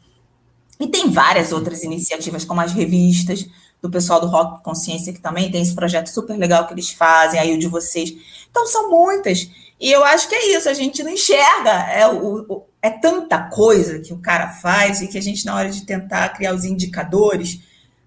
E 0.80 0.86
tem 0.86 1.10
várias 1.10 1.52
outras 1.52 1.82
iniciativas, 1.82 2.42
como 2.42 2.62
as 2.62 2.72
revistas 2.72 3.46
do 3.82 3.90
pessoal 3.90 4.18
do 4.18 4.28
Rock 4.28 4.62
Consciência, 4.62 5.12
que 5.12 5.20
também 5.20 5.50
tem 5.50 5.60
esse 5.60 5.74
projeto 5.74 6.06
super 6.06 6.38
legal 6.38 6.66
que 6.66 6.72
eles 6.72 6.88
fazem, 6.88 7.38
aí 7.38 7.54
o 7.54 7.58
de 7.58 7.68
vocês. 7.68 8.14
Então, 8.50 8.66
são 8.66 8.88
muitas. 8.88 9.50
E 9.78 9.92
eu 9.92 10.02
acho 10.04 10.26
que 10.26 10.34
é 10.34 10.56
isso, 10.56 10.70
a 10.70 10.74
gente 10.74 11.02
não 11.02 11.10
enxerga. 11.10 11.70
É, 11.92 12.08
o, 12.08 12.64
é 12.80 12.90
tanta 12.90 13.38
coisa 13.38 13.98
que 13.98 14.12
o 14.12 14.18
cara 14.18 14.48
faz 14.48 15.00
e 15.02 15.08
que 15.08 15.18
a 15.18 15.22
gente, 15.22 15.44
na 15.44 15.54
hora 15.54 15.70
de 15.70 15.84
tentar 15.84 16.28
criar 16.30 16.54
os 16.54 16.64
indicadores, 16.64 17.60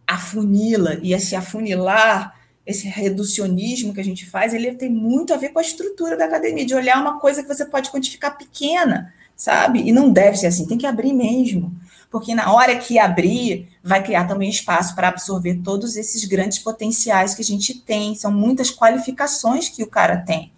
afunila 0.07 0.97
e 1.01 1.13
esse 1.13 1.35
afunilar, 1.35 2.35
esse 2.65 2.87
reducionismo 2.87 3.93
que 3.93 3.99
a 3.99 4.03
gente 4.03 4.25
faz, 4.25 4.53
ele 4.53 4.73
tem 4.73 4.89
muito 4.89 5.33
a 5.33 5.37
ver 5.37 5.49
com 5.49 5.59
a 5.59 5.63
estrutura 5.63 6.17
da 6.17 6.25
academia, 6.25 6.65
de 6.65 6.75
olhar 6.75 7.01
uma 7.01 7.19
coisa 7.19 7.41
que 7.41 7.47
você 7.47 7.65
pode 7.65 7.89
quantificar 7.89 8.37
pequena, 8.37 9.13
sabe? 9.35 9.81
E 9.81 9.91
não 9.91 10.11
deve 10.11 10.37
ser 10.37 10.47
assim, 10.47 10.67
tem 10.67 10.77
que 10.77 10.85
abrir 10.85 11.13
mesmo. 11.13 11.73
Porque 12.09 12.35
na 12.35 12.53
hora 12.53 12.75
que 12.77 12.99
abrir, 12.99 13.69
vai 13.81 14.03
criar 14.03 14.25
também 14.25 14.49
espaço 14.49 14.93
para 14.93 15.07
absorver 15.07 15.61
todos 15.63 15.95
esses 15.95 16.25
grandes 16.25 16.59
potenciais 16.59 17.33
que 17.33 17.41
a 17.41 17.45
gente 17.45 17.73
tem. 17.73 18.13
São 18.15 18.31
muitas 18.31 18.69
qualificações 18.69 19.69
que 19.69 19.81
o 19.81 19.87
cara 19.87 20.17
tem. 20.17 20.51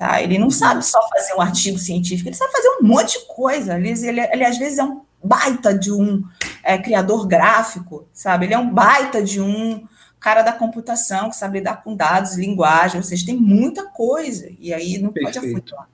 Tá? 0.00 0.22
Ele 0.22 0.38
não 0.38 0.50
sabe 0.50 0.82
só 0.82 0.98
fazer 1.10 1.34
um 1.34 1.42
artigo 1.42 1.78
científico, 1.78 2.26
ele 2.26 2.34
sabe 2.34 2.50
fazer 2.52 2.68
um 2.80 2.86
monte 2.86 3.18
de 3.18 3.26
coisa. 3.26 3.76
Ele, 3.76 3.90
ele, 3.90 4.20
ele 4.32 4.44
às 4.46 4.56
vezes 4.56 4.78
é 4.78 4.82
um 4.82 5.02
baita 5.22 5.78
de 5.78 5.92
um 5.92 6.24
é, 6.64 6.78
criador 6.78 7.26
gráfico, 7.26 8.08
sabe? 8.10 8.46
Ele 8.46 8.54
é 8.54 8.58
um 8.58 8.72
baita 8.72 9.22
de 9.22 9.42
um 9.42 9.86
cara 10.18 10.40
da 10.40 10.54
computação 10.54 11.28
que 11.28 11.36
sabe 11.36 11.58
lidar 11.58 11.84
com 11.84 11.94
dados, 11.94 12.38
linguagem, 12.38 12.96
ou 12.96 13.02
seja, 13.02 13.26
tem 13.26 13.36
muita 13.36 13.90
coisa, 13.90 14.50
e 14.58 14.72
aí 14.72 14.96
não 14.96 15.12
Perfeito. 15.12 15.38
pode 15.38 15.52
afundar. 15.52 15.88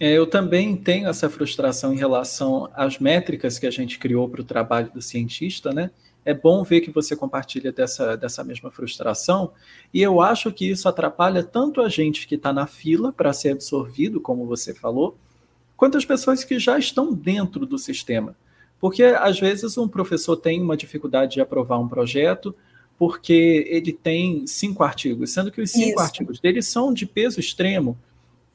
É, 0.00 0.10
eu 0.10 0.26
também 0.26 0.74
tenho 0.76 1.08
essa 1.08 1.30
frustração 1.30 1.94
em 1.94 1.96
relação 1.96 2.68
às 2.74 2.98
métricas 2.98 3.56
que 3.56 3.68
a 3.68 3.70
gente 3.70 4.00
criou 4.00 4.28
para 4.28 4.40
o 4.40 4.44
trabalho 4.44 4.90
do 4.92 5.00
cientista, 5.00 5.72
né? 5.72 5.92
É 6.28 6.34
bom 6.34 6.62
ver 6.62 6.82
que 6.82 6.90
você 6.90 7.16
compartilha 7.16 7.72
dessa, 7.72 8.16
dessa 8.16 8.44
mesma 8.44 8.70
frustração, 8.70 9.52
e 9.94 10.02
eu 10.02 10.20
acho 10.20 10.52
que 10.52 10.68
isso 10.68 10.86
atrapalha 10.86 11.42
tanto 11.42 11.80
a 11.80 11.88
gente 11.88 12.26
que 12.26 12.34
está 12.34 12.52
na 12.52 12.66
fila 12.66 13.12
para 13.12 13.32
ser 13.32 13.50
absorvido, 13.50 14.20
como 14.20 14.44
você 14.44 14.74
falou, 14.74 15.16
quanto 15.74 15.96
as 15.96 16.04
pessoas 16.04 16.44
que 16.44 16.58
já 16.58 16.78
estão 16.78 17.14
dentro 17.14 17.64
do 17.64 17.78
sistema. 17.78 18.36
Porque 18.78 19.04
às 19.04 19.40
vezes 19.40 19.78
um 19.78 19.88
professor 19.88 20.36
tem 20.36 20.60
uma 20.60 20.76
dificuldade 20.76 21.34
de 21.34 21.40
aprovar 21.40 21.78
um 21.78 21.88
projeto 21.88 22.54
porque 22.98 23.64
ele 23.68 23.92
tem 23.92 24.46
cinco 24.46 24.82
artigos, 24.82 25.32
sendo 25.32 25.50
que 25.50 25.62
os 25.62 25.70
cinco 25.70 25.90
Isso. 25.90 26.00
artigos 26.00 26.40
dele 26.40 26.60
são 26.60 26.92
de 26.92 27.06
peso 27.06 27.40
extremo. 27.40 27.96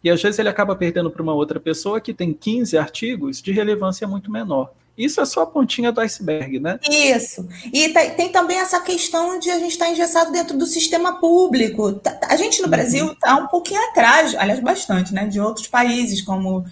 E 0.04 0.10
às 0.10 0.22
vezes 0.22 0.38
ele 0.38 0.50
acaba 0.50 0.76
perdendo 0.76 1.10
para 1.10 1.24
uma 1.24 1.34
outra 1.34 1.60
pessoa 1.60 2.02
que 2.02 2.14
tem 2.14 2.34
15 2.34 2.78
artigos 2.78 3.42
de 3.42 3.52
relevância 3.54 4.06
muito 4.06 4.30
menor. 4.30 4.72
Isso 4.98 5.20
é 5.20 5.26
só 5.26 5.42
a 5.42 5.48
pontinha 5.48 5.92
do 5.92 6.00
iceberg, 6.02 6.60
né? 6.60 6.80
Isso. 6.88 7.48
E 7.74 7.90
tem 7.90 8.32
também 8.32 8.60
essa 8.60 8.80
questão 8.80 9.40
de 9.40 9.50
a 9.50 9.58
gente 9.58 9.72
estar 9.72 9.86
tá 9.86 9.92
engessado 9.92 10.32
dentro 10.32 10.56
do 10.58 10.68
sistema 10.68 11.20
público. 11.20 11.94
Tá, 11.94 12.20
a 12.30 12.36
gente 12.36 12.60
no 12.60 12.66
uhum. 12.66 12.72
Brasil 12.72 13.12
está 13.12 13.36
um 13.36 13.48
pouquinho 13.48 13.82
atrás, 13.90 14.36
aliás, 14.36 14.60
bastante, 14.60 15.14
né? 15.14 15.26
De 15.26 15.40
outros 15.40 15.68
países, 15.68 16.22
como 16.22 16.64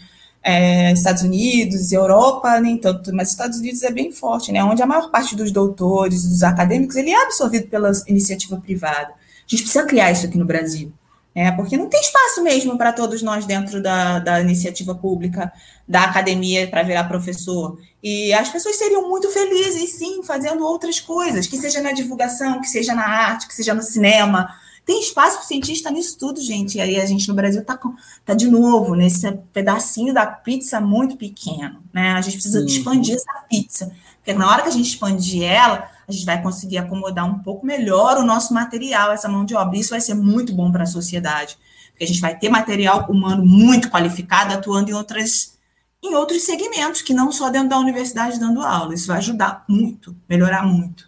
é, 0.44 0.92
Estados 0.92 1.24
Unidos, 1.24 1.92
Europa, 1.92 2.60
nem 2.60 2.78
tanto, 2.78 3.14
mas 3.14 3.30
Estados 3.30 3.60
Unidos 3.60 3.82
é 3.84 3.92
bem 3.92 4.12
forte, 4.12 4.52
né? 4.52 4.64
Onde 4.64 4.84
a 4.84 4.88
maior 4.88 5.10
parte 5.10 5.36
dos 5.36 5.52
doutores, 5.52 6.24
dos 6.24 6.44
acadêmicos, 6.44 6.96
ele 6.96 7.10
é 7.10 7.24
absorvido 7.24 7.68
pela 7.68 7.92
iniciativa 8.08 8.58
privada. 8.58 9.10
A 9.10 9.48
gente 9.48 9.64
precisa 9.64 9.86
criar 9.86 10.12
isso 10.12 10.28
aqui 10.28 10.38
no 10.38 10.46
Brasil. 10.46 10.94
É, 11.34 11.50
porque 11.52 11.78
não 11.78 11.88
tem 11.88 12.02
espaço 12.02 12.44
mesmo 12.44 12.78
para 12.78 12.92
todos 12.92 13.22
nós 13.22 13.46
dentro 13.46 13.82
da, 13.82 14.20
da 14.20 14.42
iniciativa 14.42 14.94
pública, 14.94 15.52
da 15.88 16.04
academia 16.04 16.68
para 16.68 16.84
virar 16.84 17.06
professor. 17.06 17.80
E 18.04 18.34
as 18.34 18.50
pessoas 18.50 18.76
seriam 18.76 19.08
muito 19.08 19.30
felizes, 19.30 19.94
sim, 19.94 20.24
fazendo 20.24 20.66
outras 20.66 21.00
coisas, 21.00 21.48
que 21.48 21.58
seja 21.58 21.82
na 21.82 21.94
divulgação, 21.94 22.60
que 22.60 22.68
seja 22.68 22.94
na 22.94 23.08
arte, 23.08 23.48
que 23.48 23.56
seja 23.56 23.74
no 23.74 23.82
cinema, 23.82 24.54
tem 24.86 25.00
espaço 25.00 25.38
para 25.38 25.46
o 25.46 25.48
cientista 25.48 25.92
nisso 25.92 26.18
tudo, 26.18 26.42
gente. 26.42 26.78
E 26.78 26.82
aí 26.82 27.00
a 27.00 27.06
gente 27.06 27.28
no 27.28 27.34
Brasil 27.34 27.62
está 27.62 27.80
tá 28.26 28.34
de 28.34 28.48
novo 28.48 28.96
nesse 28.96 29.32
pedacinho 29.54 30.14
da 30.14 30.26
pizza 30.26 30.82
muito 30.82 31.16
pequeno. 31.16 31.82
Né? 31.94 32.12
A 32.12 32.22
gente 32.22 32.34
precisa 32.34 32.60
uhum. 32.60 32.66
expandir 32.66 33.16
essa 33.16 33.46
pizza. 33.50 33.92
Porque 34.18 34.34
na 34.34 34.50
hora 34.50 34.64
que 34.64 34.70
a 34.70 34.72
gente 34.72 34.90
expandir 34.90 35.44
ela, 35.44 35.90
a 36.12 36.14
gente 36.14 36.26
vai 36.26 36.42
conseguir 36.42 36.78
acomodar 36.78 37.26
um 37.26 37.40
pouco 37.40 37.66
melhor 37.66 38.18
o 38.18 38.24
nosso 38.24 38.54
material, 38.54 39.12
essa 39.12 39.30
mão 39.30 39.46
de 39.46 39.56
obra. 39.56 39.78
Isso 39.78 39.92
vai 39.92 40.02
ser 40.02 40.14
muito 40.14 40.54
bom 40.54 40.72
para 40.72 40.84
a 40.84 40.88
sociedade. 40.88 41.58
Porque 41.90 42.04
a 42.04 42.08
gente 42.08 42.22
vai 42.22 42.38
ter 42.38 42.50
material 42.50 43.06
humano 43.10 43.46
muito 43.46 43.90
qualificado 43.90 44.54
atuando 44.54 44.90
em 44.90 44.94
outras 44.94 45.60
em 46.04 46.16
outros 46.16 46.42
segmentos, 46.42 47.04
que 47.04 47.14
não 47.14 47.32
só 47.32 47.50
dentro 47.52 47.70
da 47.70 47.78
universidade 47.78 48.40
dando 48.40 48.62
aula. 48.62 48.96
Isso 48.96 49.08
vai 49.08 49.18
ajudar 49.18 49.64
muito, 49.68 50.16
melhorar 50.28 50.66
muito. 50.66 51.08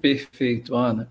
Perfeito, 0.00 0.74
Ana. 0.74 1.08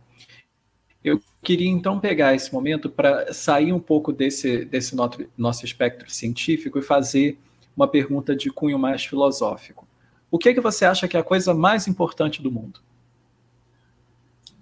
Eu 1.01 1.21
queria 1.41 1.69
então 1.69 1.97
pegar 1.97 2.35
esse 2.35 2.51
momento 2.51 2.89
para 2.89 3.31
sair 3.33 3.71
um 3.71 3.79
pouco 3.79 4.11
desse, 4.11 4.65
desse 4.65 4.95
nosso 5.37 5.63
espectro 5.63 6.11
científico 6.11 6.77
e 6.77 6.81
fazer 6.81 7.39
uma 7.75 7.87
pergunta 7.87 8.35
de 8.35 8.49
cunho 8.49 8.77
mais 8.77 9.05
filosófico. 9.05 9.87
O 10.29 10.37
que, 10.37 10.49
é 10.49 10.53
que 10.53 10.61
você 10.61 10.83
acha 10.83 11.07
que 11.07 11.15
é 11.15 11.19
a 11.19 11.23
coisa 11.23 11.53
mais 11.53 11.87
importante 11.87 12.41
do 12.41 12.51
mundo? 12.51 12.81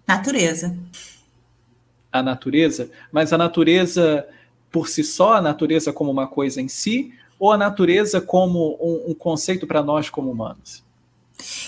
Natureza. 0.08 0.78
A 2.12 2.24
natureza? 2.24 2.90
Mas 3.12 3.34
a 3.34 3.38
natureza 3.38 4.26
por 4.72 4.88
si 4.88 5.04
só, 5.04 5.34
a 5.34 5.42
natureza 5.42 5.92
como 5.94 6.12
uma 6.12 6.28
coisa 6.28 6.62
em 6.62 6.68
si, 6.68 7.14
ou 7.40 7.52
a 7.52 7.58
natureza 7.58 8.20
como 8.20 8.78
um, 8.82 9.12
um 9.12 9.14
conceito 9.14 9.68
para 9.68 9.84
nós 9.84 10.10
como 10.10 10.32
humanos? 10.32 10.84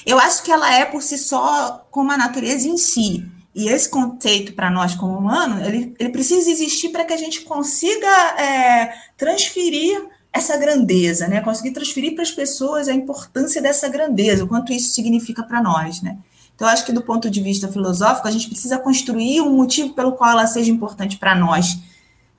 Eu 0.06 0.20
acho 0.20 0.44
que 0.44 0.52
ela 0.52 0.74
é 0.74 0.86
por 0.86 1.02
si 1.02 1.18
só 1.18 1.86
como 1.92 2.12
a 2.12 2.18
natureza 2.18 2.68
em 2.68 2.78
si. 2.78 3.26
E 3.54 3.68
esse 3.68 3.90
conceito, 3.90 4.54
para 4.54 4.70
nós 4.70 4.96
como 4.96 5.18
humanos, 5.18 5.66
ele, 5.66 5.94
ele 6.00 6.10
precisa 6.10 6.50
existir 6.50 6.90
para 6.90 7.04
que 7.04 7.14
a 7.14 7.18
gente 7.18 7.42
consiga 7.42 8.08
é, 8.40 8.94
transferir 9.18 10.08
essa 10.32 10.56
grandeza, 10.58 11.28
né? 11.28 11.42
Conseguir 11.42 11.72
transferir 11.72 12.14
para 12.14 12.24
as 12.24 12.32
pessoas 12.32 12.88
a 12.88 12.94
importância 12.94 13.62
dessa 13.62 13.90
grandeza, 13.90 14.44
o 14.44 14.48
quanto 14.48 14.72
isso 14.72 14.94
significa 14.94 15.44
para 15.44 15.62
nós, 15.62 16.02
né? 16.02 16.18
Então, 16.60 16.68
acho 16.68 16.86
que 16.86 16.92
do 16.92 17.02
ponto 17.02 17.30
de 17.30 17.42
vista 17.42 17.70
filosófico, 17.70 18.28
a 18.28 18.32
gente 18.32 18.50
precisa 18.50 18.78
construir 18.78 19.40
um 19.40 19.56
motivo 19.56 19.94
pelo 19.94 20.12
qual 20.12 20.32
ela 20.32 20.46
seja 20.46 20.70
importante 20.70 21.16
para 21.16 21.34
nós 21.34 21.80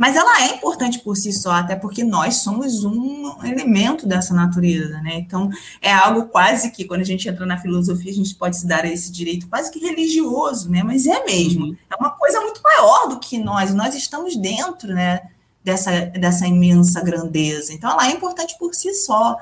mas 0.01 0.17
ela 0.17 0.45
é 0.45 0.55
importante 0.55 0.99
por 1.01 1.15
si 1.15 1.31
só, 1.31 1.53
até 1.53 1.77
porque 1.77 2.03
nós 2.03 2.37
somos 2.37 2.85
um 2.85 3.35
elemento 3.45 4.07
dessa 4.07 4.33
natureza, 4.33 4.99
né? 5.03 5.19
Então, 5.19 5.51
é 5.83 5.93
algo 5.93 6.25
quase 6.29 6.71
que, 6.71 6.87
quando 6.87 7.03
a 7.03 7.05
gente 7.05 7.29
entra 7.29 7.45
na 7.45 7.59
filosofia, 7.59 8.11
a 8.11 8.15
gente 8.15 8.35
pode 8.35 8.57
se 8.57 8.67
dar 8.67 8.87
esse 8.87 9.13
direito 9.13 9.47
quase 9.47 9.71
que 9.71 9.79
religioso, 9.79 10.71
né? 10.71 10.83
Mas 10.83 11.07
é 11.07 11.23
mesmo. 11.27 11.67
Uhum. 11.67 11.77
É 11.91 11.97
uma 11.97 12.09
coisa 12.13 12.41
muito 12.41 12.63
maior 12.63 13.11
do 13.11 13.21
que 13.21 13.37
nós. 13.37 13.75
Nós 13.75 13.95
estamos 13.95 14.35
dentro, 14.37 14.89
né? 14.89 15.21
Dessa, 15.63 16.07
dessa 16.07 16.47
imensa 16.47 17.05
grandeza. 17.05 17.71
Então, 17.75 17.91
ela 17.91 18.07
é 18.07 18.13
importante 18.13 18.57
por 18.59 18.75
si 18.75 18.95
só. 18.95 19.37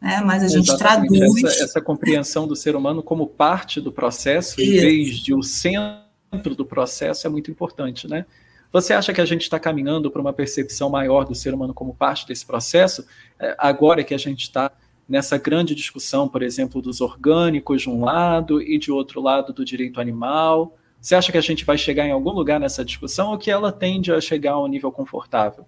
Né? 0.00 0.20
Mas 0.24 0.44
a 0.44 0.48
gente 0.48 0.68
Exatamente. 0.68 1.18
traduz. 1.18 1.44
Essa, 1.44 1.64
essa, 1.64 1.80
compreensão 1.80 2.46
do 2.46 2.54
ser 2.54 2.76
humano 2.76 3.02
como 3.02 3.26
parte 3.26 3.80
do 3.80 3.92
processo, 3.92 4.60
Isso. 4.60 4.70
em 4.70 4.80
vez 4.80 5.16
de 5.18 5.34
o 5.34 5.42
centro 5.42 6.54
do 6.56 6.64
processo, 6.64 7.26
é 7.26 7.30
muito 7.30 7.50
importante, 7.50 8.06
né? 8.06 8.24
Você 8.70 8.92
acha 8.92 9.12
que 9.14 9.20
a 9.20 9.24
gente 9.24 9.42
está 9.42 9.58
caminhando 9.58 10.10
para 10.10 10.20
uma 10.20 10.32
percepção 10.32 10.90
maior 10.90 11.24
do 11.24 11.34
ser 11.34 11.54
humano 11.54 11.72
como 11.72 11.94
parte 11.94 12.26
desse 12.26 12.44
processo? 12.44 13.06
É, 13.38 13.54
agora 13.58 14.04
que 14.04 14.12
a 14.12 14.18
gente 14.18 14.42
está 14.42 14.70
nessa 15.08 15.38
grande 15.38 15.74
discussão, 15.74 16.28
por 16.28 16.42
exemplo, 16.42 16.82
dos 16.82 17.00
orgânicos 17.00 17.82
de 17.82 17.88
um 17.88 18.04
lado 18.04 18.60
e 18.60 18.78
de 18.78 18.92
outro 18.92 19.22
lado 19.22 19.54
do 19.54 19.64
direito 19.64 20.00
animal. 20.00 20.76
Você 21.00 21.14
acha 21.14 21.32
que 21.32 21.38
a 21.38 21.42
gente 21.42 21.64
vai 21.64 21.78
chegar 21.78 22.06
em 22.06 22.10
algum 22.10 22.30
lugar 22.30 22.60
nessa 22.60 22.84
discussão 22.84 23.30
ou 23.30 23.38
que 23.38 23.50
ela 23.50 23.72
tende 23.72 24.12
a 24.12 24.20
chegar 24.20 24.52
a 24.52 24.62
um 24.62 24.66
nível 24.66 24.92
confortável? 24.92 25.64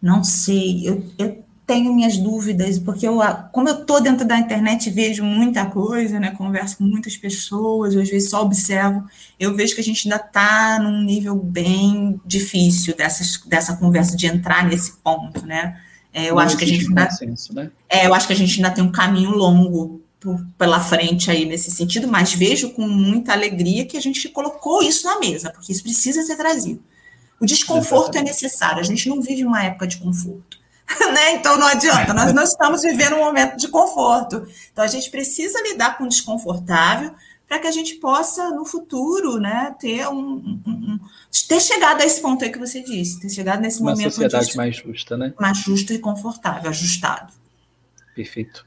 Não 0.00 0.22
sei. 0.22 0.88
Eu, 0.88 1.04
eu 1.18 1.44
tenho 1.70 1.94
minhas 1.94 2.18
dúvidas, 2.18 2.80
porque 2.80 3.06
eu, 3.06 3.20
como 3.52 3.68
eu 3.68 3.82
estou 3.82 4.00
dentro 4.00 4.26
da 4.26 4.36
internet 4.36 4.90
vejo 4.90 5.22
muita 5.22 5.64
coisa, 5.66 6.18
né? 6.18 6.32
Converso 6.32 6.78
com 6.78 6.82
muitas 6.82 7.16
pessoas, 7.16 7.94
às 7.94 8.10
vezes 8.10 8.28
só 8.28 8.42
observo, 8.42 9.04
eu 9.38 9.54
vejo 9.54 9.76
que 9.76 9.80
a 9.80 9.84
gente 9.84 10.10
ainda 10.10 10.20
está 10.20 10.80
num 10.80 11.00
nível 11.04 11.36
bem 11.36 12.20
difícil 12.26 12.96
dessas, 12.96 13.40
dessa 13.46 13.76
conversa, 13.76 14.16
de 14.16 14.26
entrar 14.26 14.66
nesse 14.66 14.94
ponto, 14.96 15.46
né? 15.46 15.80
É, 16.12 16.28
eu 16.28 16.34
Não 16.34 16.42
acho 16.42 16.56
que 16.56 16.64
a 16.64 16.66
gente 16.66 16.88
ainda, 16.88 17.06
consenso, 17.06 17.54
né? 17.54 17.70
é, 17.88 18.08
eu 18.08 18.14
acho 18.14 18.26
que 18.26 18.32
a 18.32 18.36
gente 18.36 18.56
ainda 18.56 18.74
tem 18.74 18.82
um 18.82 18.90
caminho 18.90 19.30
longo 19.30 20.02
por, 20.18 20.44
pela 20.58 20.80
frente 20.80 21.30
aí 21.30 21.44
nesse 21.44 21.70
sentido, 21.70 22.08
mas 22.08 22.34
vejo 22.34 22.70
com 22.70 22.82
muita 22.88 23.32
alegria 23.32 23.86
que 23.86 23.96
a 23.96 24.02
gente 24.02 24.28
colocou 24.30 24.82
isso 24.82 25.06
na 25.06 25.20
mesa, 25.20 25.50
porque 25.50 25.70
isso 25.70 25.84
precisa 25.84 26.20
ser 26.24 26.34
trazido. 26.34 26.82
O 27.40 27.46
desconforto 27.46 28.18
é 28.18 28.22
necessário, 28.22 28.80
a 28.80 28.84
gente 28.84 29.08
não 29.08 29.22
vive 29.22 29.44
uma 29.44 29.62
época 29.62 29.86
de 29.86 29.98
conforto. 29.98 30.58
né? 31.12 31.34
Então 31.34 31.56
não 31.56 31.66
adianta, 31.66 32.12
nós 32.12 32.32
não 32.32 32.42
estamos 32.42 32.82
vivendo 32.82 33.16
um 33.16 33.24
momento 33.24 33.56
de 33.56 33.68
conforto. 33.68 34.46
Então 34.72 34.84
a 34.84 34.88
gente 34.88 35.10
precisa 35.10 35.60
lidar 35.62 35.96
com 35.96 36.04
o 36.04 36.08
desconfortável 36.08 37.12
para 37.48 37.58
que 37.58 37.66
a 37.66 37.72
gente 37.72 37.96
possa, 37.96 38.50
no 38.50 38.64
futuro, 38.64 39.40
né, 39.40 39.74
ter 39.80 40.06
um, 40.06 40.14
um, 40.14 40.62
um, 40.66 41.00
ter 41.48 41.60
chegado 41.60 42.00
a 42.00 42.06
esse 42.06 42.22
ponto 42.22 42.44
aí 42.44 42.52
que 42.52 42.58
você 42.58 42.80
disse, 42.80 43.20
ter 43.20 43.28
chegado 43.28 43.60
nesse 43.60 43.80
Uma 43.80 43.90
momento. 43.90 44.06
Uma 44.06 44.10
sociedade 44.12 44.56
mais 44.56 44.76
justa, 44.76 45.16
né? 45.16 45.34
Mais 45.38 45.58
justa 45.58 45.92
e 45.92 45.98
confortável, 45.98 46.70
ajustado. 46.70 47.32
Perfeito. 48.14 48.64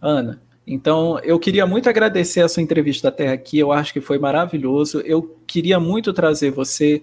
Ana, 0.00 0.40
então 0.64 1.18
eu 1.20 1.38
queria 1.38 1.66
muito 1.66 1.88
agradecer 1.88 2.42
a 2.42 2.48
sua 2.48 2.62
entrevista 2.62 3.08
até 3.08 3.28
aqui, 3.28 3.58
eu 3.58 3.72
acho 3.72 3.92
que 3.92 4.00
foi 4.00 4.20
maravilhoso. 4.20 5.00
Eu 5.00 5.36
queria 5.44 5.80
muito 5.80 6.12
trazer 6.12 6.52
você 6.52 7.02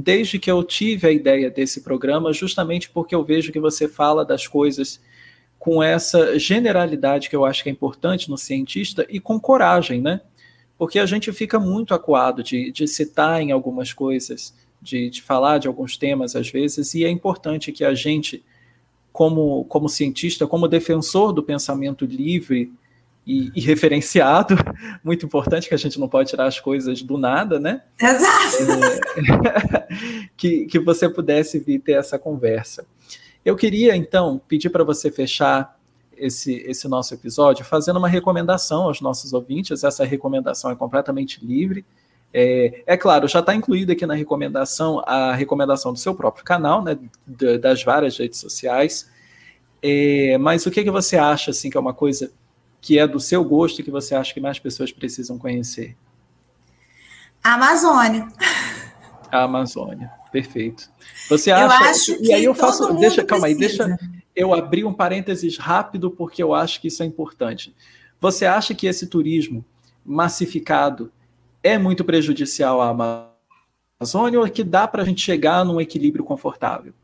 desde 0.00 0.38
que 0.38 0.48
eu 0.48 0.62
tive 0.62 1.08
a 1.08 1.10
ideia 1.10 1.50
desse 1.50 1.80
programa, 1.80 2.32
justamente 2.32 2.88
porque 2.88 3.12
eu 3.12 3.24
vejo 3.24 3.50
que 3.50 3.58
você 3.58 3.88
fala 3.88 4.24
das 4.24 4.46
coisas 4.46 5.00
com 5.58 5.82
essa 5.82 6.38
generalidade 6.38 7.28
que 7.28 7.34
eu 7.34 7.44
acho 7.44 7.64
que 7.64 7.68
é 7.68 7.72
importante 7.72 8.30
no 8.30 8.38
cientista 8.38 9.04
e 9.10 9.18
com 9.18 9.40
coragem, 9.40 10.00
né? 10.00 10.20
Porque 10.78 11.00
a 11.00 11.06
gente 11.06 11.32
fica 11.32 11.58
muito 11.58 11.94
acuado 11.94 12.44
de, 12.44 12.70
de 12.70 12.86
citar 12.86 13.42
em 13.42 13.50
algumas 13.50 13.92
coisas, 13.92 14.54
de, 14.80 15.10
de 15.10 15.20
falar 15.20 15.58
de 15.58 15.66
alguns 15.66 15.96
temas 15.96 16.36
às 16.36 16.48
vezes, 16.48 16.94
e 16.94 17.04
é 17.04 17.10
importante 17.10 17.72
que 17.72 17.84
a 17.84 17.92
gente, 17.92 18.44
como, 19.12 19.64
como 19.64 19.88
cientista, 19.88 20.46
como 20.46 20.68
defensor 20.68 21.32
do 21.32 21.42
pensamento 21.42 22.04
livre, 22.04 22.72
e, 23.28 23.52
e, 23.54 23.60
referenciado, 23.60 24.56
muito 25.04 25.26
importante 25.26 25.68
que 25.68 25.74
a 25.74 25.78
gente 25.78 26.00
não 26.00 26.08
pode 26.08 26.30
tirar 26.30 26.46
as 26.46 26.58
coisas 26.58 27.02
do 27.02 27.18
nada, 27.18 27.60
né? 27.60 27.82
Exato. 28.00 28.56
É, 29.46 30.28
que, 30.34 30.64
que 30.64 30.78
você 30.78 31.10
pudesse 31.10 31.58
vir 31.58 31.78
ter 31.80 31.92
essa 31.92 32.18
conversa. 32.18 32.86
Eu 33.44 33.54
queria, 33.54 33.94
então, 33.94 34.40
pedir 34.48 34.70
para 34.70 34.82
você 34.82 35.10
fechar 35.10 35.78
esse, 36.16 36.54
esse 36.66 36.88
nosso 36.88 37.12
episódio 37.12 37.66
fazendo 37.66 37.98
uma 37.98 38.08
recomendação 38.08 38.84
aos 38.84 39.02
nossos 39.02 39.34
ouvintes. 39.34 39.84
Essa 39.84 40.06
recomendação 40.06 40.70
é 40.70 40.74
completamente 40.74 41.44
livre. 41.44 41.84
É, 42.32 42.82
é 42.86 42.96
claro, 42.96 43.28
já 43.28 43.40
está 43.40 43.54
incluída 43.54 43.92
aqui 43.92 44.06
na 44.06 44.14
recomendação 44.14 45.02
a 45.06 45.34
recomendação 45.34 45.92
do 45.92 45.98
seu 45.98 46.14
próprio 46.14 46.44
canal, 46.44 46.82
né, 46.82 46.98
das 47.60 47.84
várias 47.84 48.16
redes 48.16 48.38
sociais. 48.38 49.10
É, 49.82 50.38
mas 50.38 50.64
o 50.64 50.70
que, 50.70 50.82
que 50.82 50.90
você 50.90 51.18
acha 51.18 51.50
assim 51.50 51.68
que 51.68 51.76
é 51.76 51.80
uma 51.80 51.94
coisa 51.94 52.32
que 52.80 52.98
é 52.98 53.06
do 53.06 53.20
seu 53.20 53.44
gosto 53.44 53.80
e 53.80 53.84
que 53.84 53.90
você 53.90 54.14
acha 54.14 54.32
que 54.32 54.40
mais 54.40 54.58
pessoas 54.58 54.92
precisam 54.92 55.38
conhecer? 55.38 55.96
A 57.42 57.54
Amazônia. 57.54 58.28
A 59.30 59.42
Amazônia, 59.42 60.10
perfeito. 60.32 60.90
Você 61.28 61.50
acha? 61.50 61.64
Eu 61.64 61.90
acho 61.90 62.16
que 62.16 62.28
e 62.28 62.32
aí 62.32 62.44
eu 62.44 62.54
faço, 62.54 62.94
deixa, 62.94 63.22
calma 63.22 63.46
aí, 63.46 63.54
deixa 63.54 63.98
eu 64.34 64.54
abrir 64.54 64.84
um 64.84 64.94
parênteses 64.94 65.58
rápido 65.58 66.10
porque 66.10 66.42
eu 66.42 66.54
acho 66.54 66.80
que 66.80 66.88
isso 66.88 67.02
é 67.02 67.06
importante. 67.06 67.74
Você 68.20 68.46
acha 68.46 68.74
que 68.74 68.86
esse 68.86 69.06
turismo 69.06 69.64
massificado 70.04 71.12
é 71.62 71.76
muito 71.76 72.04
prejudicial 72.04 72.80
à 72.80 72.88
Amazônia 74.00 74.38
ou 74.38 74.46
é 74.46 74.50
que 74.50 74.64
dá 74.64 74.88
para 74.88 75.02
a 75.02 75.04
gente 75.04 75.20
chegar 75.20 75.64
num 75.64 75.80
equilíbrio 75.80 76.24
confortável? 76.24 76.94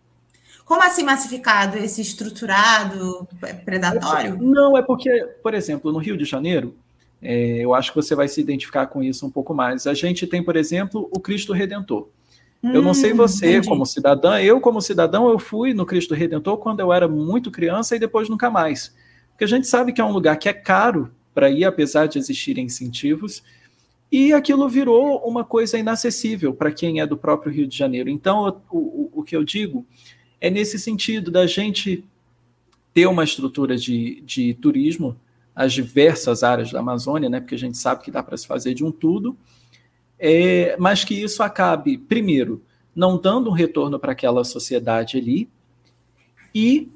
Como 0.64 0.82
assim 0.82 1.02
massificado? 1.02 1.76
Esse 1.76 2.00
estruturado, 2.00 3.28
predatório? 3.64 4.38
Não, 4.40 4.76
é 4.76 4.82
porque, 4.82 5.10
por 5.42 5.52
exemplo, 5.52 5.92
no 5.92 5.98
Rio 5.98 6.16
de 6.16 6.24
Janeiro, 6.24 6.74
é, 7.20 7.58
eu 7.64 7.74
acho 7.74 7.90
que 7.90 7.96
você 7.96 8.14
vai 8.14 8.28
se 8.28 8.40
identificar 8.40 8.86
com 8.86 9.02
isso 9.02 9.26
um 9.26 9.30
pouco 9.30 9.54
mais. 9.54 9.86
A 9.86 9.94
gente 9.94 10.26
tem, 10.26 10.42
por 10.42 10.56
exemplo, 10.56 11.08
o 11.12 11.20
Cristo 11.20 11.52
Redentor. 11.52 12.08
Hum, 12.62 12.72
eu 12.72 12.80
não 12.80 12.94
sei 12.94 13.12
hum, 13.12 13.16
você 13.16 13.50
entendi. 13.50 13.68
como 13.68 13.84
cidadã, 13.84 14.40
eu 14.40 14.58
como 14.60 14.80
cidadão, 14.80 15.28
eu 15.28 15.38
fui 15.38 15.74
no 15.74 15.84
Cristo 15.84 16.14
Redentor 16.14 16.56
quando 16.56 16.80
eu 16.80 16.92
era 16.92 17.06
muito 17.06 17.50
criança 17.50 17.94
e 17.94 17.98
depois 17.98 18.28
nunca 18.28 18.50
mais. 18.50 18.94
Porque 19.30 19.44
a 19.44 19.48
gente 19.48 19.66
sabe 19.66 19.92
que 19.92 20.00
é 20.00 20.04
um 20.04 20.12
lugar 20.12 20.36
que 20.38 20.48
é 20.48 20.52
caro 20.52 21.10
para 21.34 21.50
ir, 21.50 21.64
apesar 21.64 22.06
de 22.06 22.18
existirem 22.18 22.66
incentivos, 22.66 23.42
e 24.10 24.32
aquilo 24.32 24.68
virou 24.68 25.18
uma 25.26 25.44
coisa 25.44 25.76
inacessível 25.76 26.54
para 26.54 26.70
quem 26.70 27.00
é 27.00 27.06
do 27.06 27.16
próprio 27.16 27.52
Rio 27.52 27.66
de 27.66 27.76
Janeiro. 27.76 28.08
Então, 28.08 28.62
o, 28.70 28.78
o, 28.78 29.10
o 29.16 29.22
que 29.24 29.34
eu 29.34 29.42
digo 29.42 29.84
é 30.40 30.50
nesse 30.50 30.78
sentido 30.78 31.30
da 31.30 31.46
gente 31.46 32.04
ter 32.92 33.06
uma 33.06 33.24
estrutura 33.24 33.76
de, 33.76 34.22
de 34.22 34.54
turismo 34.54 35.16
as 35.54 35.72
diversas 35.72 36.42
áreas 36.42 36.72
da 36.72 36.80
Amazônia, 36.80 37.28
né, 37.28 37.40
porque 37.40 37.54
a 37.54 37.58
gente 37.58 37.78
sabe 37.78 38.02
que 38.02 38.10
dá 38.10 38.22
para 38.22 38.36
se 38.36 38.46
fazer 38.46 38.74
de 38.74 38.84
um 38.84 38.90
tudo, 38.90 39.36
é, 40.18 40.76
mas 40.78 41.04
que 41.04 41.14
isso 41.14 41.42
acabe, 41.42 41.96
primeiro, 41.96 42.62
não 42.94 43.16
dando 43.16 43.50
um 43.50 43.52
retorno 43.52 43.98
para 43.98 44.12
aquela 44.12 44.42
sociedade 44.42 45.16
ali, 45.16 45.48
e 46.54 46.88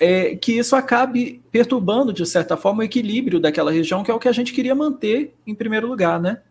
é, 0.00 0.36
que 0.36 0.52
isso 0.52 0.76
acabe 0.76 1.42
perturbando, 1.50 2.12
de 2.12 2.24
certa 2.26 2.56
forma, 2.56 2.80
o 2.80 2.84
equilíbrio 2.84 3.40
daquela 3.40 3.70
região, 3.70 4.02
que 4.02 4.10
é 4.10 4.14
o 4.14 4.18
que 4.18 4.28
a 4.28 4.32
gente 4.32 4.52
queria 4.52 4.74
manter 4.74 5.34
em 5.46 5.54
primeiro 5.54 5.86
lugar, 5.86 6.20
né? 6.20 6.42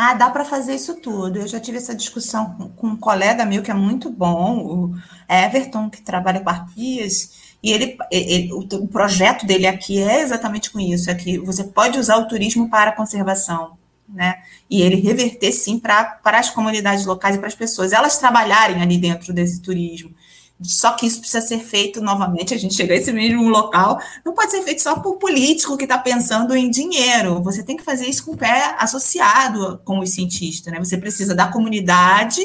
Ah, 0.00 0.14
dá 0.14 0.30
para 0.30 0.44
fazer 0.44 0.76
isso 0.76 0.94
tudo. 1.00 1.40
Eu 1.40 1.48
já 1.48 1.58
tive 1.58 1.76
essa 1.76 1.92
discussão 1.92 2.72
com, 2.76 2.86
um 2.86 2.96
colega 2.96 3.44
meu 3.44 3.64
que 3.64 3.70
é 3.72 3.74
muito 3.74 4.08
bom, 4.08 4.58
o 4.64 4.94
Everton, 5.28 5.90
que 5.90 6.00
trabalha 6.00 6.38
com 6.38 6.48
arpias, 6.48 7.56
e 7.60 7.72
ele, 7.72 7.98
ele 8.08 8.52
o, 8.52 8.86
projeto 8.86 9.44
dele 9.44 9.66
aqui 9.66 10.00
é 10.00 10.20
exatamente 10.20 10.70
com 10.70 10.78
isso, 10.78 11.10
é 11.10 11.16
que 11.16 11.36
você 11.38 11.64
pode 11.64 11.98
usar 11.98 12.16
o 12.18 12.28
turismo 12.28 12.70
para 12.70 12.90
a 12.90 12.94
conservação, 12.94 13.76
né? 14.08 14.36
E 14.70 14.82
ele 14.82 14.94
reverter 15.00 15.50
sim 15.50 15.80
para 15.80 16.20
as 16.26 16.48
comunidades 16.48 17.04
locais 17.04 17.34
e 17.34 17.38
para 17.40 17.48
as 17.48 17.56
pessoas, 17.56 17.92
elas 17.92 18.18
trabalharem 18.18 18.80
ali 18.80 18.98
dentro 18.98 19.32
desse 19.32 19.60
turismo. 19.60 20.14
Só 20.60 20.92
que 20.92 21.06
isso 21.06 21.20
precisa 21.20 21.40
ser 21.40 21.60
feito 21.60 22.00
novamente, 22.00 22.52
a 22.52 22.58
gente 22.58 22.74
chega 22.74 22.92
a 22.92 22.96
esse 22.96 23.12
mesmo 23.12 23.48
local, 23.48 24.00
não 24.24 24.34
pode 24.34 24.50
ser 24.50 24.62
feito 24.62 24.82
só 24.82 24.98
por 24.98 25.16
político 25.16 25.76
que 25.76 25.84
está 25.84 25.96
pensando 25.96 26.54
em 26.54 26.68
dinheiro. 26.68 27.40
Você 27.42 27.62
tem 27.62 27.76
que 27.76 27.84
fazer 27.84 28.06
isso 28.06 28.24
com 28.24 28.32
o 28.32 28.36
pé 28.36 28.74
associado 28.78 29.80
com 29.84 30.00
os 30.00 30.10
cientistas, 30.10 30.72
né? 30.72 30.78
Você 30.80 30.98
precisa 30.98 31.34
da 31.34 31.46
comunidade, 31.46 32.40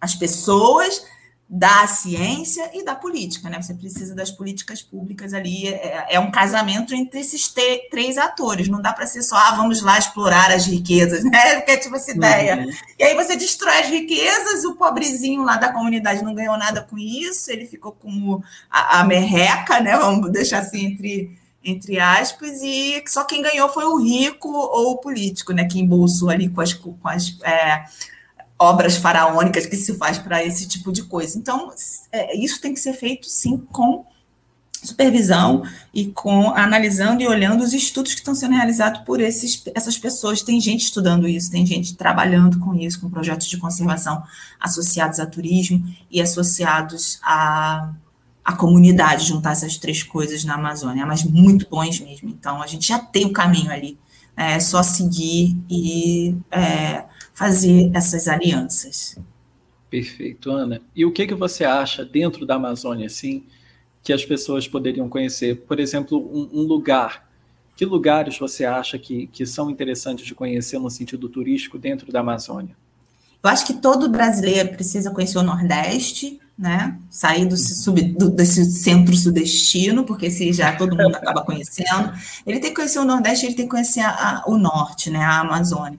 as 0.00 0.14
pessoas, 0.14 1.04
da 1.54 1.86
ciência 1.86 2.70
e 2.72 2.82
da 2.82 2.94
política, 2.94 3.50
né? 3.50 3.60
Você 3.60 3.74
precisa 3.74 4.14
das 4.14 4.30
políticas 4.30 4.80
públicas 4.80 5.34
ali. 5.34 5.68
É, 5.68 6.14
é 6.14 6.18
um 6.18 6.30
casamento 6.30 6.94
entre 6.94 7.20
esses 7.20 7.52
três 7.90 8.16
atores. 8.16 8.68
Não 8.68 8.80
dá 8.80 8.90
para 8.90 9.06
ser 9.06 9.22
só, 9.22 9.36
ah, 9.36 9.54
vamos 9.54 9.82
lá 9.82 9.98
explorar 9.98 10.50
as 10.50 10.64
riquezas, 10.64 11.22
né? 11.30 11.56
Porque 11.56 11.72
é 11.72 11.76
tipo 11.76 11.94
essa 11.94 12.10
ideia. 12.10 12.56
Uhum. 12.56 12.70
E 12.98 13.04
aí 13.04 13.14
você 13.14 13.36
destrói 13.36 13.80
as 13.80 13.88
riquezas, 13.88 14.64
o 14.64 14.76
pobrezinho 14.76 15.44
lá 15.44 15.58
da 15.58 15.70
comunidade 15.70 16.24
não 16.24 16.34
ganhou 16.34 16.56
nada 16.56 16.80
com 16.80 16.96
isso, 16.96 17.50
ele 17.50 17.66
ficou 17.66 17.92
com 17.92 18.42
a, 18.70 19.00
a 19.00 19.04
merreca, 19.04 19.78
né? 19.78 19.94
Vamos 19.98 20.32
deixar 20.32 20.60
assim 20.60 20.86
entre 20.86 21.38
entre 21.64 22.00
aspas, 22.00 22.60
e 22.60 23.04
só 23.06 23.22
quem 23.22 23.40
ganhou 23.40 23.68
foi 23.68 23.84
o 23.84 23.96
rico 23.96 24.48
ou 24.48 24.92
o 24.92 24.98
político, 24.98 25.52
né? 25.52 25.64
Que 25.64 25.78
embolsou 25.78 26.30
ali 26.30 26.48
com 26.48 26.60
as, 26.60 26.72
com 26.72 26.96
as 27.04 27.38
é, 27.44 27.84
obras 28.62 28.96
faraônicas 28.96 29.66
que 29.66 29.76
se 29.76 29.94
faz 29.94 30.18
para 30.18 30.44
esse 30.44 30.66
tipo 30.68 30.92
de 30.92 31.02
coisa. 31.02 31.36
Então, 31.38 31.72
é, 32.12 32.36
isso 32.36 32.60
tem 32.60 32.72
que 32.72 32.80
ser 32.80 32.92
feito, 32.92 33.28
sim, 33.28 33.58
com 33.72 34.04
supervisão 34.82 35.62
e 35.94 36.06
com 36.06 36.50
analisando 36.50 37.22
e 37.22 37.28
olhando 37.28 37.62
os 37.62 37.72
estudos 37.72 38.12
que 38.12 38.18
estão 38.18 38.34
sendo 38.34 38.54
realizados 38.54 39.02
por 39.02 39.20
esses, 39.20 39.62
essas 39.74 39.96
pessoas. 39.96 40.42
Tem 40.42 40.60
gente 40.60 40.84
estudando 40.84 41.28
isso, 41.28 41.50
tem 41.50 41.64
gente 41.64 41.94
trabalhando 41.94 42.58
com 42.58 42.74
isso, 42.74 43.00
com 43.00 43.08
projetos 43.08 43.46
de 43.46 43.56
conservação 43.58 44.22
associados 44.60 45.20
a 45.20 45.26
turismo 45.26 45.84
e 46.10 46.20
associados 46.20 47.20
a, 47.22 47.90
a 48.44 48.52
comunidade, 48.54 49.26
juntar 49.26 49.52
essas 49.52 49.76
três 49.76 50.02
coisas 50.02 50.44
na 50.44 50.54
Amazônia, 50.54 51.06
mas 51.06 51.22
muito 51.22 51.68
bons 51.68 52.00
mesmo. 52.00 52.28
Então, 52.28 52.60
a 52.60 52.66
gente 52.66 52.88
já 52.88 52.98
tem 52.98 53.24
o 53.24 53.32
caminho 53.32 53.70
ali, 53.70 53.98
né? 54.36 54.54
é 54.54 54.60
só 54.60 54.82
seguir 54.82 55.56
e 55.70 56.34
é, 56.50 57.04
fazer 57.32 57.90
essas 57.94 58.28
alianças. 58.28 59.18
Perfeito, 59.90 60.50
Ana. 60.50 60.80
E 60.96 61.04
o 61.04 61.12
que, 61.12 61.26
que 61.26 61.34
você 61.34 61.64
acha 61.64 62.04
dentro 62.04 62.46
da 62.46 62.54
Amazônia, 62.54 63.06
assim, 63.06 63.44
que 64.02 64.12
as 64.12 64.24
pessoas 64.24 64.66
poderiam 64.66 65.08
conhecer? 65.08 65.62
Por 65.66 65.78
exemplo, 65.78 66.18
um, 66.18 66.60
um 66.60 66.62
lugar. 66.62 67.28
Que 67.76 67.84
lugares 67.84 68.38
você 68.38 68.64
acha 68.64 68.98
que, 68.98 69.26
que 69.26 69.44
são 69.44 69.70
interessantes 69.70 70.24
de 70.24 70.34
conhecer 70.34 70.78
no 70.78 70.90
sentido 70.90 71.28
turístico 71.28 71.78
dentro 71.78 72.12
da 72.12 72.20
Amazônia? 72.20 72.76
Eu 73.42 73.50
acho 73.50 73.66
que 73.66 73.74
todo 73.74 74.08
brasileiro 74.08 74.68
precisa 74.70 75.10
conhecer 75.10 75.38
o 75.38 75.42
Nordeste, 75.42 76.40
né? 76.58 76.96
Sair 77.10 77.46
do, 77.46 77.56
sub, 77.56 78.00
do, 78.02 78.30
desse 78.30 78.64
centro 78.64 79.16
sudestino, 79.16 80.04
porque 80.04 80.30
se 80.30 80.52
já 80.52 80.76
todo 80.76 80.96
mundo 80.96 81.16
acaba 81.16 81.42
conhecendo. 81.42 82.12
Ele 82.46 82.60
tem 82.60 82.70
que 82.70 82.76
conhecer 82.76 82.98
o 82.98 83.04
Nordeste, 83.04 83.46
ele 83.46 83.54
tem 83.54 83.64
que 83.64 83.70
conhecer 83.70 84.00
a, 84.00 84.10
a, 84.10 84.44
o 84.46 84.56
Norte, 84.56 85.10
né? 85.10 85.20
A 85.20 85.40
Amazônia 85.40 85.98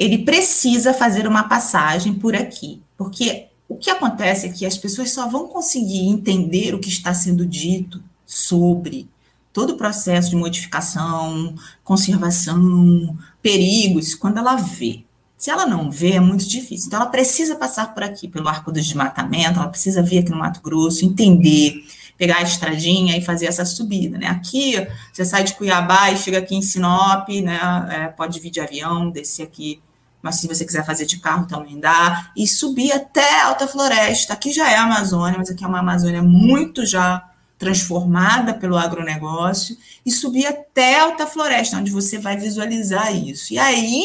ele 0.00 0.16
precisa 0.16 0.94
fazer 0.94 1.26
uma 1.26 1.44
passagem 1.44 2.14
por 2.14 2.34
aqui, 2.34 2.80
porque 2.96 3.48
o 3.68 3.76
que 3.76 3.90
acontece 3.90 4.46
é 4.46 4.48
que 4.48 4.64
as 4.64 4.78
pessoas 4.78 5.12
só 5.12 5.28
vão 5.28 5.46
conseguir 5.46 6.08
entender 6.08 6.74
o 6.74 6.78
que 6.78 6.88
está 6.88 7.12
sendo 7.12 7.44
dito 7.44 8.02
sobre 8.24 9.06
todo 9.52 9.74
o 9.74 9.76
processo 9.76 10.30
de 10.30 10.36
modificação, 10.36 11.54
conservação, 11.84 13.14
perigos, 13.42 14.14
quando 14.14 14.38
ela 14.38 14.56
vê. 14.56 15.04
Se 15.40 15.50
ela 15.50 15.64
não 15.64 15.90
vê, 15.90 16.12
é 16.12 16.20
muito 16.20 16.46
difícil. 16.46 16.88
Então, 16.88 17.00
ela 17.00 17.08
precisa 17.08 17.56
passar 17.56 17.94
por 17.94 18.02
aqui, 18.02 18.28
pelo 18.28 18.46
arco 18.46 18.70
do 18.70 18.78
desmatamento, 18.78 19.58
ela 19.58 19.70
precisa 19.70 20.02
vir 20.02 20.18
aqui 20.18 20.30
no 20.30 20.36
Mato 20.36 20.60
Grosso, 20.60 21.02
entender, 21.02 21.82
pegar 22.18 22.36
a 22.36 22.42
estradinha 22.42 23.16
e 23.16 23.22
fazer 23.22 23.46
essa 23.46 23.64
subida, 23.64 24.18
né? 24.18 24.26
Aqui, 24.26 24.86
você 25.10 25.24
sai 25.24 25.42
de 25.42 25.54
Cuiabá 25.54 26.10
e 26.10 26.18
chega 26.18 26.36
aqui 26.36 26.54
em 26.54 26.60
Sinop, 26.60 27.26
né? 27.42 27.58
É, 27.90 28.08
pode 28.08 28.38
vir 28.38 28.50
de 28.50 28.60
avião, 28.60 29.10
descer 29.10 29.44
aqui 29.44 29.80
mas 30.22 30.36
se 30.36 30.46
você 30.46 30.66
quiser 30.66 30.84
fazer 30.84 31.06
de 31.06 31.18
carro 31.18 31.46
também 31.46 31.80
dá, 31.80 32.30
e 32.36 32.46
subir 32.46 32.92
até 32.92 33.40
Alta 33.40 33.66
Floresta. 33.66 34.34
Aqui 34.34 34.52
já 34.52 34.70
é 34.70 34.76
a 34.76 34.82
Amazônia, 34.82 35.38
mas 35.38 35.48
aqui 35.48 35.64
é 35.64 35.66
uma 35.66 35.78
Amazônia 35.78 36.22
muito 36.22 36.84
já 36.84 37.26
transformada 37.58 38.54
pelo 38.54 38.76
agronegócio, 38.76 39.76
e 40.04 40.10
subir 40.10 40.46
até 40.46 41.00
Alta 41.00 41.26
Floresta, 41.26 41.76
onde 41.76 41.90
você 41.90 42.18
vai 42.18 42.36
visualizar 42.36 43.14
isso. 43.14 43.52
E 43.52 43.58
aí, 43.58 44.04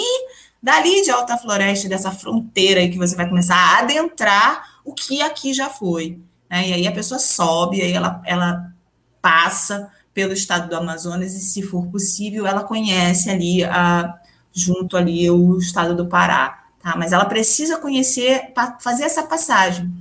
Dali 0.65 1.03
de 1.03 1.11
Alta 1.11 1.37
Floresta, 1.37 1.87
dessa 1.87 2.09
fronteira 2.09 2.79
aí 2.79 2.89
que 2.89 2.97
você 2.97 3.15
vai 3.15 3.29
começar 3.29 3.55
a 3.55 3.77
adentrar 3.81 4.79
o 4.83 4.95
que 4.95 5.21
aqui 5.21 5.53
já 5.53 5.69
foi. 5.69 6.19
Né? 6.49 6.69
E 6.69 6.73
aí 6.73 6.87
a 6.87 6.91
pessoa 6.91 7.19
sobe, 7.19 7.83
aí 7.83 7.91
ela, 7.91 8.19
ela 8.25 8.73
passa 9.21 9.91
pelo 10.11 10.33
estado 10.33 10.67
do 10.67 10.75
Amazonas 10.75 11.35
e, 11.35 11.39
se 11.39 11.61
for 11.61 11.85
possível, 11.85 12.47
ela 12.47 12.63
conhece 12.63 13.29
ali, 13.29 13.63
a, 13.63 14.11
junto 14.51 14.97
ali, 14.97 15.29
o 15.29 15.55
estado 15.59 15.95
do 15.95 16.07
Pará. 16.07 16.63
Tá? 16.81 16.95
Mas 16.97 17.11
ela 17.11 17.25
precisa 17.25 17.77
conhecer, 17.77 18.51
fazer 18.79 19.03
essa 19.03 19.21
passagem, 19.21 19.93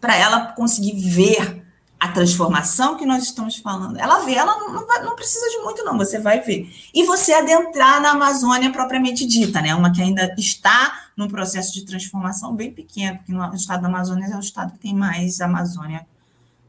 para 0.00 0.16
ela 0.16 0.52
conseguir 0.52 0.98
ver 0.98 1.62
a 2.04 2.08
transformação 2.08 2.98
que 2.98 3.06
nós 3.06 3.22
estamos 3.22 3.56
falando. 3.56 3.96
Ela 3.96 4.18
vê, 4.26 4.34
ela 4.34 4.58
não, 4.58 4.86
não, 4.86 5.16
precisa 5.16 5.48
de 5.48 5.64
muito, 5.64 5.82
não, 5.82 5.96
você 5.96 6.18
vai 6.18 6.38
ver. 6.38 6.70
E 6.92 7.02
você 7.04 7.32
adentrar 7.32 7.98
na 7.98 8.10
Amazônia 8.10 8.70
propriamente 8.70 9.24
dita, 9.24 9.62
né? 9.62 9.74
Uma 9.74 9.90
que 9.90 10.02
ainda 10.02 10.34
está 10.36 11.00
num 11.16 11.28
processo 11.28 11.72
de 11.72 11.86
transformação 11.86 12.54
bem 12.54 12.70
pequeno, 12.70 13.16
porque 13.16 13.32
no 13.32 13.54
estado 13.54 13.80
da 13.80 13.88
Amazônia 13.88 14.26
é 14.26 14.36
o 14.36 14.40
estado 14.40 14.72
que 14.72 14.80
tem 14.80 14.94
mais 14.94 15.40
Amazônia 15.40 16.06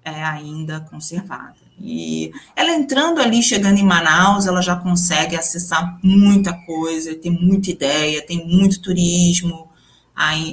é, 0.05 0.23
ainda 0.23 0.79
conservada. 0.79 1.57
E 1.81 2.31
ela 2.55 2.71
entrando 2.71 3.19
ali, 3.19 3.43
chegando 3.43 3.77
em 3.77 3.83
Manaus, 3.83 4.47
ela 4.47 4.61
já 4.61 4.77
consegue 4.77 5.36
acessar 5.36 5.99
muita 6.01 6.53
coisa, 6.65 7.13
tem 7.13 7.31
muita 7.31 7.71
ideia, 7.71 8.25
tem 8.25 8.47
muito 8.47 8.81
turismo, 8.81 9.67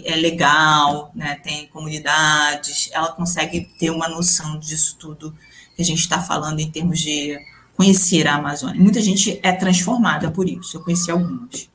é 0.05 0.17
legal, 0.17 1.13
né? 1.15 1.37
tem 1.37 1.67
comunidades, 1.69 2.91
ela 2.93 3.13
consegue 3.13 3.69
ter 3.79 3.91
uma 3.91 4.09
noção 4.09 4.59
disso 4.59 4.97
tudo 4.99 5.35
que 5.77 5.83
a 5.83 5.85
gente 5.85 6.01
está 6.01 6.21
falando 6.21 6.61
em 6.61 6.71
termos 6.71 6.99
de 6.99 7.39
conhecer 7.77 8.27
a 8.27 8.35
Amazônia. 8.35 8.81
Muita 8.81 9.01
gente 9.01 9.39
é 9.43 9.53
transformada 9.53 10.31
por 10.31 10.49
isso, 10.49 10.77
eu 10.77 10.83
conheci 10.83 11.11
algumas. 11.11 11.71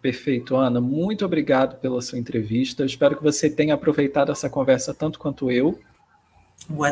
Perfeito, 0.00 0.56
Ana. 0.56 0.80
Muito 0.80 1.24
obrigado 1.26 1.78
pela 1.78 2.00
sua 2.00 2.18
entrevista. 2.18 2.82
Eu 2.82 2.86
espero 2.86 3.16
que 3.16 3.22
você 3.22 3.50
tenha 3.50 3.74
aproveitado 3.74 4.32
essa 4.32 4.48
conversa 4.48 4.94
tanto 4.94 5.18
quanto 5.18 5.50
eu. 5.50 5.78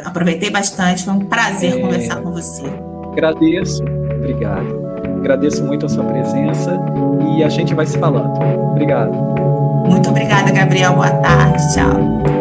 Aproveitei 0.05 0.51
bastante, 0.51 1.05
foi 1.05 1.15
um 1.15 1.27
prazer 1.27 1.79
é... 1.79 1.81
conversar 1.81 2.21
com 2.21 2.33
você. 2.33 2.65
Agradeço, 3.13 3.83
obrigado. 3.83 4.87
Agradeço 5.19 5.65
muito 5.65 5.87
a 5.87 5.89
sua 5.89 6.05
presença 6.05 6.79
e 7.37 7.43
a 7.43 7.49
gente 7.49 7.75
vai 7.75 7.87
se 7.87 7.99
falando. 7.99 8.39
Obrigado. 8.73 9.28
Muito 9.89 10.11
obrigada, 10.11 10.51
Gabriel. 10.51 10.95
Boa 10.95 11.11
tarde. 11.11 11.75
Tchau. 11.75 12.38